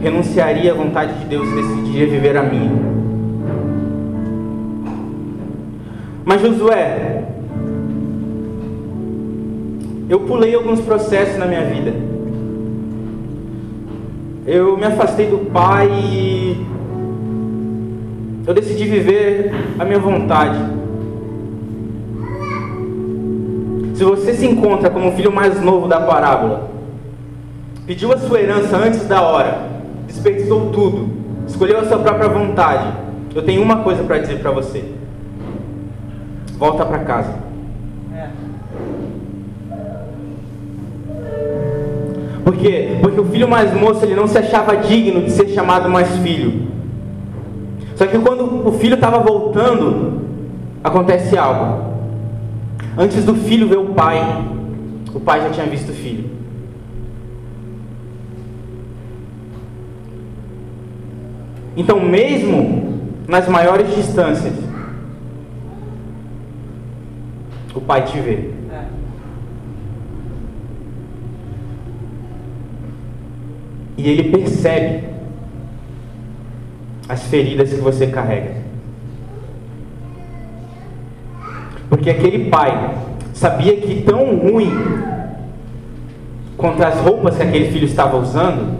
renunciaria 0.00 0.72
à 0.72 0.74
vontade 0.74 1.12
de 1.18 1.26
Deus 1.26 1.46
e 1.46 1.54
decidiria 1.56 2.06
viver 2.06 2.34
a 2.38 2.42
minha. 2.42 2.72
Mas 6.24 6.40
Josué, 6.40 7.22
eu 10.08 10.20
pulei 10.20 10.54
alguns 10.54 10.80
processos 10.80 11.36
na 11.36 11.44
minha 11.44 11.66
vida. 11.66 12.09
Eu 14.46 14.76
me 14.76 14.84
afastei 14.84 15.26
do 15.26 15.50
pai 15.50 15.88
e 15.88 16.66
eu 18.46 18.54
decidi 18.54 18.86
viver 18.86 19.52
a 19.78 19.84
minha 19.84 19.98
vontade. 19.98 20.58
Se 23.94 24.02
você 24.02 24.32
se 24.32 24.46
encontra 24.46 24.88
como 24.88 25.10
o 25.10 25.12
filho 25.12 25.30
mais 25.30 25.60
novo 25.60 25.86
da 25.86 26.00
parábola, 26.00 26.70
pediu 27.86 28.12
a 28.12 28.18
sua 28.18 28.40
herança 28.40 28.78
antes 28.78 29.06
da 29.06 29.20
hora, 29.20 29.58
desperdiçou 30.06 30.70
tudo, 30.70 31.10
escolheu 31.46 31.78
a 31.78 31.84
sua 31.84 31.98
própria 31.98 32.28
vontade, 32.28 32.94
eu 33.34 33.42
tenho 33.42 33.62
uma 33.62 33.82
coisa 33.82 34.02
para 34.04 34.18
dizer 34.18 34.40
para 34.40 34.50
você. 34.50 34.84
Volta 36.58 36.86
para 36.86 37.00
casa. 37.00 37.49
Por 42.44 42.56
quê? 42.56 42.98
Porque 43.00 43.20
o 43.20 43.24
filho 43.24 43.48
mais 43.48 43.72
moço 43.74 44.04
ele 44.04 44.14
não 44.14 44.26
se 44.26 44.38
achava 44.38 44.76
digno 44.76 45.22
de 45.22 45.30
ser 45.30 45.48
chamado 45.48 45.88
mais 45.88 46.08
filho. 46.18 46.68
Só 47.96 48.06
que 48.06 48.18
quando 48.18 48.66
o 48.66 48.72
filho 48.72 48.94
estava 48.94 49.18
voltando, 49.18 50.22
acontece 50.82 51.36
algo. 51.36 51.90
Antes 52.96 53.24
do 53.24 53.34
filho 53.34 53.68
ver 53.68 53.78
o 53.78 53.86
pai, 53.86 54.20
o 55.14 55.20
pai 55.20 55.42
já 55.42 55.50
tinha 55.50 55.66
visto 55.66 55.90
o 55.90 55.94
filho. 55.94 56.30
Então, 61.76 62.00
mesmo 62.00 63.00
nas 63.28 63.46
maiores 63.48 63.94
distâncias, 63.94 64.54
o 67.74 67.80
pai 67.80 68.02
te 68.02 68.18
vê. 68.18 68.59
E 74.00 74.08
ele 74.08 74.30
percebe 74.30 75.04
as 77.06 77.22
feridas 77.24 77.68
que 77.68 77.80
você 77.80 78.06
carrega. 78.06 78.54
Porque 81.90 82.08
aquele 82.08 82.48
pai 82.48 82.94
sabia 83.34 83.76
que 83.76 84.02
tão 84.02 84.38
ruim 84.38 84.72
quanto 86.56 86.82
as 86.82 86.98
roupas 87.00 87.36
que 87.36 87.42
aquele 87.42 87.70
filho 87.70 87.84
estava 87.84 88.16
usando 88.16 88.78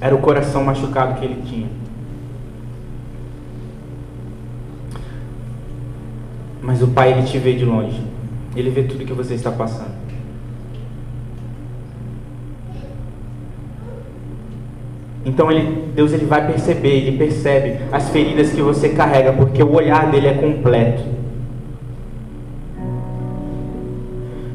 era 0.00 0.14
o 0.14 0.18
coração 0.18 0.64
machucado 0.64 1.20
que 1.20 1.26
ele 1.26 1.42
tinha. 1.42 1.68
Mas 6.62 6.80
o 6.80 6.88
pai 6.88 7.12
ele 7.12 7.26
te 7.26 7.36
vê 7.38 7.52
de 7.52 7.66
longe. 7.66 8.02
Ele 8.54 8.70
vê 8.70 8.84
tudo 8.84 9.04
que 9.04 9.12
você 9.12 9.34
está 9.34 9.50
passando. 9.50 9.95
Então 15.26 15.50
ele, 15.50 15.88
Deus 15.92 16.12
ele 16.12 16.24
vai 16.24 16.46
perceber, 16.46 16.88
ele 16.88 17.18
percebe 17.18 17.80
as 17.90 18.08
feridas 18.10 18.52
que 18.52 18.62
você 18.62 18.90
carrega, 18.90 19.32
porque 19.32 19.60
o 19.60 19.74
olhar 19.74 20.08
dele 20.08 20.28
é 20.28 20.34
completo. 20.34 21.02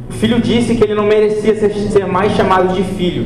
O 0.10 0.14
filho 0.14 0.40
disse 0.40 0.76
que 0.76 0.84
ele 0.86 0.96
não 0.96 1.04
merecia 1.04 1.54
ser, 1.56 1.74
ser 1.74 2.08
mais 2.08 2.32
chamado 2.32 2.74
de 2.74 2.84
filho. 2.84 3.26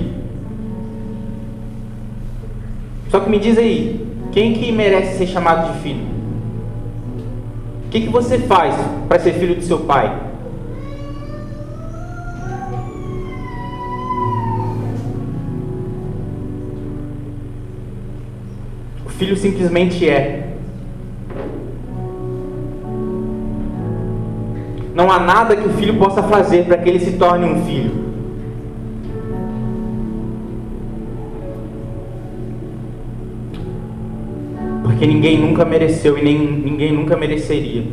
Só 3.09 3.19
que 3.19 3.29
me 3.29 3.37
diz 3.37 3.59
aí, 3.59 4.03
quem 4.31 4.53
que 4.53 4.71
merece 4.71 5.19
ser 5.19 5.27
chamado 5.27 5.71
de 5.71 5.79
filho? 5.81 6.03
O 7.85 7.89
que, 7.91 8.01
que 8.01 8.09
você 8.09 8.39
faz 8.39 8.73
para 9.07 9.19
ser 9.19 9.33
filho 9.33 9.53
do 9.53 9.61
seu 9.61 9.81
pai? 9.81 10.24
Filho 19.17 19.37
simplesmente 19.37 20.07
é. 20.09 20.57
Não 24.93 25.11
há 25.11 25.19
nada 25.19 25.55
que 25.55 25.67
o 25.67 25.73
filho 25.73 25.97
possa 25.97 26.23
fazer 26.23 26.65
para 26.65 26.77
que 26.77 26.89
ele 26.89 26.99
se 26.99 27.13
torne 27.13 27.45
um 27.45 27.65
filho. 27.65 27.91
Porque 34.83 35.05
ninguém 35.05 35.39
nunca 35.39 35.65
mereceu 35.65 36.17
e 36.17 36.23
nem, 36.23 36.39
ninguém 36.39 36.93
nunca 36.93 37.17
mereceria. 37.17 37.85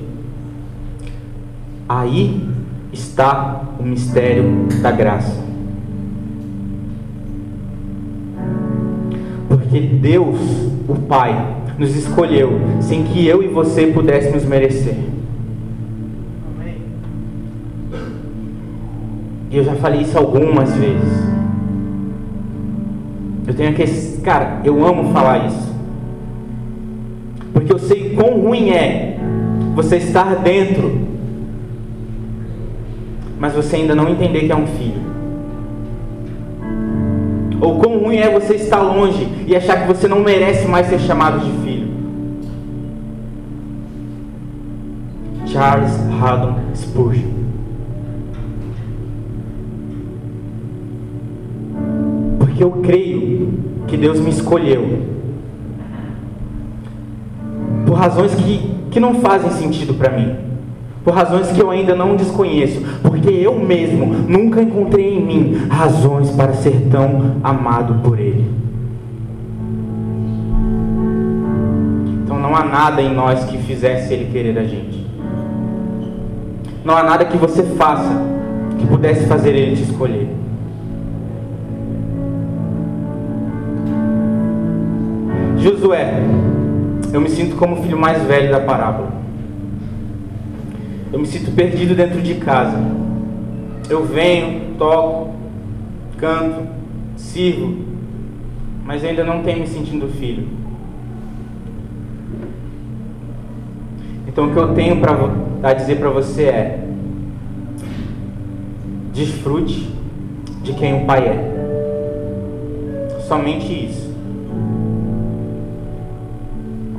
Aí 1.88 2.48
está 2.92 3.62
o 3.78 3.82
mistério 3.82 4.68
da 4.80 4.92
graça. 4.92 5.42
Porque 9.48 9.80
Deus 9.80 10.71
o 10.88 10.94
Pai 10.94 11.56
nos 11.78 11.94
escolheu 11.96 12.60
sem 12.80 13.04
que 13.04 13.26
eu 13.26 13.42
e 13.42 13.48
você 13.48 13.86
pudéssemos 13.88 14.44
merecer. 14.44 14.96
E 19.50 19.56
eu 19.58 19.64
já 19.64 19.74
falei 19.74 20.00
isso 20.00 20.16
algumas 20.16 20.74
vezes. 20.74 21.32
Eu 23.46 23.54
tenho 23.54 23.74
que. 23.74 23.84
Cara, 24.22 24.60
eu 24.64 24.84
amo 24.86 25.12
falar 25.12 25.46
isso. 25.46 25.72
Porque 27.52 27.70
eu 27.70 27.78
sei 27.78 28.14
quão 28.14 28.40
ruim 28.40 28.70
é 28.70 29.18
você 29.74 29.96
estar 29.96 30.36
dentro, 30.36 30.98
mas 33.38 33.52
você 33.52 33.76
ainda 33.76 33.94
não 33.94 34.08
entender 34.08 34.40
que 34.40 34.52
é 34.52 34.56
um 34.56 34.66
filho. 34.66 35.02
Ou 37.60 37.78
quão 37.78 37.91
ruim 38.02 38.16
é 38.16 38.30
você 38.30 38.54
estar 38.54 38.80
longe 38.82 39.28
e 39.46 39.54
achar 39.54 39.80
que 39.80 39.88
você 39.88 40.08
não 40.08 40.20
merece 40.20 40.66
mais 40.66 40.86
ser 40.86 40.98
chamado 41.00 41.40
de 41.40 41.50
filho. 41.62 41.92
Charles 45.46 45.92
Haddon 46.20 46.56
Spurgeon. 46.74 47.30
Porque 52.38 52.64
eu 52.64 52.70
creio 52.82 53.48
que 53.86 53.96
Deus 53.96 54.18
me 54.18 54.30
escolheu 54.30 55.02
por 57.86 57.94
razões 57.94 58.34
que, 58.34 58.74
que 58.90 58.98
não 58.98 59.16
fazem 59.16 59.50
sentido 59.50 59.94
para 59.94 60.10
mim 60.12 60.52
por 61.04 61.14
razões 61.14 61.50
que 61.50 61.60
eu 61.60 61.70
ainda 61.70 61.94
não 61.94 62.16
desconheço, 62.16 62.80
porque 63.22 63.36
eu 63.36 63.56
mesmo 63.56 64.04
nunca 64.04 64.60
encontrei 64.60 65.16
em 65.16 65.24
mim 65.24 65.66
razões 65.70 66.28
para 66.30 66.54
ser 66.54 66.88
tão 66.90 67.36
amado 67.44 68.02
por 68.02 68.18
Ele. 68.18 68.50
Então 72.24 72.40
não 72.40 72.56
há 72.56 72.64
nada 72.64 73.00
em 73.00 73.14
nós 73.14 73.44
que 73.44 73.58
fizesse 73.58 74.12
Ele 74.12 74.32
querer 74.32 74.58
a 74.58 74.64
gente. 74.64 75.06
Não 76.84 76.96
há 76.96 77.04
nada 77.04 77.24
que 77.24 77.36
você 77.36 77.62
faça 77.62 78.12
que 78.76 78.86
pudesse 78.88 79.24
fazer 79.26 79.54
Ele 79.54 79.76
te 79.76 79.82
escolher. 79.82 80.28
Josué, 85.58 86.24
eu 87.12 87.20
me 87.20 87.30
sinto 87.30 87.54
como 87.54 87.78
o 87.78 87.82
filho 87.84 87.96
mais 87.96 88.20
velho 88.24 88.50
da 88.50 88.58
parábola. 88.58 89.12
Eu 91.12 91.20
me 91.20 91.26
sinto 91.26 91.52
perdido 91.52 91.94
dentro 91.94 92.20
de 92.20 92.34
casa. 92.34 93.01
Eu 93.92 94.06
venho, 94.06 94.74
toco, 94.78 95.34
canto, 96.16 96.66
sirvo, 97.14 97.76
mas 98.86 99.04
ainda 99.04 99.22
não 99.22 99.42
tenho 99.42 99.60
me 99.60 99.66
sentindo 99.66 100.08
filho. 100.08 100.48
Então 104.26 104.46
o 104.46 104.52
que 104.54 104.58
eu 104.58 104.72
tenho 104.72 104.98
para 104.98 105.74
dizer 105.74 105.96
para 105.98 106.08
você 106.08 106.44
é: 106.44 106.88
desfrute 109.12 109.94
de 110.62 110.72
quem 110.72 111.02
o 111.02 111.04
Pai 111.04 111.28
é. 111.28 113.18
Somente 113.28 113.90
isso. 113.90 114.10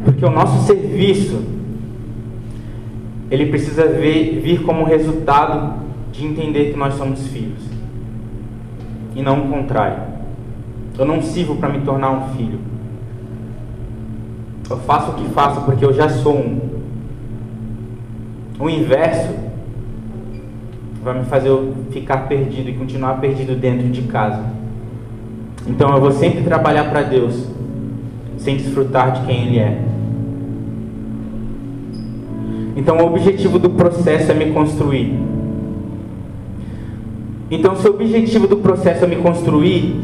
Porque 0.06 0.24
o 0.24 0.30
nosso 0.30 0.68
serviço 0.68 1.42
ele 3.32 3.48
precisa 3.48 3.88
ver, 3.88 4.42
vir 4.44 4.62
como 4.62 4.84
resultado 4.84 5.83
de 6.14 6.26
entender 6.26 6.72
que 6.72 6.78
nós 6.78 6.94
somos 6.94 7.28
filhos. 7.28 7.62
E 9.16 9.22
não 9.22 9.42
o 9.42 9.50
contrário. 9.50 10.02
Eu 10.98 11.06
não 11.06 11.22
sirvo 11.22 11.56
para 11.56 11.70
me 11.70 11.82
tornar 11.82 12.12
um 12.12 12.36
filho. 12.36 12.60
Eu 14.70 14.78
faço 14.78 15.12
o 15.12 15.14
que 15.16 15.28
faço 15.32 15.62
porque 15.62 15.84
eu 15.84 15.92
já 15.94 16.08
sou 16.08 16.38
um. 16.38 16.60
O 18.60 18.70
inverso 18.70 19.34
vai 21.04 21.20
me 21.20 21.26
fazer 21.26 21.50
eu 21.50 21.74
ficar 21.92 22.30
perdido 22.30 22.70
e 22.70 22.74
continuar 22.74 23.20
perdido 23.20 23.56
dentro 23.56 23.90
de 23.90 24.04
casa. 24.04 24.46
Então 25.68 25.94
eu 25.94 26.00
vou 26.00 26.12
sempre 26.12 26.44
trabalhar 26.44 26.90
para 26.90 27.02
Deus, 27.02 27.48
sem 28.38 28.56
desfrutar 28.56 29.12
de 29.12 29.26
quem 29.26 29.48
Ele 29.48 29.60
é. 29.60 29.94
Então, 32.76 32.98
o 32.98 33.06
objetivo 33.06 33.60
do 33.60 33.70
processo 33.70 34.32
é 34.32 34.36
me 34.36 34.52
construir. 34.52 35.33
Então, 37.54 37.76
se 37.76 37.88
o 37.88 37.92
objetivo 37.92 38.48
do 38.48 38.58
processo 38.58 39.06
é 39.06 39.08
me 39.08 39.18
construir, 39.18 40.02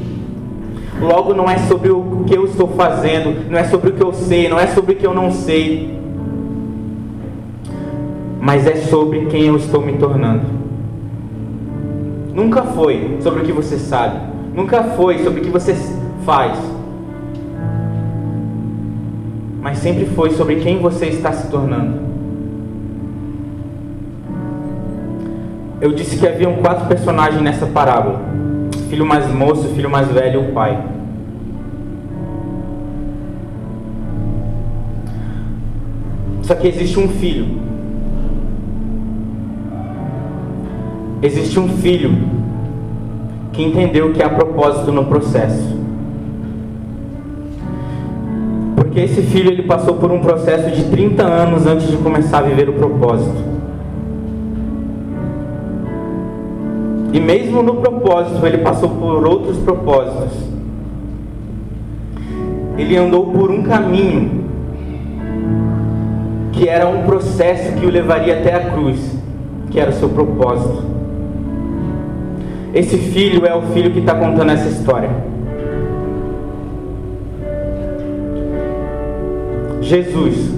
logo 1.01 1.33
não 1.33 1.49
é 1.49 1.57
sobre 1.57 1.89
o 1.89 2.23
que 2.27 2.37
eu 2.37 2.45
estou 2.45 2.67
fazendo, 2.67 3.49
não 3.49 3.57
é 3.57 3.63
sobre 3.63 3.89
o 3.89 3.93
que 3.93 4.03
eu 4.03 4.13
sei, 4.13 4.47
não 4.47 4.59
é 4.59 4.67
sobre 4.67 4.93
o 4.93 4.95
que 4.95 5.07
eu 5.07 5.15
não 5.15 5.31
sei, 5.31 5.97
mas 8.39 8.67
é 8.67 8.75
sobre 8.75 9.25
quem 9.25 9.47
eu 9.47 9.57
estou 9.57 9.81
me 9.81 9.93
tornando. 9.93 10.43
Nunca 12.35 12.61
foi 12.61 13.17
sobre 13.19 13.41
o 13.41 13.45
que 13.45 13.51
você 13.51 13.79
sabe, 13.79 14.19
nunca 14.53 14.83
foi 14.83 15.17
sobre 15.23 15.41
o 15.41 15.43
que 15.43 15.49
você 15.49 15.75
faz, 16.23 16.55
mas 19.59 19.79
sempre 19.79 20.05
foi 20.05 20.29
sobre 20.33 20.57
quem 20.57 20.77
você 20.77 21.07
está 21.07 21.31
se 21.31 21.49
tornando. 21.49 22.08
Eu 25.81 25.93
disse 25.93 26.17
que 26.17 26.27
haviam 26.27 26.55
quatro 26.55 26.87
personagens 26.87 27.41
nessa 27.41 27.65
parábola: 27.65 28.21
filho 28.89 29.05
mais 29.05 29.27
moço, 29.33 29.69
filho 29.69 29.89
mais 29.89 30.09
velho 30.09 30.41
e 30.41 30.49
o 30.49 30.51
pai. 30.51 30.77
Só 36.41 36.55
que 36.55 36.67
existe 36.67 36.99
um 36.99 37.07
filho. 37.07 37.45
Existe 41.21 41.59
um 41.59 41.69
filho 41.69 42.11
que 43.53 43.63
entendeu 43.63 44.11
que 44.11 44.21
há 44.23 44.29
propósito 44.29 44.91
no 44.91 45.05
processo. 45.05 45.77
Porque 48.75 48.99
esse 49.01 49.21
filho 49.21 49.51
ele 49.51 49.63
passou 49.63 49.95
por 49.95 50.11
um 50.11 50.19
processo 50.19 50.71
de 50.71 50.85
30 50.85 51.23
anos 51.23 51.67
antes 51.67 51.87
de 51.87 51.97
começar 51.97 52.39
a 52.39 52.41
viver 52.41 52.69
o 52.69 52.73
propósito. 52.73 53.58
E 57.11 57.19
mesmo 57.19 57.63
no 57.63 57.75
propósito, 57.75 58.45
ele 58.45 58.59
passou 58.59 58.89
por 58.89 59.25
outros 59.25 59.57
propósitos. 59.57 60.31
Ele 62.77 62.95
andou 62.95 63.27
por 63.27 63.49
um 63.49 63.63
caminho 63.63 64.45
que 66.51 66.67
era 66.67 66.87
um 66.87 67.03
processo 67.03 67.73
que 67.73 67.85
o 67.85 67.89
levaria 67.89 68.39
até 68.39 68.53
a 68.53 68.71
cruz, 68.71 69.17
que 69.71 69.79
era 69.79 69.89
o 69.89 69.93
seu 69.93 70.09
propósito. 70.09 70.83
Esse 72.73 72.97
filho 72.97 73.45
é 73.45 73.55
o 73.55 73.61
filho 73.73 73.91
que 73.91 73.99
está 73.99 74.13
contando 74.13 74.51
essa 74.51 74.67
história. 74.67 75.09
Jesus 79.81 80.53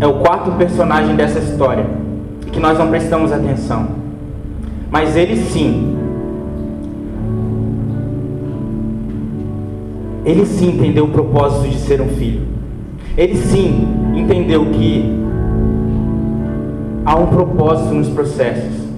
é 0.00 0.06
o 0.06 0.14
quarto 0.20 0.52
personagem 0.52 1.14
dessa 1.14 1.38
história 1.38 1.84
que 2.50 2.58
nós 2.58 2.78
não 2.78 2.88
prestamos 2.88 3.30
atenção. 3.30 4.07
Mas 4.90 5.16
ele 5.16 5.36
sim, 5.36 5.96
ele 10.24 10.46
sim 10.46 10.70
entendeu 10.70 11.04
o 11.04 11.08
propósito 11.08 11.68
de 11.68 11.78
ser 11.78 12.00
um 12.00 12.08
filho. 12.08 12.42
Ele 13.16 13.36
sim 13.36 13.86
entendeu 14.16 14.66
que 14.66 15.04
há 17.04 17.16
um 17.16 17.26
propósito 17.26 17.94
nos 17.94 18.08
processos. 18.08 18.88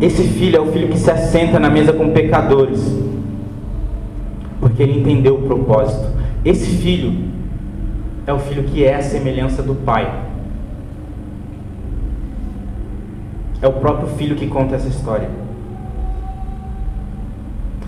Esse 0.00 0.24
filho 0.24 0.56
é 0.56 0.60
o 0.60 0.66
filho 0.66 0.88
que 0.88 0.98
se 0.98 1.10
assenta 1.10 1.60
na 1.60 1.70
mesa 1.70 1.92
com 1.92 2.10
pecadores 2.10 3.02
porque 4.62 4.80
ele 4.80 5.00
entendeu 5.00 5.34
o 5.34 5.42
propósito. 5.42 6.06
Esse 6.44 6.76
filho 6.76 7.12
é 8.24 8.32
o 8.32 8.38
filho 8.38 8.62
que 8.62 8.84
é 8.84 8.94
a 8.94 9.02
semelhança 9.02 9.60
do 9.60 9.74
pai. 9.74 10.08
É 13.62 13.68
o 13.68 13.72
próprio 13.72 14.08
filho 14.08 14.36
que 14.36 14.48
conta 14.48 14.74
essa 14.74 14.88
história. 14.88 15.30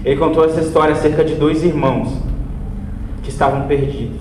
Ele 0.05 0.17
contou 0.17 0.45
essa 0.45 0.61
história 0.61 0.93
acerca 0.95 1.25
de 1.25 1.35
dois 1.35 1.63
irmãos 1.65 2.17
que 3.23 3.29
estavam 3.29 3.67
perdidos, 3.67 4.21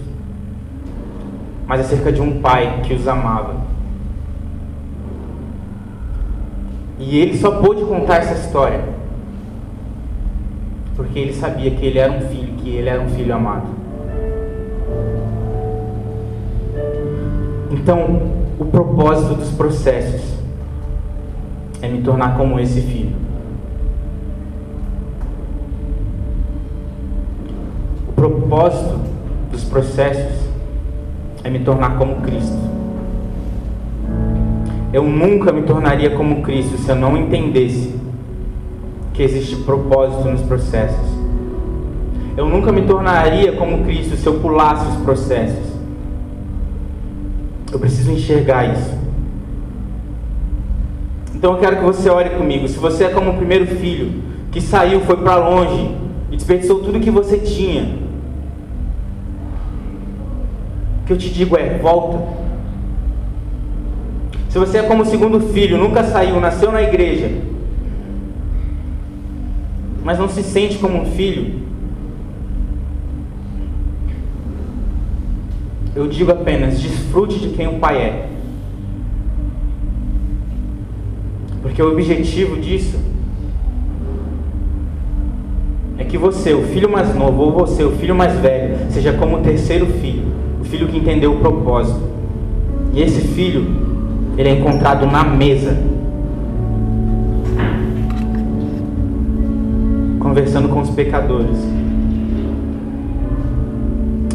mas 1.68 1.82
acerca 1.82 2.12
de 2.12 2.22
um 2.22 2.42
pai 2.42 2.82
que 2.84 2.94
os 2.94 3.08
amava. 3.08 3.62
E 6.98 7.20
ele 7.20 7.38
só 7.38 7.52
pôde 7.62 7.84
contar 7.84 8.18
essa 8.18 8.34
história 8.34 8.94
porque 10.96 11.20
ele 11.20 11.34
sabia 11.34 11.72
que 11.72 11.86
ele 11.86 12.00
era 12.00 12.12
um 12.12 12.22
filho, 12.22 12.54
que 12.56 12.70
ele 12.70 12.90
era 12.90 13.02
um 13.02 13.10
filho 13.10 13.34
amado. 13.34 13.68
Então, 17.72 18.22
o 18.60 18.66
propósito 18.66 19.36
dos 19.36 19.52
processos 19.52 20.43
é 21.84 21.88
me 21.90 22.02
tornar 22.02 22.38
como 22.38 22.58
esse 22.62 22.80
filho. 22.80 23.14
O 28.08 28.14
propósito 28.14 29.02
dos 29.52 29.66
processos 29.66 30.48
é 31.44 31.50
me 31.50 31.60
tornar 31.60 31.98
como 31.98 32.22
Cristo. 32.22 32.58
Eu 34.94 35.04
nunca 35.04 35.52
me 35.52 35.64
tornaria 35.64 36.12
como 36.12 36.42
Cristo 36.42 36.78
se 36.78 36.90
eu 36.90 36.96
não 36.96 37.18
entendesse 37.18 37.94
que 39.14 39.22
existe 39.22 39.58
propósito 39.58 40.30
nos 40.30 40.42
processos. 40.42 41.12
Eu 42.38 42.48
nunca 42.48 42.72
me 42.72 42.84
tornaria 42.84 43.58
como 43.58 43.84
Cristo 43.84 44.16
se 44.16 44.26
eu 44.26 44.40
pulasse 44.40 44.88
os 44.88 45.04
processos. 45.04 45.74
Eu 47.74 47.78
preciso 47.78 48.10
enxergar 48.12 48.72
isso. 48.74 49.03
Então 51.44 51.56
eu 51.56 51.60
quero 51.60 51.76
que 51.76 51.84
você 51.84 52.10
ore 52.10 52.30
comigo. 52.30 52.70
Se 52.70 52.80
você 52.80 53.04
é 53.04 53.10
como 53.10 53.32
o 53.32 53.36
primeiro 53.36 53.68
filho 53.68 54.24
que 54.50 54.62
saiu, 54.62 55.02
foi 55.02 55.18
para 55.18 55.36
longe 55.36 55.94
e 56.32 56.38
desperdiçou 56.38 56.80
tudo 56.80 57.02
que 57.02 57.12
você 57.12 57.38
tinha, 57.38 57.98
o 61.02 61.06
que 61.06 61.12
eu 61.12 61.18
te 61.18 61.30
digo 61.30 61.58
é: 61.58 61.78
volta. 61.80 62.24
Se 64.48 64.58
você 64.58 64.78
é 64.78 64.84
como 64.84 65.04
o 65.04 65.06
segundo 65.06 65.42
filho, 65.42 65.78
nunca 65.78 66.06
saiu, 66.06 66.40
nasceu 66.40 66.72
na 66.72 66.82
igreja, 66.82 67.30
mas 70.02 70.18
não 70.18 70.30
se 70.30 70.42
sente 70.44 70.78
como 70.78 71.02
um 71.02 71.08
filho, 71.08 71.60
eu 75.94 76.08
digo 76.08 76.32
apenas: 76.32 76.80
desfrute 76.80 77.38
de 77.38 77.50
quem 77.50 77.68
o 77.68 77.80
Pai 77.80 77.98
é. 77.98 78.33
Porque 81.74 81.82
o 81.82 81.92
objetivo 81.92 82.56
disso 82.62 83.00
é 85.98 86.04
que 86.04 86.20
você, 86.20 86.54
o 86.54 86.62
filho 86.68 86.88
mais 86.88 87.16
novo, 87.16 87.42
ou 87.42 87.52
você, 87.52 87.84
o 87.84 87.94
filho 87.94 88.14
mais 88.14 88.32
velho, 88.38 88.78
seja 88.92 89.12
como 89.14 89.38
o 89.38 89.40
terceiro 89.40 89.88
filho, 89.88 90.24
o 90.62 90.64
filho 90.66 90.88
que 90.88 91.00
entendeu 91.00 91.34
o 91.34 91.40
propósito. 91.40 92.00
E 92.94 93.02
esse 93.02 93.22
filho, 93.22 93.66
ele 94.38 94.50
é 94.50 94.52
encontrado 94.52 95.08
na 95.08 95.24
mesa 95.24 95.76
conversando 100.20 100.70
com 100.70 100.80
os 100.80 100.92
pecadores. 100.92 101.58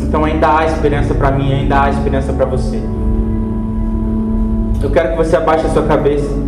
Então 0.02 0.24
ainda 0.24 0.58
há 0.58 0.66
esperança 0.66 1.14
para 1.14 1.30
mim, 1.30 1.52
ainda 1.52 1.84
há 1.84 1.90
esperança 1.90 2.32
para 2.32 2.46
você. 2.46 2.82
Eu 4.82 4.90
quero 4.90 5.10
que 5.10 5.16
você 5.18 5.36
abaixe 5.36 5.66
a 5.66 5.68
sua 5.68 5.84
cabeça. 5.84 6.47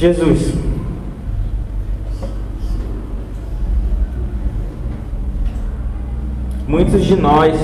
Jesus. 0.00 0.54
Muitos 6.66 7.04
de 7.04 7.16
nós 7.16 7.54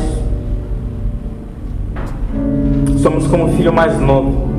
somos 2.98 3.26
como 3.26 3.46
o 3.46 3.48
filho 3.56 3.72
mais 3.72 3.98
novo. 3.98 4.50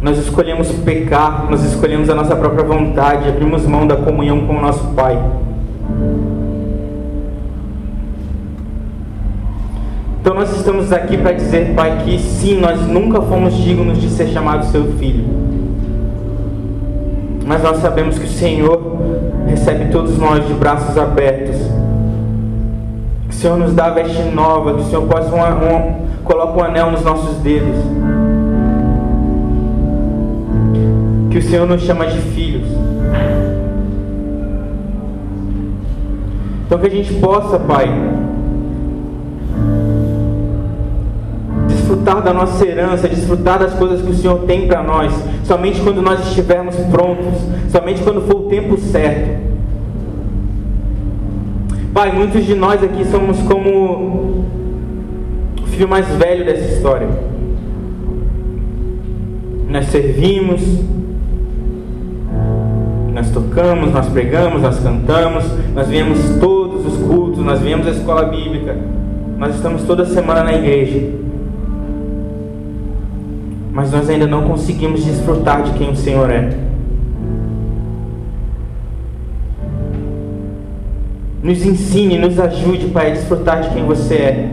Nós 0.00 0.18
escolhemos 0.18 0.70
pecar, 0.70 1.50
nós 1.50 1.64
escolhemos 1.64 2.08
a 2.08 2.14
nossa 2.14 2.36
própria 2.36 2.62
vontade, 2.62 3.28
abrimos 3.28 3.66
mão 3.66 3.88
da 3.88 3.96
comunhão 3.96 4.46
com 4.46 4.56
o 4.56 4.62
nosso 4.62 4.86
Pai. 4.94 5.18
Então 10.24 10.32
nós 10.32 10.56
estamos 10.56 10.90
aqui 10.90 11.18
para 11.18 11.32
dizer, 11.32 11.74
Pai, 11.74 11.98
que 12.02 12.18
sim, 12.18 12.58
nós 12.58 12.80
nunca 12.80 13.20
fomos 13.20 13.52
dignos 13.58 14.00
de 14.00 14.08
ser 14.08 14.28
chamados 14.28 14.68
seu 14.68 14.82
filho. 14.92 15.22
Mas 17.44 17.62
nós 17.62 17.76
sabemos 17.76 18.18
que 18.18 18.24
o 18.24 18.30
Senhor 18.30 18.96
recebe 19.46 19.92
todos 19.92 20.16
nós 20.16 20.46
de 20.46 20.54
braços 20.54 20.96
abertos 20.96 21.58
que 23.28 23.34
o 23.34 23.34
Senhor 23.34 23.58
nos 23.58 23.74
dá 23.74 23.90
veste 23.90 24.22
nova, 24.34 24.72
que 24.72 24.80
o 24.80 24.84
Senhor 24.84 25.06
possa 25.06 25.28
um, 25.28 25.40
um, 25.40 25.94
coloca 26.24 26.58
um 26.58 26.64
anel 26.64 26.90
nos 26.90 27.02
nossos 27.02 27.36
dedos. 27.42 27.76
Que 31.30 31.36
o 31.36 31.42
Senhor 31.42 31.68
nos 31.68 31.82
chama 31.82 32.06
de 32.06 32.18
filhos. 32.18 32.66
Então 36.64 36.78
que 36.78 36.86
a 36.86 36.90
gente 36.90 37.12
possa, 37.20 37.58
Pai, 37.58 37.90
desfrutar 41.84 42.22
da 42.22 42.32
nossa 42.32 42.66
herança, 42.66 43.08
desfrutar 43.08 43.58
das 43.58 43.74
coisas 43.74 44.00
que 44.00 44.10
o 44.10 44.14
Senhor 44.14 44.40
tem 44.40 44.66
para 44.66 44.82
nós, 44.82 45.12
somente 45.44 45.80
quando 45.82 46.00
nós 46.00 46.26
estivermos 46.28 46.74
prontos, 46.90 47.40
somente 47.70 48.02
quando 48.02 48.22
for 48.22 48.36
o 48.36 48.48
tempo 48.48 48.78
certo. 48.78 49.44
Pai, 51.92 52.10
muitos 52.10 52.44
de 52.44 52.54
nós 52.54 52.82
aqui 52.82 53.04
somos 53.04 53.38
como 53.42 54.44
o 55.62 55.66
filho 55.66 55.88
mais 55.88 56.08
velho 56.08 56.44
dessa 56.44 56.74
história. 56.74 57.08
Nós 59.68 59.86
servimos, 59.86 60.60
nós 63.12 63.30
tocamos, 63.30 63.92
nós 63.92 64.08
pregamos, 64.08 64.62
nós 64.62 64.80
cantamos, 64.80 65.44
nós 65.74 65.88
viemos 65.88 66.18
todos 66.40 66.86
os 66.86 67.06
cultos, 67.06 67.44
nós 67.44 67.60
viemos 67.60 67.86
à 67.86 67.90
escola 67.90 68.24
bíblica, 68.24 68.76
nós 69.38 69.54
estamos 69.54 69.82
toda 69.82 70.04
semana 70.04 70.44
na 70.44 70.54
igreja. 70.54 71.23
Mas 73.74 73.90
nós 73.90 74.08
ainda 74.08 74.28
não 74.28 74.44
conseguimos 74.44 75.04
desfrutar 75.04 75.64
de 75.64 75.72
quem 75.72 75.90
o 75.90 75.96
Senhor 75.96 76.30
é. 76.30 76.56
Nos 81.42 81.66
ensine, 81.66 82.16
nos 82.16 82.38
ajude, 82.38 82.86
Pai, 82.86 83.10
a 83.10 83.14
desfrutar 83.14 83.62
de 83.62 83.70
quem 83.70 83.84
você 83.84 84.14
é. 84.14 84.48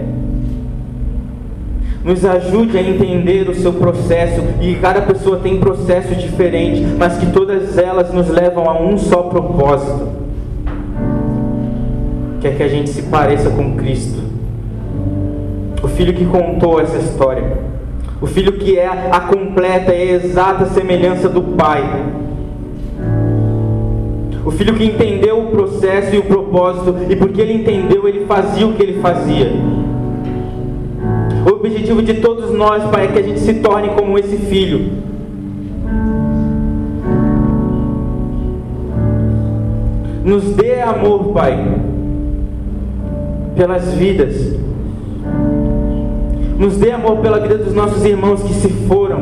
Nos 2.03 2.25
ajude 2.25 2.75
a 2.75 2.81
entender 2.81 3.47
o 3.47 3.53
seu 3.53 3.71
processo 3.73 4.41
e 4.59 4.73
cada 4.81 5.03
pessoa 5.03 5.37
tem 5.37 5.59
processo 5.59 6.15
diferente, 6.15 6.81
mas 6.97 7.15
que 7.17 7.27
todas 7.27 7.77
elas 7.77 8.11
nos 8.11 8.27
levam 8.27 8.67
a 8.67 8.81
um 8.81 8.97
só 8.97 9.21
propósito, 9.21 10.09
que 12.41 12.47
é 12.47 12.51
que 12.51 12.63
a 12.63 12.67
gente 12.67 12.89
se 12.89 13.03
pareça 13.03 13.51
com 13.51 13.75
Cristo. 13.75 14.19
O 15.83 15.87
filho 15.87 16.11
que 16.11 16.25
contou 16.25 16.81
essa 16.81 16.97
história, 16.97 17.70
o 18.21 18.27
filho 18.27 18.53
que 18.53 18.77
é 18.77 18.85
a 18.87 19.19
completa 19.19 19.91
e 19.91 20.11
exata 20.11 20.67
semelhança 20.67 21.27
do 21.27 21.41
Pai. 21.41 21.83
O 24.45 24.51
filho 24.51 24.75
que 24.75 24.85
entendeu 24.85 25.39
o 25.39 25.47
processo 25.47 26.15
e 26.15 26.19
o 26.19 26.23
propósito, 26.23 26.95
e 27.09 27.15
porque 27.15 27.41
ele 27.41 27.53
entendeu, 27.53 28.07
ele 28.07 28.25
fazia 28.25 28.67
o 28.67 28.73
que 28.73 28.83
ele 28.83 29.01
fazia. 29.01 29.51
O 31.45 31.49
objetivo 31.55 32.03
de 32.03 32.15
todos 32.15 32.51
nós, 32.51 32.83
Pai, 32.91 33.05
é 33.05 33.07
que 33.07 33.19
a 33.19 33.23
gente 33.23 33.39
se 33.39 33.55
torne 33.55 33.89
como 33.89 34.17
esse 34.19 34.37
filho. 34.37 34.91
Nos 40.23 40.43
dê 40.55 40.79
amor, 40.81 41.33
Pai, 41.33 41.57
pelas 43.55 43.93
vidas. 43.95 44.70
Nos 46.61 46.77
dê 46.77 46.91
amor 46.91 47.17
pela 47.17 47.39
vida 47.39 47.57
dos 47.57 47.73
nossos 47.73 48.05
irmãos 48.05 48.43
que 48.43 48.53
se 48.53 48.69
foram. 48.87 49.17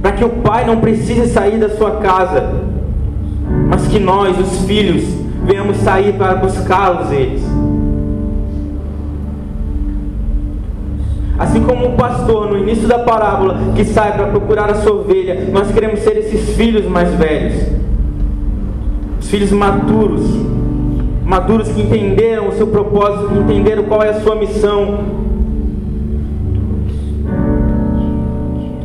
Para 0.00 0.12
que 0.12 0.24
o 0.24 0.28
pai 0.28 0.64
não 0.64 0.76
precise 0.76 1.26
sair 1.26 1.58
da 1.58 1.70
sua 1.70 1.96
casa, 1.96 2.52
mas 3.68 3.88
que 3.88 3.98
nós, 3.98 4.38
os 4.38 4.64
filhos, 4.64 5.02
venhamos 5.44 5.78
sair 5.78 6.12
para 6.12 6.36
buscá-los 6.36 7.10
eles. 7.10 7.42
Assim 11.36 11.64
como 11.64 11.86
o 11.86 11.96
pastor 11.96 12.52
no 12.52 12.58
início 12.58 12.86
da 12.86 13.00
parábola 13.00 13.58
que 13.74 13.84
sai 13.84 14.12
para 14.12 14.28
procurar 14.28 14.70
a 14.70 14.76
sua 14.76 14.92
ovelha, 15.00 15.48
nós 15.52 15.72
queremos 15.72 15.98
ser 15.98 16.16
esses 16.16 16.54
filhos 16.54 16.86
mais 16.86 17.12
velhos, 17.14 17.60
os 19.18 19.28
filhos 19.28 19.50
maduros, 19.50 20.22
maduros 21.32 21.68
que 21.68 21.80
entenderam 21.80 22.48
o 22.48 22.52
seu 22.52 22.66
propósito, 22.66 23.28
que 23.28 23.38
entenderam 23.38 23.84
qual 23.84 24.02
é 24.02 24.10
a 24.10 24.20
sua 24.20 24.36
missão. 24.36 24.98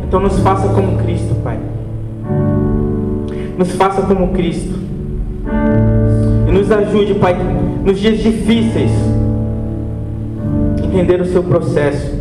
Então 0.07 0.21
nos 0.21 0.39
faça 0.39 0.69
como 0.69 0.97
Cristo, 0.99 1.35
Pai. 1.43 1.59
Nos 3.57 3.73
faça 3.73 4.01
como 4.03 4.29
Cristo. 4.29 4.79
E 6.47 6.51
nos 6.53 6.71
ajude, 6.71 7.15
Pai, 7.15 7.35
nos 7.83 7.99
dias 7.99 8.19
difíceis, 8.19 8.91
entender 10.81 11.19
o 11.19 11.25
seu 11.25 11.43
processo 11.43 12.15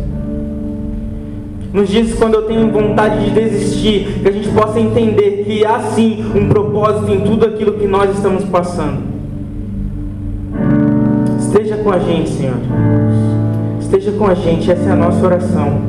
nos 1.71 1.89
dias 1.89 2.13
quando 2.15 2.33
eu 2.33 2.43
tenho 2.43 2.71
vontade 2.71 3.25
de 3.25 3.31
desistir, 3.31 4.21
que 4.21 4.27
a 4.27 4.31
gente 4.31 4.49
possa 4.49 4.79
entender 4.79 5.43
que 5.45 5.63
há 5.63 5.79
sim 5.79 6.25
um 6.33 6.49
propósito 6.49 7.13
em 7.13 7.21
tudo 7.21 7.45
aquilo 7.45 7.73
que 7.73 7.85
nós 7.85 8.09
estamos 8.15 8.43
passando 8.45 9.06
com 11.87 11.93
a 11.93 11.99
gente, 11.99 12.29
Senhor. 12.31 12.57
Esteja 13.79 14.11
com 14.11 14.27
a 14.27 14.33
gente, 14.33 14.69
essa 14.69 14.89
é 14.89 14.91
a 14.91 14.95
nossa 14.97 15.25
oração. 15.25 15.81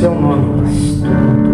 Seu 0.00 0.14
nome, 0.14 0.62
Pai. 0.62 1.49